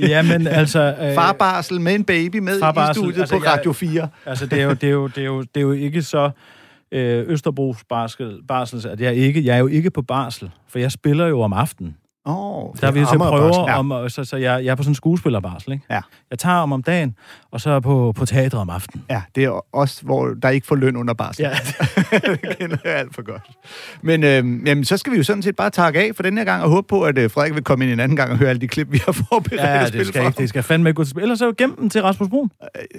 Jamen, 0.00 0.46
altså... 0.60 0.94
Øh, 1.00 1.14
Farbarsel 1.14 1.80
med 1.80 1.94
en 1.94 2.04
baby 2.04 2.36
med 2.36 2.60
farbarsel, 2.60 2.90
i 2.90 3.04
studiet 3.04 3.20
altså, 3.20 3.38
på 3.38 3.44
Radio 3.44 3.72
4. 3.72 4.08
Altså, 4.26 4.46
det 4.46 4.60
er 4.60 4.64
jo, 4.64 4.72
det 4.72 4.84
er 4.84 4.90
jo, 4.90 5.06
det 5.06 5.18
er 5.18 5.24
jo, 5.24 5.40
det 5.42 5.56
er 5.56 5.60
jo 5.60 5.72
ikke 5.72 6.02
så 6.02 6.30
øh, 6.92 7.24
Østerbros 7.28 7.84
barsel, 7.88 8.38
barsel, 8.48 8.88
at 8.88 9.00
jeg, 9.00 9.14
ikke, 9.14 9.44
jeg 9.44 9.54
er 9.54 9.58
jo 9.58 9.66
ikke 9.66 9.90
på 9.90 10.02
barsel, 10.02 10.50
for 10.68 10.78
jeg 10.78 10.92
spiller 10.92 11.26
jo 11.26 11.40
om 11.40 11.52
aftenen. 11.52 11.96
Oh, 12.30 12.74
Der 12.80 12.86
er 12.86 12.90
vi 12.90 12.98
til 12.98 13.14
at 13.14 13.18
prøve 13.18 13.70
ja. 13.70 13.78
om, 13.78 14.08
så, 14.08 14.24
så 14.24 14.36
jeg, 14.36 14.64
jeg 14.64 14.70
er 14.70 14.74
på 14.74 14.82
sådan 14.82 14.90
en 14.90 14.94
skuespillerbarsel, 14.94 15.72
ikke? 15.72 15.84
Ja. 15.90 16.00
Jeg 16.30 16.38
tager 16.38 16.56
om 16.56 16.72
om 16.72 16.82
dagen, 16.82 17.16
og 17.50 17.60
så 17.60 17.70
er 17.70 17.80
på, 17.80 18.12
på 18.16 18.26
teatret 18.26 18.60
om 18.60 18.70
aftenen. 18.70 19.04
Ja, 19.10 19.22
det 19.34 19.44
er 19.44 19.64
også, 19.74 20.02
hvor 20.02 20.28
der 20.42 20.48
ikke 20.48 20.66
får 20.66 20.76
løn 20.76 20.96
under 20.96 21.14
barsel. 21.14 21.42
Ja. 21.42 21.50
det 22.42 22.56
kender 22.58 22.76
jeg 22.84 22.94
alt 22.94 23.14
for 23.14 23.22
godt. 23.22 23.42
Men 24.02 24.24
øhm, 24.24 24.66
jamen, 24.66 24.84
så 24.84 24.96
skal 24.96 25.12
vi 25.12 25.16
jo 25.16 25.22
sådan 25.22 25.42
set 25.42 25.56
bare 25.56 25.70
takke 25.70 26.00
af 26.00 26.10
for 26.16 26.22
den 26.22 26.38
her 26.38 26.44
gang, 26.44 26.62
og 26.62 26.70
håbe 26.70 26.88
på, 26.88 27.02
at 27.02 27.18
øh, 27.18 27.30
Frederik 27.30 27.54
vil 27.54 27.64
komme 27.64 27.84
ind 27.84 27.92
en 27.92 28.00
anden 28.00 28.16
gang 28.16 28.30
og 28.32 28.38
høre 28.38 28.48
alle 28.50 28.60
de 28.60 28.68
klip, 28.68 28.92
vi 28.92 29.00
har 29.04 29.12
forberedt 29.12 29.62
Ja, 29.62 29.98
det 29.98 30.06
skal, 30.06 30.26
ikke, 30.26 30.38
det 30.38 30.48
skal 30.48 30.62
fandme 30.62 30.90
ikke 30.90 30.96
gå 30.96 31.04
til 31.04 31.10
spil. 31.10 31.22
Ellers 31.22 31.38
så 31.38 31.52
gem 31.52 31.76
den 31.76 31.90
til 31.90 32.02
Rasmus 32.02 32.28
Brun. 32.28 32.50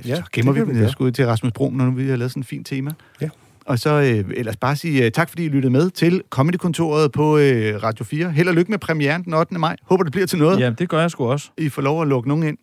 Ja, 0.05 0.15
så 0.15 0.23
gemmer 0.33 0.53
det 0.53 0.67
vi 0.67 0.79
gøre. 0.79 0.89
skud 0.89 1.11
til 1.11 1.25
Rasmus 1.25 1.51
Brun, 1.51 1.73
når 1.73 1.85
nu 1.85 1.91
vi 1.91 2.09
har 2.09 2.15
lavet 2.15 2.31
sådan 2.31 2.41
et 2.41 2.47
fint 2.47 2.67
tema. 2.67 2.91
Ja. 3.21 3.29
Og 3.69 3.79
så 3.79 3.89
øh, 3.89 4.31
ellers 4.37 4.57
bare 4.57 4.75
sige 4.75 5.05
uh, 5.05 5.11
tak, 5.11 5.29
fordi 5.29 5.45
I 5.45 5.49
lyttede 5.49 5.71
med 5.71 5.89
til 5.89 6.23
Comedy-kontoret 6.29 7.11
på 7.11 7.37
øh, 7.37 7.83
Radio 7.83 8.05
4. 8.05 8.31
Held 8.31 8.47
og 8.47 8.53
lykke 8.53 8.71
med 8.71 8.79
premieren 8.79 9.23
den 9.23 9.33
8. 9.33 9.59
maj. 9.59 9.75
Håber, 9.83 10.03
det 10.03 10.11
bliver 10.11 10.27
til 10.27 10.39
noget. 10.39 10.59
Ja, 10.59 10.69
det 10.69 10.89
gør 10.89 11.01
jeg 11.01 11.11
sgu 11.11 11.25
også. 11.25 11.49
I 11.57 11.69
får 11.69 11.81
lov 11.81 12.01
at 12.01 12.07
lukke 12.07 12.29
nogen 12.29 12.43
ind. 12.43 12.57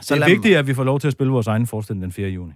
Så 0.00 0.14
det 0.14 0.22
er 0.22 0.26
vigtigt, 0.26 0.56
at 0.56 0.66
vi 0.66 0.74
får 0.74 0.84
lov 0.84 1.00
til 1.00 1.06
at 1.06 1.12
spille 1.12 1.32
vores 1.32 1.46
egen 1.46 1.66
forestilling 1.66 2.02
den 2.02 2.12
4. 2.12 2.28
juni. 2.28 2.52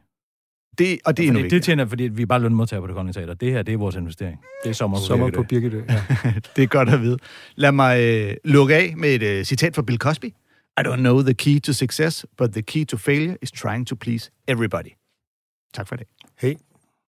Det, 0.79 0.99
og 1.05 1.17
det 1.17 1.23
er 1.23 1.27
endnu 1.29 1.41
Fordi 1.43 1.55
det 1.55 1.63
tjener, 1.63 1.87
fordi 1.87 2.03
vi 2.05 2.23
er 2.23 2.27
bare 2.27 2.41
lønmodtager 2.41 2.81
på 2.81 2.87
det 2.87 2.95
kongelige 2.95 3.15
teater. 3.21 3.35
Det 3.35 3.53
her, 3.53 3.63
det 3.63 3.75
er 3.75 3.79
vores 3.79 3.97
investering. 3.97 4.41
Det 4.65 4.71
er 4.71 4.75
sommer 4.75 4.97
på 4.97 5.03
Sommer 5.03 5.31
på 5.31 5.43
Birkedø. 5.43 5.83
Birkedø. 5.83 5.93
Ja. 6.25 6.33
Det 6.57 6.63
er 6.63 6.67
godt 6.67 6.89
at 6.89 7.03
vide. 7.03 7.19
Lad 7.57 7.73
mig 7.73 8.01
øh, 8.01 8.35
lukke 8.45 8.75
af 8.75 8.95
med 8.97 9.15
et 9.15 9.23
øh, 9.23 9.45
citat 9.45 9.75
fra 9.75 9.83
Bill 9.83 9.99
Cosby. 9.99 10.27
I 10.27 10.81
don't 10.81 10.97
know 10.97 11.23
the 11.23 11.35
key 11.35 11.61
to 11.61 11.73
success, 11.73 12.27
but 12.39 12.53
the 12.53 12.63
key 12.63 12.87
to 12.87 12.97
failure 12.97 13.37
is 13.43 13.51
trying 13.51 13.87
to 13.87 13.97
please 13.97 14.31
everybody. 14.49 14.91
Tak 15.75 15.89
for 15.89 15.97
det. 15.97 16.07
Hey. 16.39 16.55